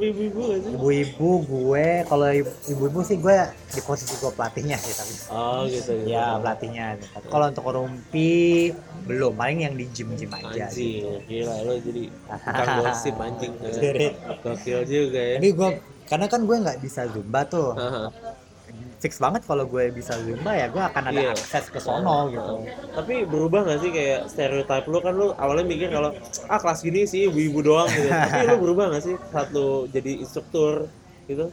[0.00, 0.72] ibu-ibu gak sih?
[0.72, 3.36] ibu-ibu gue kalau ibu- ibu-ibu sih gue
[3.68, 6.08] di posisi gue pelatihnya sih tapi Oh gitu gitu.
[6.08, 6.86] ya pelatihnya
[7.26, 8.72] kalau untuk rumpi
[9.04, 13.52] belum paling yang di gym gym aja Anjing, gila lu jadi tukang gosip anjing.
[14.38, 15.36] Gokil juga ya.
[15.36, 15.70] tapi gue
[16.04, 18.08] karena kan gue nggak bisa zumba tuh Haha.
[18.98, 21.30] Fix banget kalau gue bisa zumba ya gue akan ada Iya.
[21.32, 25.88] akses ke sono gitu Tapi berubah gak sih kayak stereotype lu kan lu awalnya mikir
[25.88, 26.10] kalau
[26.44, 28.10] ah kelas gini sih ibu-ibu doang gitu.
[28.26, 30.90] Tapi lu berubah gak sih saat lu jadi instruktur
[31.24, 31.46] gitu?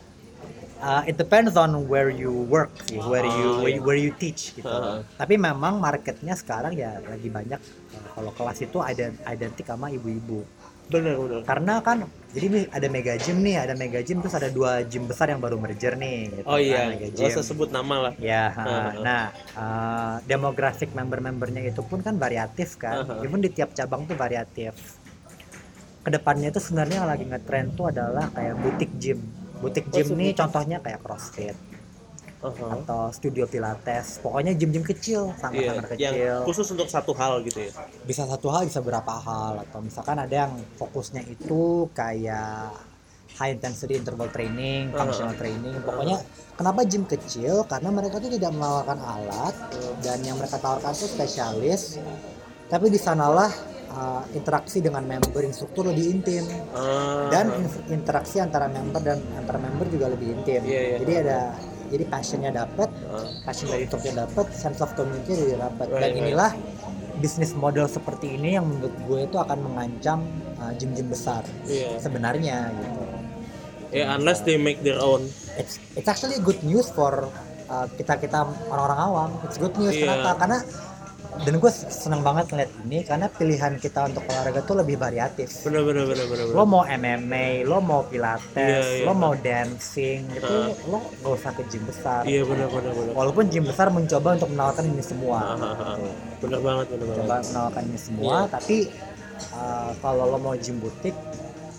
[0.76, 3.78] Uh, it depends on where you work sih, where you Ah, where, iya.
[3.80, 4.68] you- where you teach gitu.
[4.68, 5.02] Ah.
[5.16, 7.58] Tapi memang marketnya sekarang ya lagi banyak
[7.96, 8.78] uh, kalau kelas itu
[9.26, 10.43] identik sama ibu-ibu.
[10.86, 11.41] Bener bener.
[11.43, 12.05] Karena kan
[12.36, 15.41] jadi nih ada mega gym nih, ada mega gym terus ada dua gym besar yang
[15.41, 16.29] baru merger nih.
[16.29, 18.13] Gitu, Oh kan, iya, mega gak usah sebut nama lah.
[18.21, 18.63] Ya, ha.
[18.63, 18.91] Ah.
[19.01, 19.23] nah
[19.55, 23.07] uh, demografik member-membernya itu pun kan variatif kan.
[23.07, 23.23] Ah.
[23.25, 24.75] Even di tiap cabang tuh variatif.
[26.05, 29.19] Ke depannya itu sebenarnya yang lagi ngetrend tuh adalah kayak butik gym.
[29.57, 30.38] Butik Oh, gym nih sebutik.
[30.38, 31.74] contohnya kayak CrossFit
[32.46, 32.78] Aha.
[32.78, 34.20] atau studio pilates.
[34.20, 36.36] Pokoknya gym-gym kecil, Iya, sangat-sangat yang kecil.
[36.46, 37.72] khusus untuk satu hal gitu ya.
[38.02, 42.70] Bisa satu hal, bisa berapa hal atau misalkan ada yang fokusnya itu kayak
[43.36, 45.02] high intensity interval training, Ah.
[45.02, 45.76] functional training.
[45.82, 46.24] Pokoknya
[46.54, 47.66] kenapa gym kecil?
[47.66, 49.56] Karena mereka tuh tidak menawarkan alat
[50.00, 52.00] dan yang mereka tawarkan tuh spesialis.
[52.66, 53.52] Tapi di sanalah
[53.88, 57.28] uh, interaksi dengan member instruktur lebih intim Ah.
[57.30, 60.64] dan in- interaksi antara member dan antar member juga lebih intim.
[60.64, 60.98] Iya, iya.
[61.00, 61.39] Jadi ada
[61.91, 62.89] jadi passionnya dapat,
[63.45, 65.88] passion dari instrukturnya dapat, sense of community juga dapat.
[65.91, 66.21] Dan right.
[66.21, 66.51] inilah
[67.19, 70.19] bisnis model seperti ini yang menurut gue itu akan mengancam
[70.59, 71.99] uh, gym-gym besar Iya.
[72.03, 73.01] sebenarnya gitu.
[73.95, 75.23] Ya unless they make their own.
[75.55, 77.31] It's it's actually good news for
[77.71, 79.29] uh, kita kita orang-orang awam.
[79.47, 80.03] It's good news Iya.
[80.11, 80.29] kenapa?
[80.43, 80.59] Karena
[81.38, 85.61] dan gue seneng banget ngeliat ini karena pilihan kita untuk olahraga tuh lebih variatif.
[85.61, 86.45] Bener bener bener bener.
[86.47, 89.05] Lo mau MMA, lo mau pilates, Iya, iya.
[89.05, 90.71] lo mau dancing, itu Ah.
[90.86, 92.23] lo gak usah ke gym besar.
[92.23, 93.11] Iya bener bener bener.
[93.13, 95.97] Walaupun gym besar mencoba untuk menawarkan ini semua, Ah, ah, ah.
[96.38, 97.19] Bener banget bener banget.
[97.19, 98.51] coba menawarkan ini semua, Iya.
[98.51, 98.77] tapi
[99.51, 101.15] uh, kalau lo mau gym butik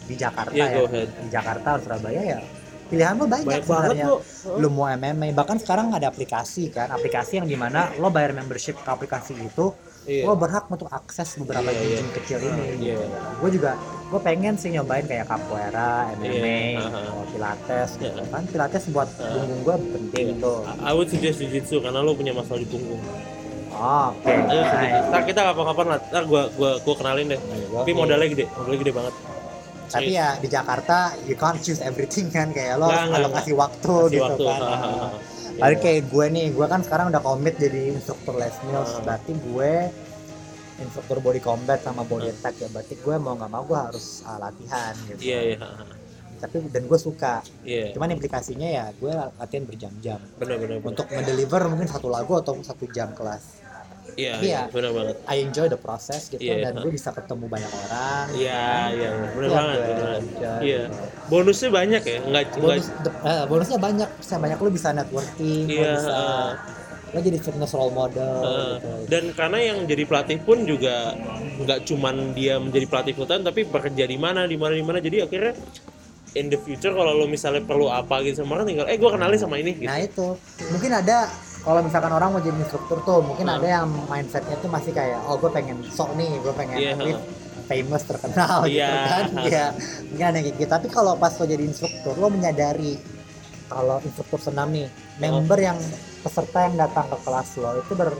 [0.05, 2.41] di Jakarta Iya, ya, di Jakarta atau Surabaya ya
[2.87, 4.59] pilihan lo banyak, Banyak banget sebenarnya.
[4.63, 8.79] Lo mau MMA, bahkan sekarang ada aplikasi kan, aplikasi yang di mana lo bayar membership
[8.79, 9.75] ke aplikasi itu,
[10.07, 10.23] Iya.
[10.23, 11.97] lo berhak untuk akses beberapa Iya, iya.
[11.99, 12.67] gym kecil ini.
[12.79, 12.97] Iya.
[13.43, 13.75] Gue juga,
[14.07, 16.87] gue pengen sih nyobain kayak capoeira, MMA, aha.
[17.03, 18.31] atau pilates, gitu Iya.
[18.31, 18.43] kan.
[18.47, 20.43] Pilates buat punggung gue penting Iya.
[20.47, 20.59] tuh.
[20.79, 23.03] I would suggest jujitsu karena lo punya masalah di punggung.
[23.77, 24.33] Oh, Oke.
[24.33, 24.63] Ayo
[25.13, 25.99] Nah, kita kapan-kapan lah.
[26.09, 27.41] Ntar gua gua gua kenalin deh.
[27.77, 29.15] Tapi modalnya gede, modalnya gede banget.
[29.87, 34.13] Tapi ya di Jakarta you can't choose everything kan kayak lo nggak, alokasi waktu Kasih
[34.13, 34.45] gitu waktu.
[34.45, 34.61] kan.
[34.61, 35.09] Ha, ha.
[35.57, 39.01] Lalu kayak gue nih, gue kan sekarang udah komit jadi instruktur Les Mills, Ah.
[39.01, 39.73] berarti gue
[40.77, 44.37] instruktur body combat sama body attack ya, berarti gue mau nggak mau gue harus uh,
[44.37, 45.21] latihan gitu.
[45.25, 45.57] Iya iya.
[45.57, 45.85] ha, ha.
[46.37, 47.97] Tapi dan gue suka, Iya.
[47.97, 50.77] cuman implikasinya ya gue latihan berjam-jam bener.
[50.85, 53.65] untuk mendeliver mungkin satu lagu atau satu jam kelas.
[54.15, 54.61] Iya iya.
[54.63, 55.17] ya- Bener banget.
[55.27, 56.71] I enjoy the process gitu Iya.
[56.71, 58.27] dan gue bisa ketemu banyak orang.
[58.33, 59.09] Iya iya.
[59.29, 59.79] Bener Iya, banget.
[60.63, 60.83] Iya.
[61.27, 62.19] Bonusnya banyak ya.
[62.23, 62.63] Enggak enggak.
[62.63, 62.87] bonus
[63.25, 65.93] eh, bonusnya banyak bisa banyak lo bisa networking lo Iya.
[65.95, 66.51] bisa ha.
[67.07, 68.91] lo jadi fitness role model Uh, gitu.
[69.09, 71.15] dan karena yang jadi pelatih pun juga
[71.57, 75.25] nggak cuman dia menjadi pelatih full tapi bekerja di mana di mana di mana jadi
[75.25, 75.55] akhirnya
[76.35, 79.39] in the future kalau lo misalnya perlu apa gitu sama orang tinggal eh gue kenalin
[79.39, 80.27] sama ini gitu nah itu
[80.69, 81.31] mungkin ada
[81.67, 83.59] kalau misalkan orang mau jadi instruktur tuh mungkin Hmm.
[83.59, 87.01] ada yang mindsetnya tuh masih kayak oh gue pengen sok nih gue pengen Iya, at
[87.03, 87.23] least
[87.67, 88.91] famous terkenal gitu Iya.
[89.05, 89.25] kan.
[89.51, 89.67] Ya
[90.07, 90.63] mungkin ada yang gitu.
[90.65, 92.95] Tapi kalau pas lo jadi instruktur lo menyadari
[93.67, 94.87] kalau instruktur senam nih
[95.19, 95.75] member yang
[96.23, 98.15] peserta yang datang ke kelas lo itu ber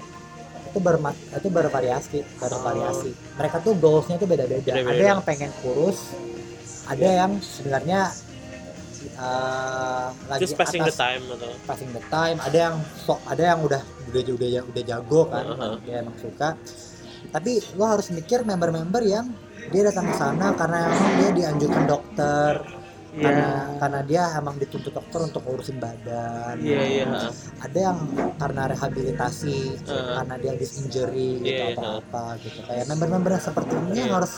[0.67, 3.11] itu berma, itu bervariasi bervariasi.
[3.33, 4.75] Mereka tuh goalsnya tuh Beda-beda.
[4.75, 6.13] ada yang pengen kurus
[6.85, 8.11] ada yang sebenarnya
[9.17, 13.43] uh, lagi Just passing the atas time atau passing the time ada yang sok ada
[13.47, 15.75] yang udah udah udah udah jago kan Uh-huh.
[15.83, 16.55] dia emang suka
[17.27, 19.27] tapi lo harus mikir member-member yang
[19.67, 22.53] dia datang ke sana karena emang dia dianjurkan dokter
[23.17, 23.25] Iya.
[23.25, 23.49] karena
[23.81, 27.33] karena dia emang dituntut dokter untuk ngurusin badan Iya, iya, ha.
[27.65, 27.99] ada yang
[28.37, 29.57] karena rehabilitasi
[29.89, 30.21] Uh.
[30.21, 33.97] karena dia habis injury gitu Iya, iya, atau apa gitu kayak member-member yang seperti ini
[33.97, 34.17] yang Iya.
[34.21, 34.33] harus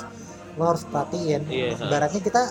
[0.58, 1.42] lo harus perhatiin.
[1.46, 1.86] Iya, ha.
[1.86, 2.42] ibaratnya kita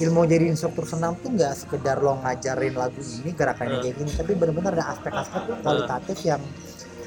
[0.00, 3.82] ilmu jadi instruktur senam tuh nggak sekedar lo ngajarin lagu ini gerakannya Uh.
[3.82, 6.40] kayak gini tapi benar-benar ada aspek-aspek kualitatif yang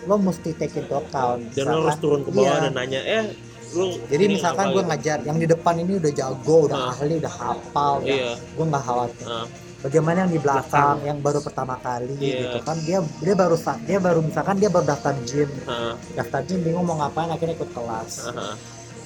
[0.04, 1.42] lo mesti take into account.
[1.52, 2.60] Dan lo harus Misalkan- turun ke bawah iya.
[2.62, 3.26] dan nanya eh
[3.74, 6.92] lu jadi misalkan gue ngajar yang di depan ini udah jago udah Uh.
[6.94, 8.38] ahli udah hafal iya.
[8.38, 9.26] gue nggak khawatir.
[9.26, 9.48] Ah,
[9.82, 12.38] bagaimana yang di belakang yang baru pertama kali Iya.
[12.46, 12.78] gitu kan.
[12.80, 15.50] Dia dia baru dia baru misalkan dia baru daftar gym.
[15.66, 18.12] Ah, daftar gym bingung mau ngapain akhirnya ikut kelas.
[18.30, 18.54] Ah,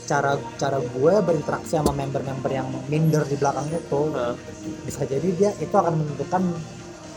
[0.07, 4.33] cara cara gue berinteraksi sama member-member yang minder di belakang itu ah.
[4.81, 6.43] bisa jadi dia itu akan menentukan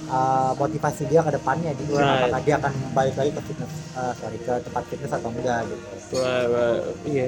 [0.07, 2.27] uh, motivasi dia ke depannya di gym Right.
[2.27, 6.19] apakah dia akan balik lagi ke fitness uh, sorry ke tempat fitness atau enggak gitu
[6.19, 6.83] Right, right.
[7.07, 7.27] iya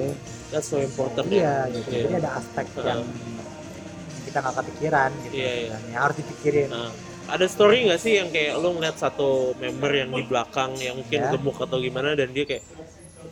[0.51, 2.01] that's so important iya ya gitu Iya.
[2.03, 2.83] jadi ada aspek Uh.
[2.83, 3.01] yang
[4.23, 5.51] kita nggak kepikiran gitu iya.
[5.69, 6.91] Dan yang harus dipikirin Nah,
[7.23, 11.19] ada story nggak sih yang kayak lo ngeliat satu member yang di belakang yang mungkin
[11.19, 11.31] Ya.
[11.31, 12.63] gemuk atau gimana dan dia kayak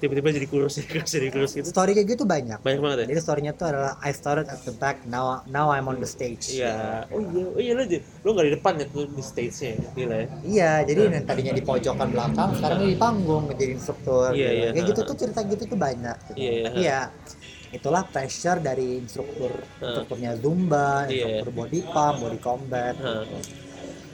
[0.02, 3.07] tiba-tiba jadi kurus jadi kurus jadi kurus gitu story kayak gitu banyak banyak banget ya
[3.14, 6.52] jadi storynya tuh adalah I started at the back now now I'm on the stage
[6.52, 7.06] Iya.
[7.14, 7.84] Oh iya, oh iya lo
[8.26, 9.90] lo nggak di depan ya tuh di stage-nya, ya?
[9.94, 10.28] gila ya.
[10.41, 14.30] Iya, jadi yang tadinya di pojokan belakang, sekarang di panggung menjadi instruktur.
[14.34, 14.57] Iya, gitu.
[14.57, 16.18] iya, Kayak gitu tuh cerita gitu tuh banyak.
[16.32, 16.38] Gitu.
[16.38, 16.99] Iya, iya, Tapi ya
[17.72, 21.11] itulah pressure dari instruktur, instrukturnya zumba, Iya.
[21.11, 22.95] instruktur body pump, body combat.
[22.99, 23.38] Gitu.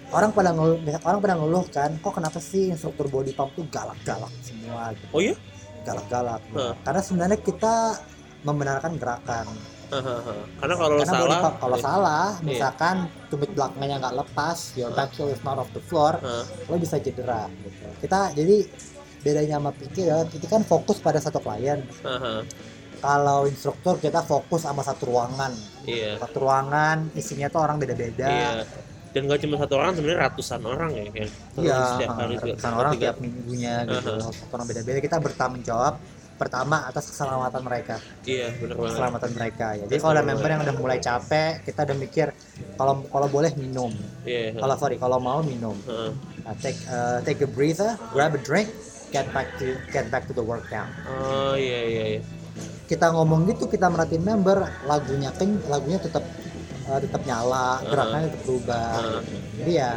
[0.08, 4.32] Orang pada ngeluh, orang pada ngeluh kan, kok kenapa sih instruktur body pump tuh galak-galak
[4.40, 4.96] semua?
[4.96, 5.08] Gitu.
[5.12, 5.36] Oh iya?
[5.88, 6.42] Galak-galak.
[6.54, 6.64] Ha.
[6.84, 7.76] Karena sebenarnya kita
[8.44, 9.48] membenarkan gerakan.
[9.88, 12.44] Karena kalau lo Karena body salah, kalau eh, salah, Iya.
[12.44, 12.96] misalkan
[13.28, 16.20] tumit belakangnya nggak lepas, your back heel is not off the floor,
[16.68, 17.88] lo bisa cedera gitu.
[17.98, 18.68] Kita jadi
[19.18, 21.80] bedanya sama PT adalah PT kan fokus pada satu klien.
[22.04, 22.44] haha.
[22.98, 25.54] Kalau instruktur kita fokus sama satu ruangan.
[25.86, 28.28] iya, Satu ruangan isinya tuh orang beda-beda.
[28.28, 28.52] iya.
[29.18, 32.54] Dan gak cuma satu orang, sebenarnya ratusan orang ya, kayak Iya, setiap hari juga.
[32.54, 34.12] ratusan orang Tiga- tiap minggunya gitu.
[34.14, 34.26] Aha.
[34.30, 35.00] Satu orang beda-beda.
[35.02, 35.94] Kita bertanggung jawab
[36.38, 38.94] pertama atas keselamatan mereka, Iya, bener banget.
[38.94, 39.84] keselamatan mereka ya.
[39.90, 42.28] Jadi kalau ada member yang udah mulai capek, kita udah mikir
[42.78, 43.90] kalau kalau boleh minum.
[44.22, 44.54] Iya.
[44.54, 45.74] Kalau sorry, kalau mau minum.
[45.84, 46.14] ha.
[46.46, 48.70] Nah, take uh, take a breather, grab a drink,
[49.10, 50.86] get back to get back to the workout.
[51.10, 52.22] Oh iya iya iya.
[52.88, 56.24] kita ngomong gitu kita merhatiin member lagunya keng lagunya tetap
[56.88, 57.90] uh, tetap nyala Uh-huh.
[57.90, 59.22] gerakannya tetap berubah Uh-huh.
[59.58, 59.92] jadi ya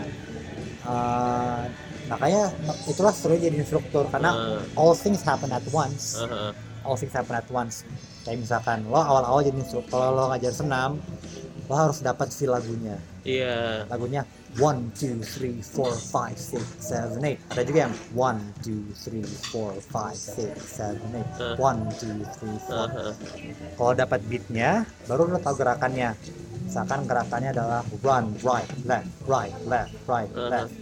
[0.84, 1.62] uh,
[2.06, 2.42] makanya
[2.84, 6.50] itulah seru jadi instruktur karena Uh, all things happen at once aha.
[6.82, 7.86] all things happen at once
[8.22, 10.98] kayak misalkan lo awal-awal jadi instruktur lo ngajar senam
[11.64, 13.86] lo harus dapat feel lagunya Iya.
[13.86, 14.22] lagunya
[14.58, 19.70] one two three four five six seven eight ada juga yang one two three four
[19.86, 21.54] five six seven eight Uh.
[21.56, 23.14] one two three four Aha.
[23.76, 26.18] kalau dapat beatnya baru lo tahu gerakannya
[26.66, 30.50] misalkan gerakannya adalah run right left right left right Uh-huh.
[30.50, 30.74] left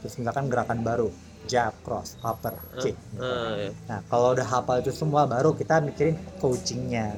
[0.00, 1.08] terus misalkan gerakan baru
[1.44, 3.70] jab cross upper kick Ah, iya.
[3.84, 7.12] nah kalau udah hafal itu semua baru kita mikirin coachingnya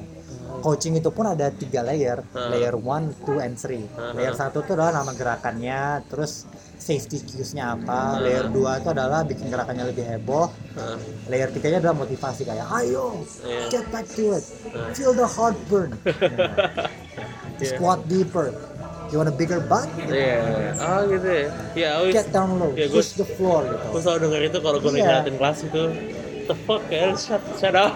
[0.57, 2.49] coaching itu pun ada tiga layer Uh.
[2.49, 4.11] layer one two and three Uh-huh.
[4.11, 6.43] layer satu itu adalah nama gerakannya terus
[6.77, 8.21] safety cues-nya apa Uh.
[8.21, 10.97] layer dua itu adalah bikin gerakannya lebih heboh Ah,
[11.27, 13.61] layer tiganya adalah motivasi kayak ayo Iya.
[13.69, 14.89] get back to it Uh.
[14.91, 15.93] feel the heartburn
[17.57, 17.67] Iya.
[17.71, 18.53] squat deeper
[19.07, 20.75] you want a bigger butt Iya.
[20.77, 21.47] Oh gitu ya.
[21.73, 24.91] Iya, always get down low gua- push the floor gitu selalu denger itu kalau gue
[24.91, 24.99] Iya.
[24.99, 25.83] ngeliatin kelas itu
[26.47, 27.93] The fuck ya, shut, shut up.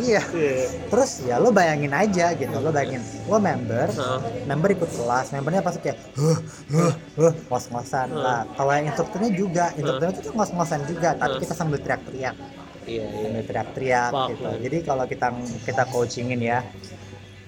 [0.00, 0.24] Iya.
[0.32, 0.64] Iya.
[0.88, 3.04] Terus ya lo bayangin aja gitu lo bayangin.
[3.28, 6.38] Lo member Hah, member ikut kelas membernya pasti kayak huh
[6.72, 8.08] huh huh ngos-ngosan.
[8.08, 8.24] Hmm.
[8.24, 11.42] lah kalau yang instrukturnya juga instrukturnya itu ngos-ngosan juga tapi Hmm.
[11.44, 12.36] kita sambil teriak-teriak.
[12.82, 13.20] Iya, iya.
[13.28, 14.42] Sambil teriak-teriak gitu.
[14.48, 14.56] man.
[14.64, 15.26] jadi kalau kita
[15.62, 16.58] kita coachingin ya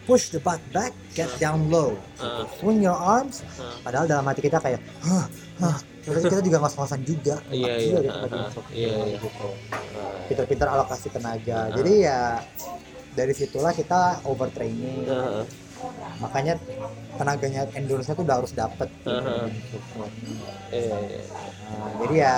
[0.05, 1.97] push the butt back get down low.
[2.21, 3.41] Ah, swing your arms.
[3.57, 3.73] Ah.
[3.81, 5.25] padahal dalam hati kita kayak hah
[5.59, 7.99] hah Terus kita juga ngos-ngosan juga Iya, iya.
[8.05, 9.17] instruktur, Iya, iya.
[9.17, 9.49] gitu
[9.95, 11.73] Ah, pinter-pinter alokasi tenaga Ah.
[11.73, 12.19] jadi ya
[13.15, 15.45] dari situlah kita overtraining ah,
[16.19, 16.61] makanya
[17.15, 20.09] tenaganya endurance tuh udah harus dapet instruktur.
[20.71, 21.23] Iya, iya
[21.65, 22.37] Nah, jadi ya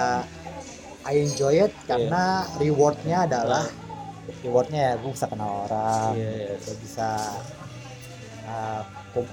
[1.07, 2.23] I enjoy it karena
[2.59, 3.65] rewardnya adalah
[4.43, 6.55] rewardnya ya gue bisa kenal orang Iya, iya.
[6.57, 7.09] gue bisa
[8.45, 8.83] uh,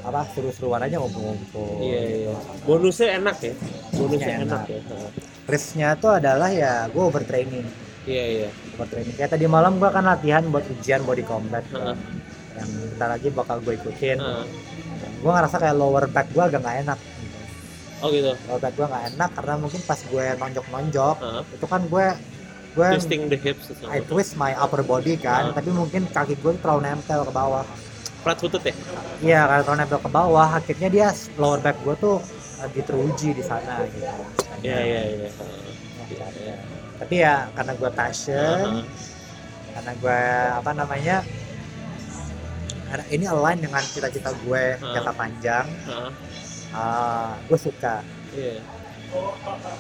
[0.02, 2.34] apa seru-seruan aja ngumpul-ngumpul Iya, iya.
[2.64, 3.54] Bonusnya enak ya?
[3.54, 4.64] Bonusnya Bonusnya enak enak.
[4.70, 4.80] ya?
[5.44, 7.68] Risknya tuh adalah ya gue overtraining.
[8.04, 8.50] Iya, iya.
[8.74, 9.16] Overtraining.
[9.16, 11.64] Kayak tadi malam gue kan latihan buat ujian body combat.
[11.74, 11.96] Ah,
[12.54, 14.18] yang bentar lagi bakal gue ikutin.
[14.18, 14.46] Ah.
[15.20, 17.00] gue ngerasa kayak lower back gue agak nggak enak.
[18.00, 18.36] Oh gitu?
[18.46, 21.44] Lower back gue nggak enak karena mungkin pas gue nonjok-nonjok Heeh.
[21.56, 22.06] itu kan gue
[22.74, 25.52] gue twisting the hips I twist my upper body kan.
[25.52, 25.54] Ah.
[25.54, 27.64] tapi mungkin kaki gue terlalu nempel ke bawah
[28.24, 28.76] flat footed ya
[29.22, 32.18] iya karena nempel ke bawah akhirnya dia lower back gue tuh
[32.58, 34.08] lagi teruji di sana gitu
[34.64, 35.30] iya iya iya
[36.14, 36.56] Iya.
[37.00, 38.86] tapi ya karena gue passion Heeh.
[39.74, 40.20] karena gue
[40.56, 41.18] apa namanya
[42.88, 44.94] karena ini align dengan cita-cita gue Ah.
[44.94, 46.12] jangka panjang Heeh.
[46.72, 48.62] ah gue suka iya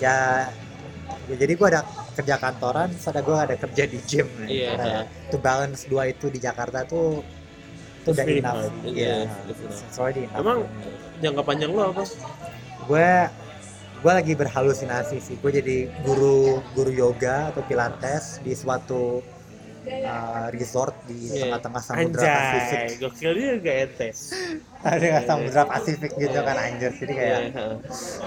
[0.02, 0.18] ya
[1.30, 1.82] ya jadi gue ada
[2.14, 5.02] kerja kantoran ada gue ada kerja di gym Iya, Nah, iya.
[5.30, 7.22] to balance dua itu di Jakarta tuh
[8.04, 8.60] itu udah enough.
[8.60, 8.74] Hard.
[8.84, 9.16] Iya,
[9.48, 10.38] it's it's already enough.
[10.38, 10.68] Emang-
[11.18, 12.04] jangka panjang lo apa?
[12.84, 13.10] Gue
[13.98, 15.36] gue lagi berhalusinasi sih.
[15.40, 19.24] Gue jadi guru guru yoga atau pilates di suatu
[19.84, 21.48] uh, resort di Iya.
[21.48, 23.00] tengah-tengah samudra Pasifik.
[23.00, 24.08] gokil dia gak ente
[24.84, 26.92] ada samudra Pasifik gitu kan anjir.
[26.94, 27.76] Jadi kayak Iya, heeh.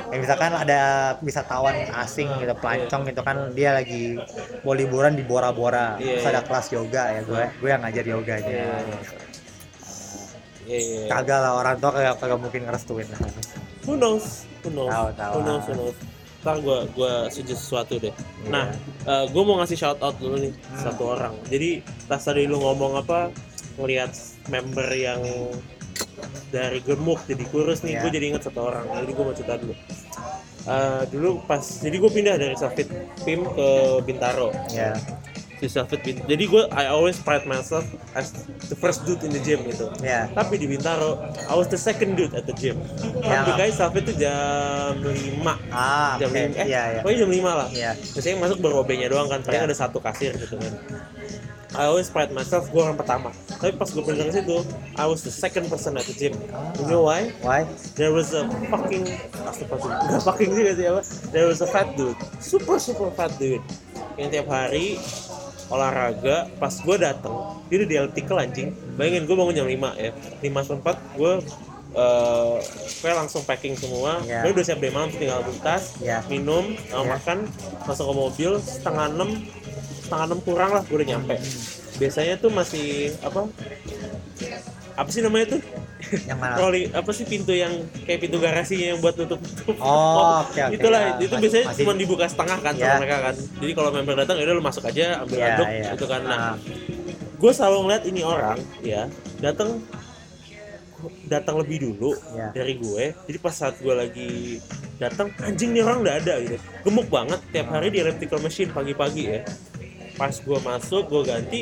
[0.06, 0.80] kayak misalkan ada
[1.20, 4.16] wisatawan asing gitu pelancong gitu kan dia lagi
[4.64, 6.32] mau liburan di Bora Bora Iya, terus iya.
[6.32, 8.96] ada kelas yoga ya gue gue yang ngajar yoganya Iya.
[10.66, 11.00] Iya, iya.
[11.08, 13.06] kagak lah orang tua kagak, kagak mungkin ngerestuin
[13.86, 14.42] Who knows?
[14.66, 14.90] Who knows?
[14.90, 15.32] Tahu, tahu.
[15.32, 15.64] Who knows?
[15.64, 15.96] Who knows?
[16.42, 18.10] Ntar gue gua suggest sesuatu deh.
[18.10, 18.50] Iya.
[18.50, 18.66] Nah,
[19.26, 20.78] gue mau ngasih shout out dulu nih Hmm.
[20.82, 21.34] satu orang.
[21.46, 23.30] Jadi pas tadi lu ngomong apa
[23.78, 24.10] ngelihat
[24.46, 25.22] member yang
[26.48, 28.00] dari gemuk jadi kurus nih, Iya.
[28.02, 28.86] gue jadi inget satu orang.
[28.90, 29.74] Jadi gue mau cerita dulu.
[30.66, 32.90] Eh, dulu pas jadi gue pindah dari Safit
[33.22, 33.68] Pim ke
[34.02, 34.98] Bintaro ya
[35.56, 37.80] di Safit Bin- jadi gue I always pride myself
[38.12, 38.28] as
[38.68, 39.88] the first dude in the gym gitu.
[40.04, 41.16] Ya tapi di Bintaro
[41.48, 42.76] I was the second dude at the gym.
[43.24, 43.40] Ya.
[43.40, 45.08] kan BKI Safit itu jam 5
[45.72, 47.68] ah jam oke 5 eh iya iya pokoknya jam 5 lah.
[47.72, 49.68] Iya biasanya masuk baru OB-nya doang kan paling Ya.
[49.68, 50.72] ada satu kasir gitu kan.
[51.76, 53.32] I always pride myself gue orang pertama.
[53.56, 54.60] Tapi pas gue pindah ke situ
[54.96, 56.32] I was the second person at the gym.
[56.80, 57.32] You know why?
[57.40, 57.64] Why?
[57.96, 59.08] There was a fucking
[59.40, 61.00] astagfirullah nggak fucking juga sih apa?
[61.32, 62.16] There was a fat dude.
[62.40, 63.64] Super super fat dude.
[64.16, 64.96] Yang tiap hari
[65.66, 67.34] olahraga pas gue dateng
[67.66, 68.70] dia udah di elliptical anjing.
[68.94, 70.10] Bayangin gue bangun jam 5 ya.
[70.42, 71.32] 5 sempat gue
[71.96, 72.56] eh
[73.00, 74.20] gue langsung packing semua.
[74.22, 74.44] Iya.
[74.44, 76.20] gue udah siap dari malam tinggal tas Iya.
[76.28, 77.02] minum Iya.
[77.02, 77.48] makan
[77.82, 79.30] masuk ke mobil setengah enam
[80.04, 81.36] setengah enam kurang lah gue udah nyampe.
[81.96, 83.48] Biasanya tuh masih apa?
[84.96, 85.60] Apa sih namanya tuh
[86.22, 87.72] yang mana rolling apa sih pintu yang
[88.02, 89.40] kayak pintu garasinya yang buat nutup
[89.76, 90.72] Oh, oke, oke.
[90.72, 92.82] itulah Ya, itu masih- biasanya masih- cuma dibuka setengah kan Ya.
[92.86, 95.66] sama mereka kan jadi kalau member datang ya udah lu masuk aja ambil Iya, aduk
[95.68, 95.84] iya.
[95.92, 96.54] gitu kan nah Ah.
[97.36, 99.02] gue selalu ngeliat ini orang ya
[99.38, 99.70] datang
[101.26, 102.50] datang lebih dulu Iya.
[102.52, 104.58] dari gue jadi pas saat gue lagi
[104.96, 109.22] datang anjing nih orang udah ada gitu gemuk banget tiap hari di elliptical machine pagi-pagi
[109.28, 109.40] ya
[110.14, 111.60] pas gue masuk gue ganti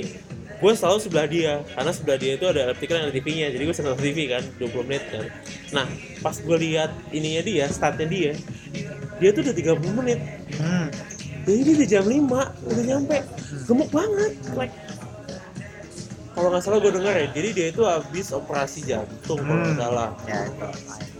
[0.55, 3.75] gue selalu sebelah dia karena sebelah dia itu ada elliptical yang ada TV-nya jadi gue
[3.75, 5.25] selalu TV kan 20 menit kan.
[5.73, 5.87] Nah
[6.19, 8.33] pas gue lihat ininya dia startnya dia
[9.17, 10.19] dia tuh udah 30 menit.
[10.55, 10.89] Hmm.
[11.45, 12.25] jadi dia di jam 5
[12.65, 13.19] udah nyampe.
[13.65, 14.75] Gemuk banget like
[16.35, 19.79] kalau nggak salah gue denger ya jadi dia itu habis operasi jantung kalau nggak Hmm.
[19.81, 20.11] salah.
[20.27, 20.67] Ya itu.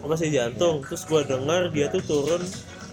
[0.01, 2.43] Operasi jantung terus gue denger dia tuh turun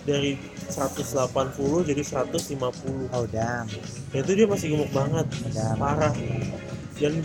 [0.01, 0.37] dari
[0.71, 3.67] 180 jadi 150 oh damn.
[4.15, 5.25] Itu dia masih gemuk banget.
[5.53, 5.77] Damn.
[5.77, 6.13] Parah.
[6.97, 7.21] Dan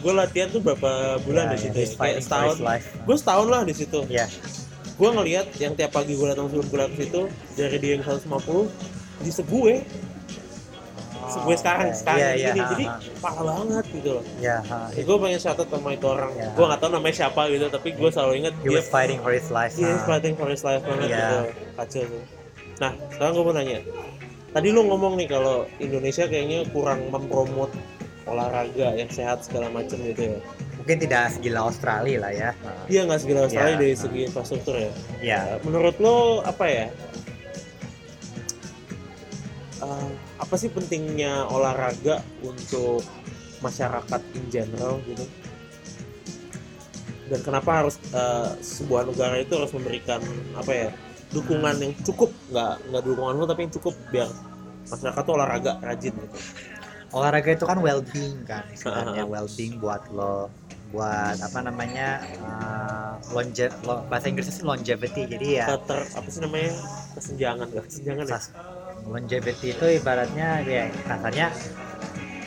[0.00, 1.98] gue latihan tuh berapa bulan Ya, di situ he's ya?
[2.00, 2.56] kayak setahun.
[3.06, 4.00] gue setahun lah di situ.
[4.08, 4.26] Ya
[5.00, 7.20] gue ngelihat yang tiap pagi gue datang sebelum gue ke situ
[7.56, 8.68] dari dia yang 150
[9.24, 9.74] di segue
[11.26, 11.96] segue sekarang oke.
[11.96, 12.94] sekarang Iya, iya, gini jadi ha.
[13.18, 14.78] parah banget gitu loh ya ha.
[14.88, 16.48] ya, gue pengen shout out sama itu orang Ya.
[16.48, 19.30] gue nggak tahu namanya siapa gitu tapi gue selalu inget he dia was fighting for
[19.30, 20.04] his life dia ha.
[20.04, 21.18] fighting for his life banget Iya.
[21.18, 21.38] gitu
[21.74, 22.22] kacau tuh
[22.78, 23.78] nah sekarang gue mau nanya
[24.50, 27.70] tadi lu ngomong nih kalau Indonesia kayaknya kurang mempromot
[28.24, 30.38] olahraga yang sehat segala macam gitu ya
[30.76, 32.50] mungkin tidak segila Australia lah ya
[32.86, 33.80] dia nggak segala Australia Iya.
[33.80, 34.90] dari segi infrastruktur ya
[35.20, 36.86] ya menurut lo apa ya
[39.80, 43.00] Eh, apa sih pentingnya olahraga untuk
[43.64, 45.24] masyarakat in general gitu?
[47.32, 50.20] Dan kenapa harus eh, sebuah negara itu harus memberikan
[50.52, 50.88] apa ya
[51.32, 52.28] dukungan yang cukup?
[52.52, 54.28] Nggak nggak dukungan lo tapi yang cukup biar
[54.84, 56.38] masyarakat tuh olahraga rajin gitu.
[57.10, 60.52] Olahraga itu kan well being kan istilahnya well being buat lo
[60.90, 66.42] buat apa namanya uh, longe lo- bahasa Inggrisnya sih longevity jadi ya Keter, apa sih
[66.42, 66.74] namanya
[67.14, 68.38] kesenjangan kesenjangan ya
[69.06, 71.46] longevity itu ibaratnya ya katanya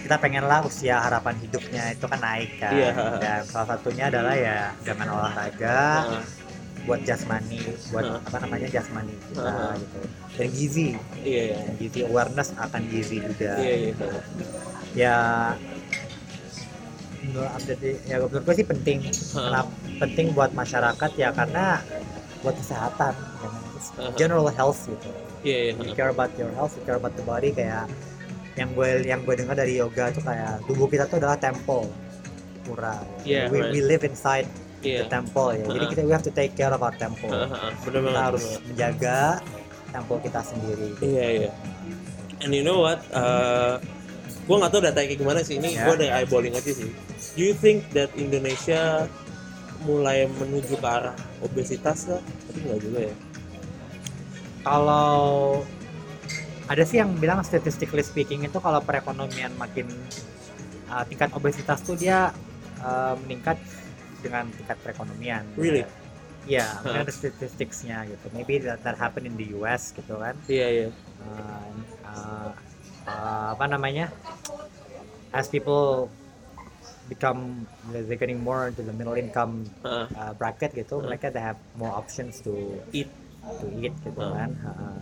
[0.03, 2.75] kita pengen lah usia harapan hidupnya itu kan naik kan.
[2.75, 2.91] Iya.
[3.23, 5.80] dan salah satunya adalah ya dengan olahraga
[6.11, 6.23] Nah,
[6.84, 7.63] buat jasmani
[7.95, 8.19] buat Nah.
[8.19, 9.71] apa namanya jasmani kita Nah.
[9.80, 9.99] gitu.
[10.35, 10.88] Dan gizi.
[11.23, 11.57] Iya iya.
[11.63, 13.51] Dan gizi awareness akan gizi juga.
[13.55, 13.93] Iya iya
[14.93, 15.15] ya
[17.23, 18.99] menurut update ya menurut gue sih penting.
[19.07, 19.31] Heeh.
[19.31, 19.71] kenapa
[20.03, 21.80] penting buat masyarakat ya karena
[22.43, 23.15] buat kesehatan
[24.19, 25.07] general health gitu
[25.44, 25.72] Iya, iya.
[25.78, 27.86] you care about your health you care about the body kayak
[28.56, 31.90] yang gue yang gue dengar dari yoga tuh kayak tubuh kita tuh adalah temple
[32.64, 33.72] pura Yeah, we, right.
[33.72, 34.48] we live inside
[34.80, 35.03] Iya.
[35.03, 35.91] the temple ya jadi Uh-huh.
[35.91, 37.72] kita we have to take care of our temple Heeh, heeh.
[37.82, 38.24] Bener kita banget.
[38.24, 39.20] harus bener menjaga
[39.90, 41.52] temple kita sendiri Iya, iya.
[42.40, 42.99] And you know what?
[43.10, 43.80] Uh,
[44.44, 45.56] gue nggak tahu datanya kayak gimana sih.
[45.56, 45.88] Ini Ya.
[45.88, 46.91] gue dari eyeballing aja sih.
[47.34, 49.07] Do you think that Indonesia
[49.82, 52.20] mulai menuju ke arah obesitas kah?
[52.20, 53.14] Tapi nggak juga ya.
[54.64, 55.61] Kalau
[56.65, 59.85] ada sih yang bilang statistically speaking itu kalau perekonomian makin
[60.88, 62.31] uh, tingkat obesitas tuh dia
[62.80, 63.60] uh, meningkat
[64.23, 65.44] dengan tingkat perekonomian.
[65.60, 65.84] Really?
[66.44, 66.91] Iya, Huh.
[66.91, 68.26] mungkin ada statisticsnya gitu.
[68.31, 70.35] Maybe that, that happen in the US gitu kan.
[70.48, 70.88] Iya, iya.
[71.23, 71.72] Uh,
[72.03, 72.49] uh,
[73.07, 74.11] uh, apa namanya?
[75.31, 76.07] As people
[77.11, 81.07] become they're getting more into the middle income uh, bracket gitu, Huh.
[81.11, 83.11] mereka they have more options to Eat.
[83.74, 84.34] Eat gitu Huh.
[84.34, 84.52] kan.
[84.64, 84.99] Uh,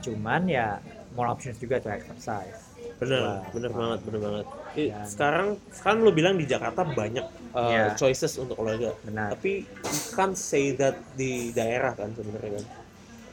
[0.00, 0.78] cuman ya
[1.14, 2.74] more options juga to exercise.
[2.94, 4.46] Bener, Wah, bener banget, bener banget.
[4.74, 7.82] Dan- Sekarang, sekarang lo bilang di Jakarta banyak uh, Iya.
[7.94, 8.94] choices untuk olahraga.
[9.02, 9.34] Benar.
[9.34, 12.64] Tapi you can't say that di daerah kan sebenarnya kan.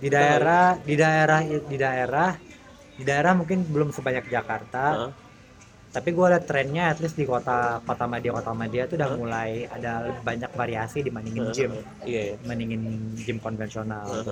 [0.01, 2.29] Di daerah di daerah di daerah
[2.97, 4.83] di daerah mungkin belum sebanyak Jakarta.
[4.97, 5.11] Heeh.
[5.91, 9.67] Tapi gue liat trennya at least di kota kota Madia kota Madia tuh udah mulai
[9.67, 12.33] ada banyak variasi dibandingin gym Iya, iya.
[12.37, 12.81] dibandingin
[13.17, 14.31] gym konvensional gitu.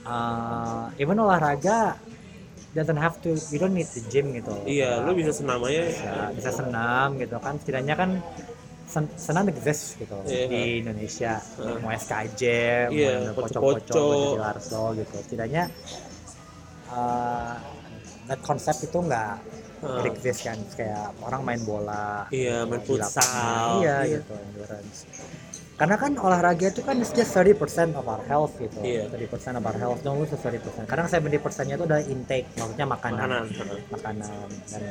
[0.00, 1.94] Uh, even olahraga
[2.72, 5.82] doesn't have to you don't need the gym gitu Iya, lo bisa senam aja.
[5.86, 8.10] bisa, bisa senam gitu kan setidaknya kan
[8.86, 10.46] sen- senam exist gitu Iya.
[10.46, 11.76] di Indonesia Heeh.
[11.78, 12.42] mau SKJ
[12.90, 13.78] Iya, mau poco-poco.
[13.78, 14.06] poco-poco
[14.36, 15.70] Larso gitu setidaknya
[16.90, 17.54] uh,
[18.26, 19.34] that konsep itu nggak
[20.04, 23.80] Exist kan kayak orang main bola Iya, main futsal.
[23.80, 24.18] iya Iya.
[24.18, 24.98] gitu endurance
[25.74, 27.56] karena kan olahraga itu kan it's just 30%
[27.94, 29.08] of our health gitu Iya.
[29.08, 32.84] 30% of our health don't lose the 30% karena 70% nya itu adalah intake maksudnya
[32.86, 33.80] makanan Makanan.
[33.88, 34.28] makanan
[34.68, 34.82] dan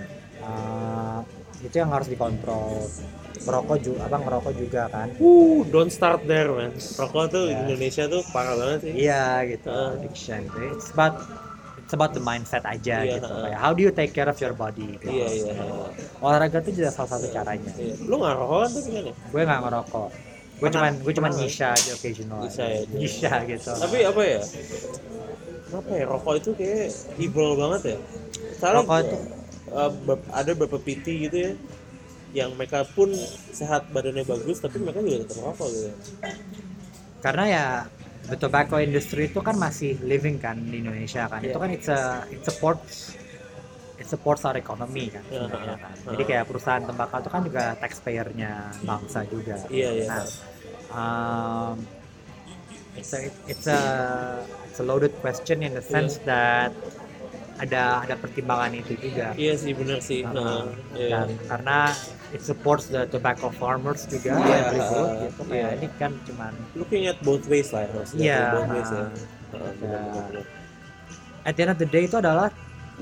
[0.41, 1.19] uh,
[1.59, 2.89] itu yang harus dikontrol
[3.39, 6.73] merokok juga abang ngerokok juga kan Uh, don't start there, man.
[6.73, 7.57] Rokok tuh Iya.
[7.61, 8.93] Indonesia tuh parah banget sih.
[8.97, 9.93] iya gitu Uh.
[9.93, 11.21] addiction it's about
[11.89, 13.49] it's about the mindset aja Iya, gitu uh.
[13.49, 15.09] kayak how do you take care of your body gitu.
[15.09, 15.53] Iya, iya.
[16.21, 17.97] olahraga itu juga salah satu caranya Iya.
[18.05, 19.13] Lu nggak rokok kan tapi kan ya?
[19.17, 20.09] gue nggak ngerokok
[20.59, 24.41] gue cuman gue cuman nyisha aja occasional Nyisha ya, nyisha gitu Tapi apa ya?
[25.65, 26.85] Kenapa ya rokok itu kayak
[27.17, 27.97] evil banget ya?
[28.57, 29.25] Soalnya Rokok itu-
[29.69, 29.91] uh,
[30.31, 31.51] ada beberapa PT gitu ya
[32.29, 33.09] yang mereka pun
[33.49, 35.89] sehat badannya bagus tapi mereka juga tetap rokok gitu.
[37.19, 37.65] karena ya
[38.27, 41.39] the tobacco industry itu kan masih living kan di Indonesia kan.
[41.39, 41.55] Iya.
[41.55, 43.15] itu kan it's a it supports
[43.99, 45.95] it supports our economy kan Iya, sebenarnya ha, kan.
[46.15, 48.51] Jadi kayak perusahaan tembakau itu kan juga taxpayer-nya
[48.83, 49.55] bangsa juga.
[49.71, 50.05] Iya, iya.
[50.07, 50.23] nah
[50.93, 51.75] um,
[52.95, 53.81] it's a it's a
[54.67, 56.73] it's a loaded question in the sense that
[57.59, 60.23] ada ada pertimbangan itu juga Iya sih bener sih.
[60.23, 60.63] Uh, Heeh,
[60.95, 61.09] iya.
[61.11, 61.77] dan karena
[62.31, 65.77] it supports the tobacco farmers juga Iya, livelihood uh, gitu kayak iya.
[65.77, 68.97] ini kan cuman Looking at both ways lah ya, harus lihat Iya, both ways ya.
[68.97, 69.07] uh,
[69.49, 69.99] Heeh, bener, ya.
[70.07, 70.45] bener, bener.
[71.41, 72.47] at the end of the day itu adalah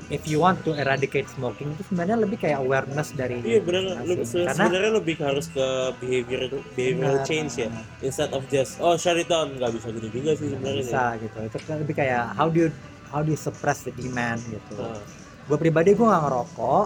[0.09, 4.53] if you want to eradicate smoking itu sebenarnya lebih kayak awareness dari Iya bener, karena
[4.53, 5.65] sebenarnya lebih harus ke
[5.97, 6.41] behavior
[6.73, 7.25] behavioral Benar.
[7.25, 7.69] change ya,
[7.99, 10.81] instead of just oh shut it down nggak bisa gitu juga sih sebenarnya.
[10.85, 12.71] bisa gitu itu kan lebih kayak how do you
[13.07, 14.99] how do you suppress the demand gitu Nah,
[15.47, 16.85] gue pribadi gue nggak ngerokok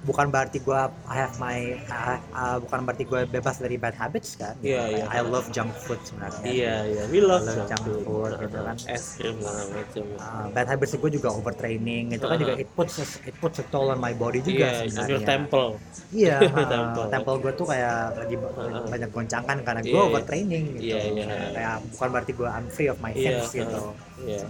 [0.00, 4.32] bukan berarti gue I have my I- uh, bukan berarti gue bebas dari bad habits
[4.32, 5.04] kan Iya, iya.
[5.06, 8.40] I love junk food sebenarnya iya iya, we love Love junk junk food, food, Heeh,
[8.40, 8.76] gitu kan.
[8.88, 10.04] es krim segala macam.
[10.16, 12.40] Uh, bad habits gue juga overtraining itu kan Uh-huh.
[12.40, 15.12] juga it puts a- it puts a toll on my body juga Iya, it's sebenarnya
[15.12, 15.68] your temple.
[16.10, 16.36] Iya,
[16.72, 17.04] Temple.
[17.04, 18.88] uh, temple gue tuh kayak lagi ba- Uh-uh.
[18.88, 20.08] banyak goncangan karena gue Iya, iya.
[20.08, 20.84] overtraining gitu.
[20.88, 21.26] Iya, iya.
[21.52, 23.80] Kayak bukan berarti gue I'm free of my Iya, sins gitu.
[24.24, 24.48] Iya.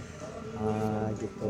[0.61, 1.49] Uh, gitu.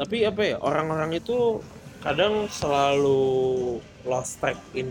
[0.00, 1.60] Tapi apa ya orang-orang itu
[2.00, 3.76] kadang selalu
[4.08, 4.88] lost track in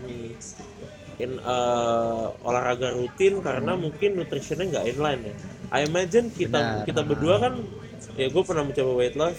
[1.16, 5.34] in uh, olahraga rutin karena mungkin nutritionnya nggak inline ya.
[5.74, 6.86] I imagine kita Benar.
[6.86, 7.54] kita berdua kan
[8.14, 9.38] ya gue pernah mencoba weight loss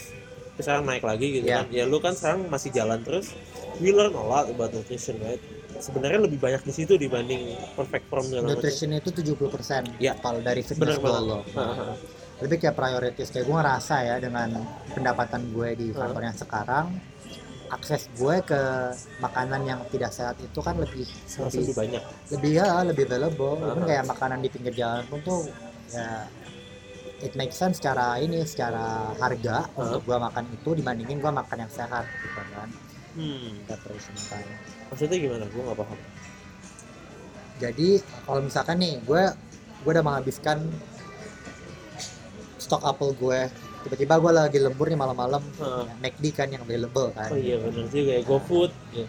[0.58, 1.62] terus sekarang naik lagi gitu Iya.
[1.62, 3.30] kan ya lu kan sekarang masih jalan terus
[3.78, 5.38] we learn a lot about nutrition right
[5.78, 10.18] sebenarnya lebih banyak di situ dibanding perfect form macam Nutrition itu 70% Iya.
[10.18, 11.38] kalau dari bener fitness banget lo.
[12.38, 14.50] Lebih kayak prioritas kayak gue ngerasa ya dengan
[14.94, 16.06] pendapatan gue di Uh-huh.
[16.06, 16.86] kantor yang sekarang
[17.68, 18.62] akses gue ke
[19.20, 23.56] makanan yang tidak sehat itu kan lebih Harus lebih lebih banyak lebih ya lebih available
[23.58, 23.84] Uh-huh.
[23.84, 25.50] Kayak makanan di pinggir jalan pun tuh
[25.92, 26.30] ya
[27.18, 29.82] it makes sense secara ini secara harga Uh-huh.
[29.90, 32.70] untuk gua makan itu dibandingin gua makan yang sehat gitu kan
[33.18, 33.66] hmm.
[33.66, 34.52] preparation time
[34.88, 36.00] maksudnya gimana gue nggak paham
[37.58, 37.90] jadi
[38.24, 39.24] kalau misalkan nih gue
[39.82, 40.62] gue udah menghabiskan
[42.68, 43.40] stok apel gue.
[43.88, 45.40] Tiba-tiba gue lagi lembur nih malam-malam.
[45.40, 45.86] Heeh.
[46.04, 47.32] McD kan yang available kan.
[47.32, 48.22] Oh iya benar juga ya.
[48.28, 48.72] GoFood.
[48.92, 49.08] Ya.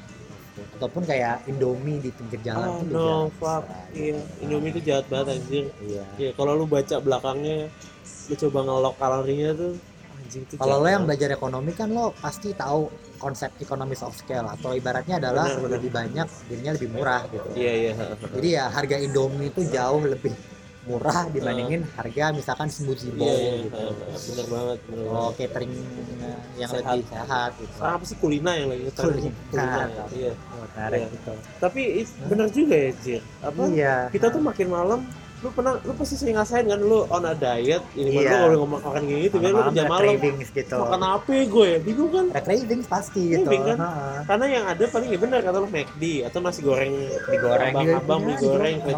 [0.78, 3.62] ataupun kayak Indomie di pinggir jalan oh no juga fuck.
[3.94, 4.18] Iya.
[4.43, 5.64] Indomie itu jahat banget anjir.
[5.82, 6.02] Iya.
[6.18, 7.70] Ya kalau lu baca belakangnya
[8.28, 9.72] lu coba ngelok kalorinya tuh
[10.18, 12.90] anjing itu kalau lo yang belajar ekonomi kan lo pasti tahu
[13.22, 14.47] konsep economies of scale.
[14.51, 15.74] Atau ibaratnya adalah Benar, benar.
[15.78, 17.48] lebih banyak jadinya lebih murah gitu.
[17.55, 17.93] Iya iya.
[18.35, 20.35] Jadi ya harga Indomie itu jauh lebih
[20.89, 23.77] murah dibandingin harga misalkan smoothie bowl iya iya gitu.
[24.27, 25.35] benar banget benar oh banget.
[25.39, 25.73] catering
[26.19, 26.85] uh, yang Sehat.
[26.90, 27.77] lebih sehat gitu.
[27.78, 28.16] Apa sih?
[28.16, 29.06] Kulina yang lagi ngetren?
[29.06, 29.31] Kulina.
[29.47, 30.05] kulina ya.
[30.10, 30.32] iya.
[30.32, 31.09] Oh, menarik Iya.
[31.12, 31.32] gitu.
[31.60, 33.23] Tapi it- benar juga ya Jir.
[33.39, 33.62] Apa?
[33.69, 33.94] Iya.
[34.09, 35.01] Kita tuh makin malam
[35.39, 38.27] lu pernah lu pasti sering ngasain kan lu on a diet ini Iya.
[38.27, 40.15] lu kalau ngomong makan kayak gitu biar lu kerja malam.
[40.19, 40.77] gitu.
[40.82, 41.70] Makan apa ya gue?
[41.78, 42.24] Bingung kan?
[42.35, 43.47] Ada cravings pasti gitu.
[43.47, 43.78] Craving kan?
[44.27, 46.94] Karena yang ada paling ya benar kata lu McD atau nasi goreng
[47.31, 47.70] digoreng.
[47.70, 48.94] abang-abang gitu, mie goreng kue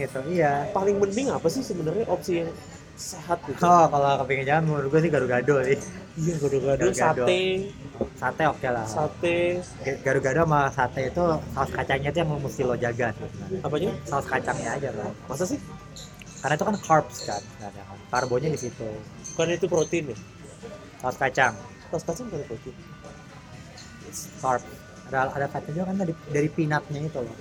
[0.00, 0.52] gitu iya.
[0.72, 2.48] Paling mending apa sih sebenarnya opsi yang
[2.94, 3.58] sehat gitu.
[3.66, 5.78] Oh kalau kepingin jalan menurut gue sih gado-gado sih.
[6.14, 7.24] Iya gado-gado Gado-gado.
[7.26, 7.42] sate.
[8.14, 8.86] Sate oke lah.
[8.86, 9.36] Sate.
[10.06, 13.08] Gado-gado sama sate itu saus kacangnya itu yang mesti lo jaga.
[13.14, 13.90] Sih apanya?
[14.06, 15.58] Saus kacangnya aja kan masa sih?
[16.38, 17.42] Karena itu kan carbs kan.
[18.14, 18.86] Karbonya di situ.
[19.34, 20.16] Bukan itu protein ya?
[21.02, 21.54] Saus kacang.
[21.90, 22.76] Tas kacang bukan protein.
[24.38, 24.62] Carb
[25.04, 27.36] ada ada fatnya juga kan dari dari peanutnya itu loh.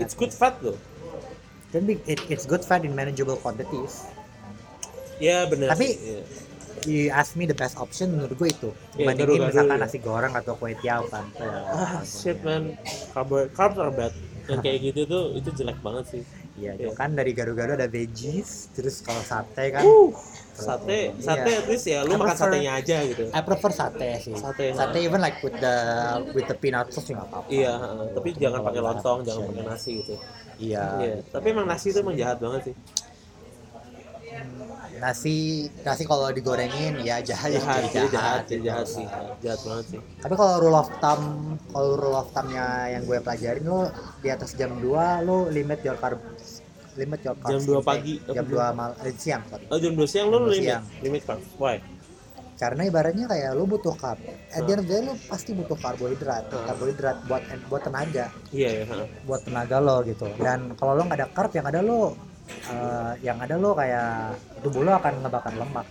[0.00, 0.74] It's good fat loh
[1.74, 4.06] dan it, it's good fat in manageable quantities.
[5.18, 6.22] Ya benar Tapi- sih, iya.
[6.84, 8.70] you ask me the best option menurut gue itu.
[8.94, 9.84] Iya, dibandingin gado-gado, misalkan iya.
[9.84, 12.78] nasi goreng atau kue tiaw kan ya, ah shit man.
[13.10, 14.14] Carbo- carbs are bad.
[14.44, 16.22] Yang kayak gitu tuh itu jelek banget sih.
[16.54, 16.86] Iya Iya.
[16.86, 20.14] itu kan dari gado-gado ada veggies terus kalau sate kan uh
[20.54, 21.18] sate Iya.
[21.18, 23.24] sate at least ya lu I makan prefer- satenya aja gitu.
[23.26, 24.34] I prefer sate sih.
[24.38, 25.74] Sate, sate even like with the
[26.30, 27.48] with the peanut sauce juga nggak apa-apa.
[27.50, 27.72] Iya
[28.14, 30.14] tapi jangan pakai lontong jangan pakai nasi gitu
[30.58, 30.84] iya.
[31.00, 32.74] Iya tapi emang nasi itu emang jahat banget sih.
[34.94, 35.36] Nasi
[35.82, 38.66] nasi kalau digorengin ya jahat jahat jadi jadi jahat jadi gitu.
[38.70, 39.06] jahat sih.
[39.42, 40.00] Jahat banget sih.
[40.22, 41.22] Tapi kalau rule of thumb
[41.68, 43.90] kalau rule of thumbnya yang gue pelajarin lo
[44.22, 46.20] di atas jam 2 lo limit your carb
[46.94, 47.84] limit your Jam carbs 2 intake.
[47.84, 49.66] pagi, jam jam- 2 mal eh, siang sorry.
[49.66, 50.62] Oh jam 2 siang Jam dua limit?
[50.62, 50.84] siang.
[51.02, 51.76] limit carbs why
[52.54, 54.18] karena ibaratnya kayak lo butuh carb
[54.48, 56.64] at the end of the day lo pasti butuh karbohidrat Hmm.
[56.64, 59.06] karbohidrat buat buat tenaga iya ya heeh.
[59.24, 62.14] buat tenaga lo gitu dan kalau lo nggak ada carb yang ada lo
[62.64, 65.86] eh, yang ada lo kayak tubuh lo akan ngebakar lemak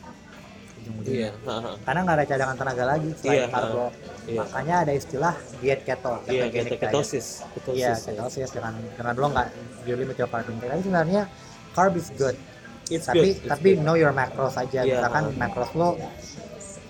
[0.78, 1.74] ujung-ujungnya iya heeh.
[1.82, 3.86] karena nggak ada cadangan tenaga lagi selain Iya, karbo
[4.24, 6.80] iya makanya ada istilah diet keto iya keto- diet.
[6.80, 8.08] ketosis ketosis iya ya.
[8.10, 9.48] ketosis dengan dengan lo nggak
[9.86, 11.22] your carb intake tapi sebenarnya
[11.72, 12.38] carb is good
[12.86, 13.82] It's tapi good, it's tapi good.
[13.82, 15.00] know your macros aja Iya.
[15.00, 15.96] misalkan macros lo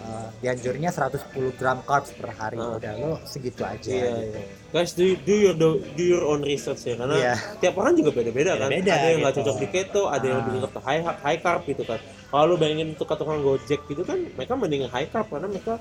[0.04, 1.24] uh, dianjurnya 110
[1.56, 2.76] gram carbs per hari Ah.
[2.76, 4.20] udah lo segitu aja Iya, gitu.
[4.30, 4.44] iya.
[4.70, 7.36] Guys, do, do your do, do your own research ya karena Iya.
[7.58, 8.68] tiap orang juga beda-beda kan.
[8.68, 9.42] Beda-beda ada yang nggak gitu.
[9.42, 10.42] cocok di keto, ada yang Ah.
[10.42, 12.00] lebih cocok ke high high carb gitu kan.
[12.28, 15.80] Kalau lu bayangin tukang tukang gojek gitu kan, mereka mending high carb karena mereka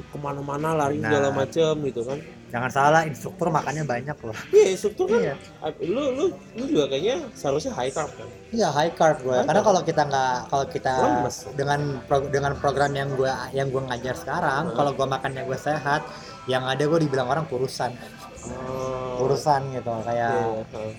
[0.00, 1.06] ke mana-mana lari Nah.
[1.06, 2.18] segala macem gitu kan.
[2.50, 5.22] Jangan salah instruktur makannya banyak loh Iya, struktur kan.
[5.22, 5.34] Iya.
[5.80, 8.28] Lu lu lu juga kayaknya seharusnya high carb kan.
[8.50, 9.30] Iya high carb gue.
[9.32, 11.36] High Karena kalau kita nggak kalau kita Lemes.
[11.54, 14.74] dengan pro- dengan program yang gue yang gue ngajar sekarang, Hmm.
[14.74, 16.02] kalau gue makannya gue sehat,
[16.44, 17.94] yang ada gue dibilang orang kurusan,
[18.42, 19.20] Oh.
[19.20, 19.92] kurusan gitu.
[20.02, 20.92] Kayak Iya, heeh.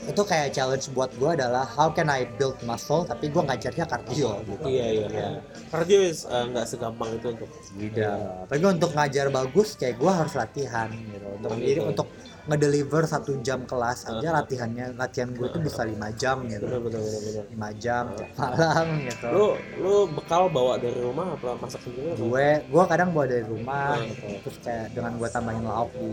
[0.00, 4.38] Itu kayak challenge buat gue adalah how can I build muscle tapi gue ngajarnya cardio
[4.42, 4.64] gitu.
[4.64, 5.28] Iya, iya, iya.
[5.66, 8.46] Cardio is uh, nggak segampang itu untuk Tidak.
[8.46, 11.26] Tapi untuk ngajar bagus kayak gue harus latihan gitu.
[11.34, 11.88] Untuk Oh, jadi gitu.
[11.88, 12.08] untuk
[12.44, 14.32] ngedeliver satu jam kelas aja Uh-huh.
[14.34, 16.64] latihannya latihan gue tuh bisa lima jam gitu.
[16.64, 17.44] bener bener bener bener.
[17.50, 19.26] lima jam tiap malam gitu.
[19.28, 19.46] Lu
[19.76, 24.08] lu bekal bawa dari rumah apa masak sendiri gue gue kadang bawa dari rumah Hmm.
[24.08, 26.08] gitu terus kayak dengan gue tambahin lauk di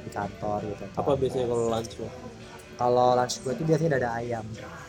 [0.00, 2.08] di kantor gitu Apa biasanya kalau lunch lu?
[2.74, 4.44] Kalau lunch gue tuh biasanya ada ayam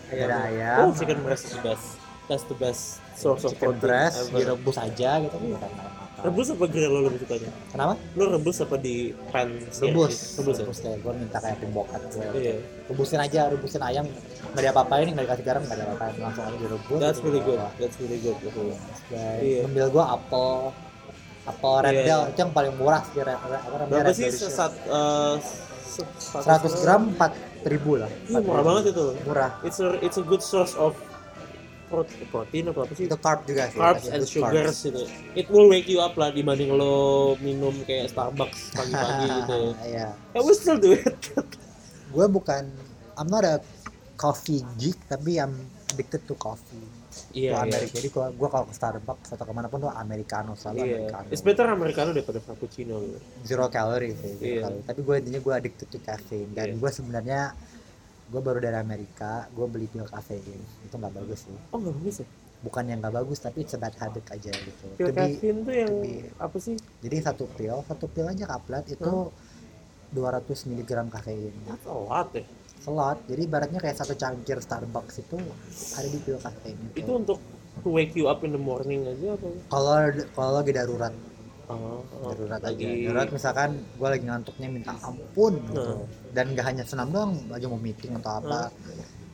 [0.08, 1.86] ada ayam Oh, chicken breast is the best.
[2.26, 2.84] That's the best
[3.14, 7.00] source of chicken protein breast direbus aja gitu kan bukan makan Rebus apa grill lo
[7.06, 7.50] lebih sukanya?
[7.70, 8.96] kenapa Lu rebus apa di
[9.30, 9.46] pan?
[9.78, 10.64] rebus Rebus ya?
[10.64, 12.56] rebus kayak gue minta kayak pembokat gue Iya.
[12.88, 14.06] rebusin aja rebusin ayam
[14.48, 17.28] nggak ada apa-apain nggak dikasih garam nggak ada apa-apain langsung aja direbus That's gitu.
[17.28, 17.60] really good.
[17.78, 18.38] That's really good.
[18.40, 18.74] betul.
[19.06, 19.60] Kayak Iya.
[19.62, 20.50] ngembil gue apel
[21.46, 22.30] apel red Iya, bell iya.
[22.32, 23.38] itu yang paling murah sih Berapa
[23.86, 24.34] sih berry shake.
[24.42, 25.34] sesat uh,
[25.86, 26.10] se-
[26.42, 29.06] 100 gram 4 ribu lah Ih, murah banget itu.
[29.24, 30.94] murah It's a it's a good source of
[31.86, 33.06] pro- protein apa apa sih?
[33.06, 34.32] itu carb juga sih Carbs Itu and carbs.
[34.32, 35.02] sugars gitu.
[35.34, 36.94] It will wake you up lah dibanding lo
[37.38, 39.60] minum kayak Starbucks pagi-pagi gitu.
[39.84, 40.08] Iya.
[40.32, 41.18] I will still do it.
[42.08, 42.70] Gue bukan
[43.14, 43.58] I'm not a
[44.16, 45.54] coffee geek tapi I'm
[45.90, 46.86] addicted to coffee.
[47.36, 47.66] Iya, Ke iya.
[47.68, 47.94] Amerika.
[47.94, 50.88] Jadi gua gua kalau ke Starbucks atau ke mana pun tuh americano selalu Iya.
[50.88, 51.28] americano.
[51.30, 52.96] It's better americano daripada frappuccino.
[52.98, 53.20] gitu.
[53.44, 54.34] Zero calorie sih.
[54.34, 54.62] zero Iya.
[54.64, 54.86] calorie.
[54.86, 56.76] Tapi gue intinya gue addicted to caffeine dan Iya.
[56.78, 57.42] gue sebenarnya
[58.26, 60.42] gue baru dari Amerika gue beli pil kafein
[60.82, 63.80] itu nggak bagus sih oh nggak bagus ya bukan yang nggak bagus tapi it's a
[63.80, 68.10] bad habit aja gitu pil caffeine tuh yang be- apa sih jadi satu pil satu
[68.10, 69.30] pil aja kaplet itu Hmm.
[70.12, 72.42] 200 mg kafein that's a lot ya
[72.86, 73.18] slot.
[73.26, 75.42] Jadi ibaratnya kayak satu cangkir Starbucks itu
[75.98, 77.38] ada di pil kafein itu itu untuk
[77.82, 79.96] to wake you up in the morning aja apa kalau
[80.38, 81.14] kalau lagi darurat.
[81.66, 82.70] Oh, oh, darurat aja.
[82.70, 85.82] lagi darurat misalkan gue lagi ngantuknya minta ampun gitu.
[85.82, 86.06] Hmm.
[86.38, 88.70] dan gak hanya senam doang lagi mau meeting atau apa.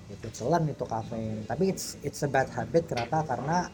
[0.07, 3.27] Itu telan itu kafein tapi it's it's a bad habit kenapa?
[3.27, 3.67] Karena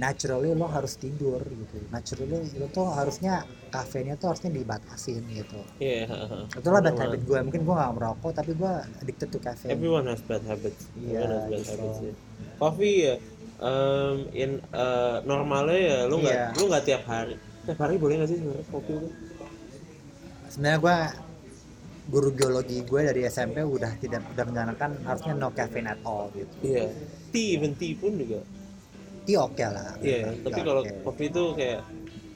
[0.00, 2.24] naturally lo harus tidur gitu naturally
[2.56, 6.38] lo tuh harusnya kafeinnya tuh harusnya dibatasin gitu Iya, haha.
[6.50, 10.18] itulah bad habit gue mungkin gue gak merokok tapi gue addicted to caffeine Everyone has
[10.20, 10.88] bad habits.
[10.96, 11.70] Iya, Everyone has bad gitu.
[11.76, 11.98] habits.
[12.00, 12.12] Ya.
[12.56, 13.14] Coffee ya,
[13.60, 16.46] um, in uh, normalnya ya, lu nggak Iya.
[16.56, 17.34] lu nggak tiap hari.
[17.60, 19.08] Tiap hari boleh nggak sih sebenarnya kopi itu?
[20.48, 20.96] sebenarnya gue
[22.10, 26.50] guru biologi gue dari SMP udah tidak udah menyarankan harusnya no caffeine at all gitu
[26.64, 26.90] Iya.
[27.30, 28.42] Tea, even tea pun juga.
[29.30, 30.34] Tea oke lah Iya.
[30.34, 31.80] Tea Tapi kalau kopi itu kayak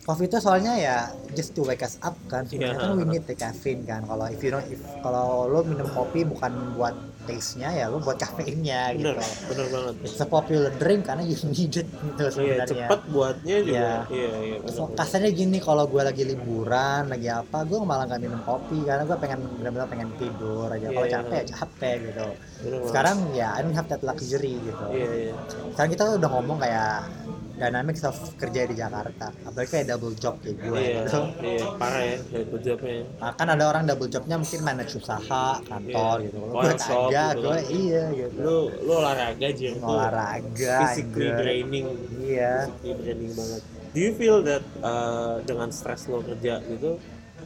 [0.05, 0.97] Coffee itu soalnya ya
[1.33, 2.85] just to wake us up kan sebenarnya Iya.
[2.85, 6.29] kan we need the caffeine kan kalau if you don't if kalau lo minum kopi
[6.29, 6.93] bukan buat
[7.25, 9.95] taste-nya ya lo buat kafeinnya gitu bener, bener banget.
[10.03, 13.75] it's a popular drink karena you need it gitu Iya, sebenarnya cepat buatnya juga.
[13.75, 13.93] Iya.
[14.09, 14.57] Iya, iya.
[14.59, 18.79] bener, So, kasarnya gini kalau gue lagi liburan lagi apa gue malah nggak minum kopi
[18.83, 21.15] karena gue pengen benar-benar pengen tidur aja kalau Iya.
[21.15, 22.27] capek ya capek gitu
[22.61, 25.35] Bener sekarang ya I don't have that luxury gitu Iya, iya.
[25.71, 27.09] sekarang kita udah ngomong kayak
[27.55, 32.03] dynamics of kerja di Jakarta apalagi kayak double job kayak gue Iya, gitu iya, parah
[32.03, 32.95] ya dari jobnya.
[33.17, 36.25] Nah, kan ada orang double jobnya mungkin manage usaha kantor Iya.
[36.27, 41.25] gitu kalau Oil gue kagak gitu gue iya gitu Lu lu olahraga aja olahraga Physically
[41.25, 41.39] enggak.
[41.41, 41.87] draining.
[42.21, 43.63] iya Physically draining banget.
[43.95, 46.99] Do you feel that uh, dengan stres lo kerja gitu,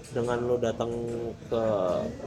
[0.09, 0.89] dengan lo datang
[1.53, 1.63] ke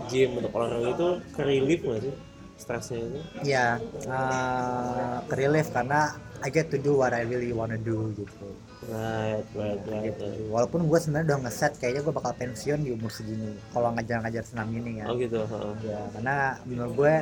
[0.06, 2.14] gym untuk olahraga itu ke relief nggak sih
[2.62, 3.20] stresnya itu?
[3.44, 8.46] iya uh, relief karena I get to do what I really wanna do gitu
[8.82, 10.10] Right, right, right.
[10.10, 10.26] gitu.
[10.26, 10.50] right.
[10.50, 14.74] walaupun gue sebenarnya udah ngeset kayaknya gue bakal pensiun di umur segini kalau ngajar-ngajar senam
[14.74, 15.38] ini kan Oh gitu.
[15.86, 16.36] ya karena
[16.66, 17.16] menurut gue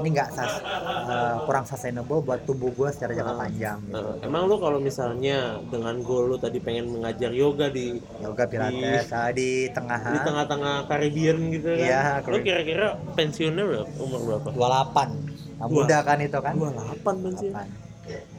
[0.00, 0.62] ini nggak sas-
[1.06, 3.96] uh, kurang sustainable buat tubuh gue secara jangka panjang gitu.
[3.96, 4.26] Heeh.
[4.26, 9.30] Emang lo kalau misalnya dengan goal lo tadi pengen mengajar yoga di yoga pilates ah,
[9.30, 11.80] di tengah di tengah-tengah Caribbean gitu kan?
[11.80, 12.44] Iya, Caribbean.
[12.44, 13.90] kira-kira pensiunnya berapa?
[13.98, 14.48] Umur berapa?
[14.52, 17.54] 28 nah, muda kan itu kan 28 pensiun.
[17.54, 17.88] 28.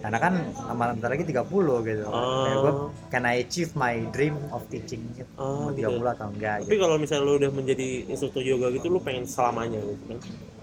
[0.03, 0.33] karena kan
[0.67, 1.47] lama bentar lagi 30
[1.87, 2.43] gitu Oh.
[2.43, 2.73] Kayak gue
[3.07, 5.87] can I achieve my dream of teaching gitu Oh, Mau gitu.
[5.95, 9.23] 30 atau enggak Tapi gitu kalau misalnya lo udah menjadi instruktur yoga gitu, lo pengen
[9.23, 10.19] selamanya gitu kan?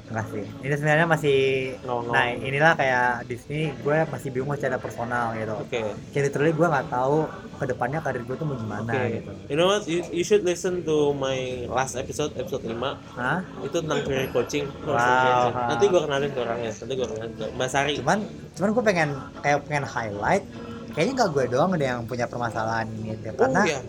[0.09, 1.37] Enggak sih ini sebenarnya masih
[1.81, 2.15] Ngawang-ngawang.
[2.17, 5.81] nah inilah kayak di sini gue masih bingung secara personal gitu Oke.
[6.11, 7.17] kayak literally gue nggak tahu
[7.59, 9.05] ke depannya karir gue tuh mau gimana Oke.
[9.15, 9.83] gitu You know what?
[9.85, 11.37] You, you should listen to my
[11.67, 12.73] last episode, episode 5
[13.15, 13.43] Hah?
[13.61, 14.95] Itu tentang career coaching Wow.
[14.95, 15.53] dengerin.
[15.69, 18.19] Nanti gue kenalin ke orangnya Nanti gue kenalin ke Mbak Sari cuman
[18.55, 19.09] cuman gue pengen
[19.39, 20.45] kayak pengen highlight
[20.89, 23.31] kayaknya nggak gue doang deh yang punya permasalahan ini deh.
[23.31, 23.81] Oh karena iya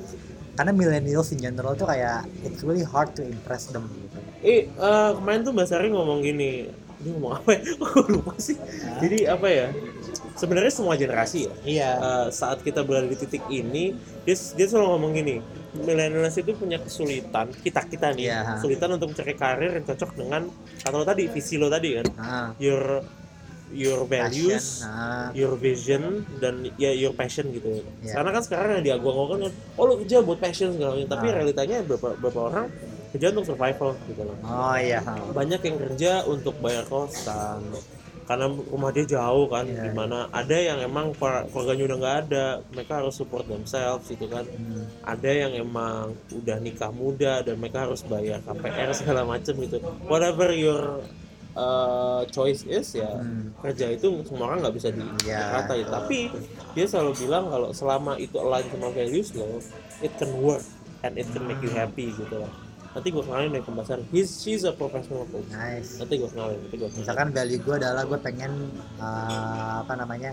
[0.53, 4.08] karena millennials in general tuh kayak it's really hard to impress them gitu
[4.39, 6.67] Eh, eh, kemarin tuh Mbak Sari ngomong gini.
[6.99, 7.61] Dia ngomong apa ya?
[7.79, 8.55] Gue lupa sih?
[8.99, 9.67] Jadi apa ya?
[10.39, 11.89] Sebenarnya semua generasi ya iya.
[11.99, 13.91] Eh, saat kita berada di titik ini
[14.23, 15.35] dia dia selalu ngomong gini
[15.75, 18.55] millennials itu punya kesulitan kita kita nih Iya.
[18.55, 20.47] kesulitan untuk mencari karir yang cocok dengan
[20.79, 22.07] kata lo tadi visi lo tadi kan.
[22.15, 23.03] Nah, your
[23.69, 27.83] your values passion, nah, your vision dan ya your passion gitu.
[27.99, 28.23] Iya.
[28.23, 31.19] karena kan sekarang yang diagung-agungkan kan oh lo kerja buat passion segala macam.
[31.19, 32.65] Tapi realitanya beberapa, beberapa orang
[33.09, 34.37] kerja untuk survival gitu loh.
[34.41, 37.63] Oh iya banyak yang kerja untuk bayar kosan.
[38.23, 42.17] Karena rumah dia jauh kan Iya, di mana ada yang emang keluar- keluarganya udah nggak
[42.23, 44.45] ada mereka harus support themselves gitu kan.
[44.45, 44.85] Hmm.
[45.01, 49.81] ada yang emang udah nikah muda dan mereka harus bayar KPR segala macem gitu.
[50.05, 51.01] Whatever your
[51.51, 53.49] uh, choice is ya Hmm.
[53.57, 55.49] kerja itu semua orang nggak bisa Iya.
[55.49, 56.19] dikatai tapi
[56.71, 59.57] dia selalu bilang kalau selama itu align sama values lo
[59.99, 60.61] it can work
[61.01, 62.53] and it can make you happy gitu lah
[62.89, 65.45] nanti gue kenalin dari pembahasan he's she's a professional coach.
[65.49, 66.01] Nice.
[66.01, 67.01] Nanti gue kenalin nanti gue kenalin.
[67.05, 68.51] Misalkan value gue adalah gue pengen
[68.97, 70.31] uh, apa namanya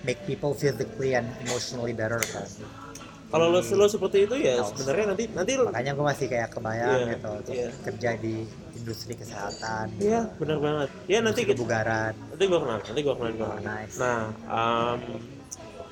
[0.00, 2.16] make people physically and emotionally better.
[2.18, 2.48] Kan
[3.30, 7.12] kalau lo lo seperti itu ya sebenarnya nanti nanti makanya gue masih kayak kebayang Iya,
[7.14, 7.68] gitu untuk iya.
[7.86, 8.34] kerja di
[8.74, 9.86] industri kesehatan.
[10.00, 10.88] Iya benar banget.
[11.06, 12.12] Ya nanti industri kita kebugaran.
[12.26, 13.94] nanti gue kenal nanti gue kenalin ke Oh, nice.
[14.00, 14.20] nah
[14.50, 15.00] um,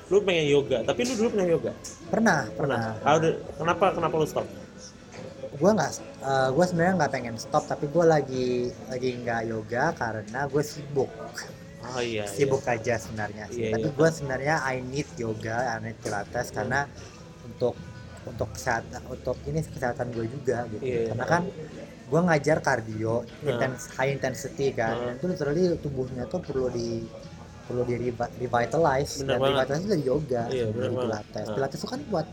[0.09, 1.71] lu pengen yoga tapi lu dulu pernah yoga?
[2.09, 2.39] Pernah.
[2.57, 2.81] pernah.
[3.05, 4.43] How did- kenapa kenapa lu stop
[5.59, 5.91] gue nggak
[6.49, 8.47] gue sebenarnya nggak pengen stop tapi gue lagi
[8.87, 11.11] lagi nggak yoga karena gue sibuk
[11.81, 13.47] oh iya sibuk aja sebenarnya.
[13.49, 13.95] Iya, tapi iya.
[13.95, 16.87] gue sebenarnya I need yoga I need pilates karena
[17.41, 17.75] untuk
[18.21, 21.11] untuk kesehatan untuk ini kesehatan gue juga gitu Iya.
[21.11, 21.43] karena kan
[22.05, 23.49] gue ngajar cardio Nah.
[23.49, 25.13] intens high intensity kan Nah.
[25.13, 27.03] itu literally tubuhnya tuh perlu di
[27.63, 29.49] perlu di revi- revitalize Bener dan banget.
[29.55, 31.55] revitalize itu dari yoga Iya, dari pilates Nah.
[31.55, 32.27] pilates itu kan buat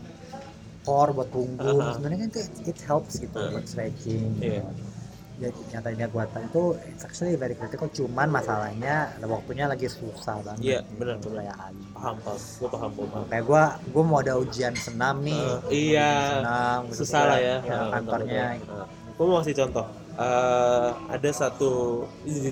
[0.87, 1.91] core buat punggung Aha.
[1.91, 3.51] sebenarnya kan itu it helps gitu Nah.
[3.51, 4.63] buat stretching Iya.
[4.63, 4.83] gitu.
[5.37, 10.63] ya yang tadinya gue itu it's actually very critical cuman masalahnya waktunya lagi susah banget
[10.63, 11.45] Iya, gitu, bener, bener.
[11.45, 11.83] kayak Ali.
[11.93, 15.37] paham paham gue paham paham kayak gue gue mau ada ujian senam nih
[15.69, 16.97] Eh, iya senam gitu.
[16.97, 18.85] susah lah ya, ya Nah, kantornya betul.
[19.13, 19.87] gue mau kasih contoh
[20.17, 21.69] Eh, ada satu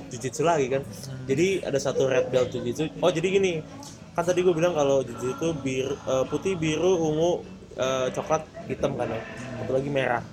[0.06, 0.86] jujitsu lagi kan
[1.26, 3.66] jadi ada satu red belt jujitsu oh jadi gini
[4.14, 7.42] kan tadi gue bilang kalau jujitsu itu bir, eh, putih biru ungu
[7.76, 9.22] eh, coklat hitam kan ya.
[9.62, 10.24] Satu lagi merah.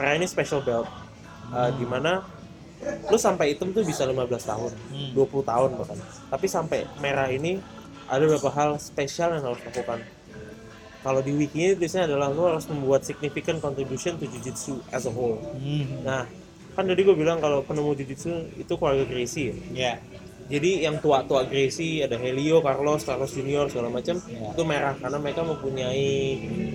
[0.00, 0.88] Merah ini special belt.
[1.54, 2.24] Eh, di mana
[3.08, 5.10] lu sampai hitam tuh bisa 15 tahun Hmm.
[5.16, 5.98] 20 tahun bahkan.
[6.28, 7.60] Tapi sampai merah ini
[8.08, 10.04] ada beberapa hal spesial yang harus lakukan.
[11.04, 15.36] Kalau di wikinya tulisnya adalah lu harus membuat significant contribution to jujitsu as a whole.
[15.60, 16.00] Hmm.
[16.04, 16.24] nah
[16.74, 19.54] kan tadi gue bilang kalau penemu jujitsu itu keluarga Gracie ya?
[19.70, 19.92] Ya
[20.44, 24.52] jadi yang tua-tua Gracie ada Helio, Carlos, Carlos Junior segala macam Ya.
[24.52, 26.10] itu merah karena mereka mempunyai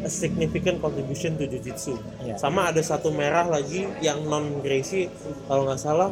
[0.02, 1.94] a significant contribution to jujitsu.
[2.26, 2.34] Ya.
[2.42, 5.14] Sama ada satu merah lagi yang non Gracie
[5.46, 6.10] kalau nggak salah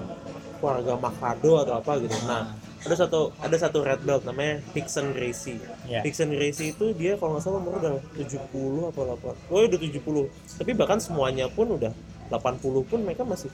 [0.61, 2.13] keluarga Makado atau apa gitu.
[2.25, 2.53] Nah,
[2.85, 5.57] ada satu ada satu red belt namanya Hickson Gracie.
[5.89, 6.01] Ya.
[6.05, 9.53] Hickson Gracie itu dia kalau nggak salah umur udah 70 apa 8.
[9.53, 10.29] Oh, udah 70.
[10.61, 11.93] Tapi bahkan semuanya pun udah
[12.29, 13.49] 80 pun mereka masih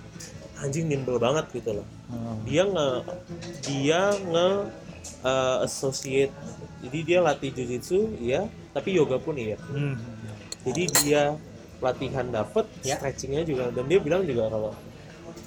[0.64, 2.40] anjing nimble banget gitu loh Hmm.
[2.45, 2.90] dia nge
[3.64, 4.48] dia nge
[5.22, 6.34] uh, associate
[6.81, 9.99] jadi dia latih jujitsu ya tapi yoga pun iya Hmm.
[10.64, 11.22] jadi dia
[11.77, 12.95] latihan dapet Ya.
[12.95, 14.72] stretchingnya juga dan dia bilang juga kalau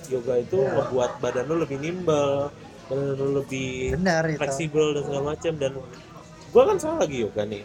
[0.07, 2.53] yoga itu ngebuat badan lo lebih nimble
[2.87, 5.73] badan lo lebih benar itu fleksibel dan segala macam dan
[6.47, 7.63] gue kan sekarang lagi yoga nih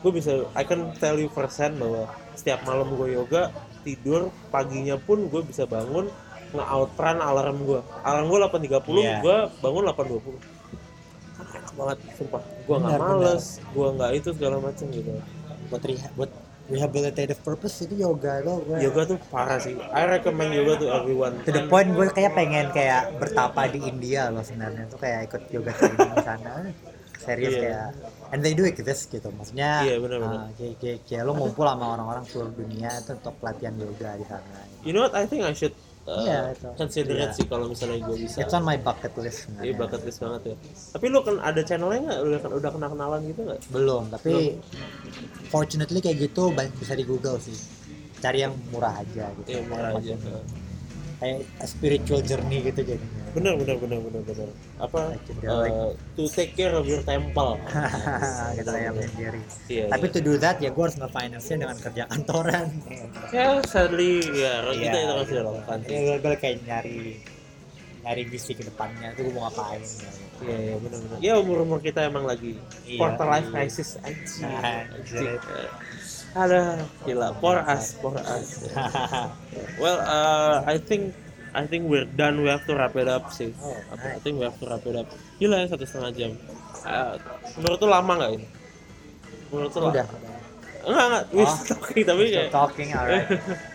[0.00, 3.52] gue bisa I can tell you persen bahwa setiap malam gue yoga
[3.82, 6.08] tidur paginya pun gue bisa bangun
[6.54, 9.16] nge-outrun alarm gue alarm gue 8.30 Iya.
[9.20, 10.38] gue bangun 8.20
[11.34, 12.42] kan enak banget sumpah.
[12.64, 15.10] Gue nggak Benar, males gue nggak itu segala macam gitu.
[15.66, 16.30] Buat reha buat
[16.64, 19.74] rehabilitative purpose itu yoga lo gue yoga tuh parah sih.
[19.90, 21.42] I recommend yoga to everyone.
[21.42, 24.86] To the point gue kayak pengen kayak bertapa di India loh sebenarnya.
[24.86, 26.52] Tuh kayak ikut yoga training di sana.
[27.16, 27.60] Serius Iya.
[27.60, 27.86] kayak
[28.30, 29.28] and they do exist gitu.
[29.30, 30.40] Maksudnya Iya, benar-benar.
[30.40, 34.24] ah, kayak, kayak, kayak lo ngumpul sama orang-orang seluruh dunia itu untuk latihan yoga di
[34.24, 34.58] sana.
[34.82, 35.12] You know what?
[35.12, 35.72] I think I should
[36.04, 36.68] uh, Iya, itu.
[36.74, 37.28] consider it Iya.
[37.32, 40.42] sih kalau misalnya gue bisa it's on my bucket list Iya sebenarnya bucket list banget
[40.44, 40.56] ya.
[40.92, 42.18] Tapi lu kan ada channelnya nggak?
[42.20, 43.60] Udah udah kenal kenalan gitu nggak?
[43.70, 44.32] belum tapi
[45.48, 47.56] fortunately kayak gitu bisa di Google sih
[48.18, 50.14] cari yang murah aja gitu Iya murah aja.
[51.18, 54.48] Kayak spiritual journey gitu jadinya Bener bener bener bener bener.
[54.78, 55.18] Apa?
[55.42, 57.58] Uh, to take care of your temple.
[58.58, 59.84] gitu kayak sendiri Iya.
[59.90, 60.14] tapi iya.
[60.14, 62.66] to do that ya gue harus nge-finance-nya dengan kerja kantoran
[63.34, 64.78] ya sadly ya Iya.
[64.78, 65.78] kita itu kan sudah lakukan.
[65.90, 66.98] ya gue, gue kayak nyari
[68.04, 70.06] nyari visi ke depannya itu gue mau ngapain gitu.
[70.44, 71.18] Iya iya bener bener.
[71.24, 72.54] Ya umur umur kita emang lagi
[72.86, 74.46] Iya, quarter life crisis anjing.
[76.34, 78.66] Ada gila for us for us.
[79.78, 81.14] Well, uh, I think
[81.54, 82.42] I think we're done.
[82.42, 83.54] We have to wrap it up sih.
[83.62, 84.18] Oh, I nice.
[84.20, 85.06] think we have to wrap it up.
[85.38, 86.32] Gila ya satu setengah jam.
[86.82, 87.14] Uh,
[87.54, 88.46] menurut tuh lama nggak ini?
[89.48, 90.06] Menurut tuh udah?
[90.84, 91.24] Enggak enggak.
[91.30, 91.58] We're Oh.
[91.64, 92.50] talking tapi kayak.
[92.50, 93.24] talking alright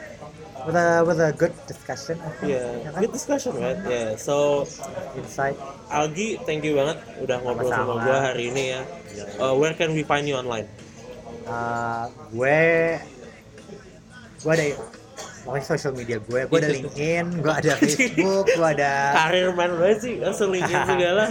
[0.68, 3.00] with a with a good discussion I think Yeah, ya kan?
[3.02, 3.80] good discussion right?
[3.82, 4.20] Yeah.
[4.20, 4.68] So
[5.16, 5.56] insight
[5.90, 8.04] Algi, thank you banget udah ngobrol sama Sama-sama.
[8.06, 8.82] gua hari ini ya.
[9.40, 10.68] Uh, where can we find you online?
[11.50, 12.62] Uh, gue
[14.40, 14.66] gue ada
[15.42, 19.98] pokoknya social media gue gue ada LinkedIn gue ada Facebook gue ada Karir man banget
[20.00, 21.26] sih, langsung linkin segala.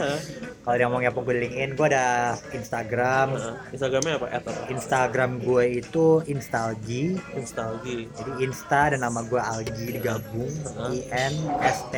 [0.60, 2.06] kalau dia mau ngepong gue di LinkedIn gue ada
[2.50, 4.26] Instagram Uh, Instagramnya apa?
[4.28, 4.50] At apa?
[4.68, 8.10] Instagram gue itu instalgi Instalgi.
[8.10, 10.50] jadi Insta dan nama gue Algi digabung
[10.90, 11.94] I N S T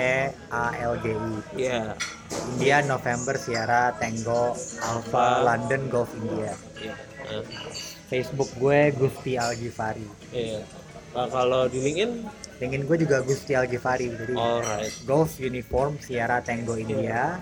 [0.51, 1.83] A L G I Iya.
[2.53, 6.95] India November Sierra Tango Alpha London Golf India Iya.
[7.27, 7.43] Uh,
[8.11, 10.05] Facebook gue Gusti Algifari
[10.35, 10.66] Iya.
[11.11, 12.23] Nah, kalau di LinkedIn,
[12.62, 14.95] LinkedIn gue juga Gusti Algifari jadi alright.
[15.07, 17.39] Golf Uniform Sierra Tango India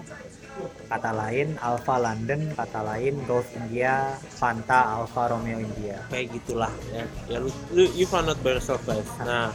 [0.89, 7.05] kata lain Alpha London kata lain Golf India Fanta Alpha Romeo India Kayak gitulah ya.
[7.29, 9.07] Ya lu, lu you found out by yourself guys.
[9.23, 9.53] Nah,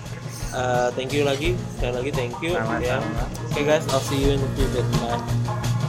[0.54, 2.54] uh, thank you lagi, sekali lagi thank you.
[2.54, 3.04] Sama-sama.
[3.04, 3.26] Ya.
[3.50, 4.86] Oke guys, I'll see you in the future.
[5.02, 5.82] Bye.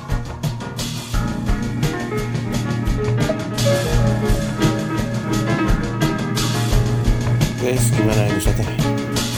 [7.64, 8.60] Guys, gimana episode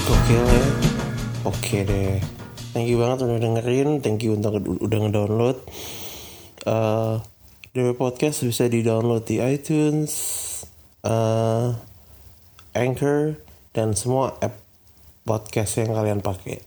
[0.02, 0.64] Gokil ya?
[1.46, 2.18] Oke deh.
[2.74, 4.02] Thank you banget udah dengerin.
[4.02, 5.62] Thank you untuk udah ngedownload.
[6.66, 7.22] Uh,
[7.70, 10.10] DW Podcast bisa di-download di iTunes,
[11.06, 11.78] uh,
[12.74, 13.38] Anchor
[13.70, 14.58] dan semua app
[15.22, 16.58] podcast yang kalian pakai.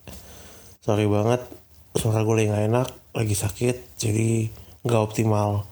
[0.80, 1.44] Sorry banget,
[1.91, 4.48] suara gue lagi gak enak, lagi sakit, jadi
[4.88, 5.68] nggak optimal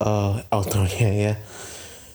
[0.00, 1.34] uh, outro-nya ya.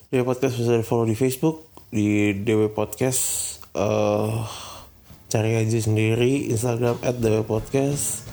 [0.10, 3.60] Dewa Podcast bisa di follow di Facebook, di Dewa Podcast.
[3.76, 4.48] Uh,
[5.28, 8.26] cari aja sendiri Instagram at Dewa Podcast.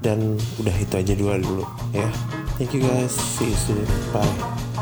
[0.00, 2.08] Dan udah itu aja dua dulu ya.
[2.56, 3.12] Thank you guys.
[3.12, 3.84] See you soon.
[4.12, 4.73] Bye.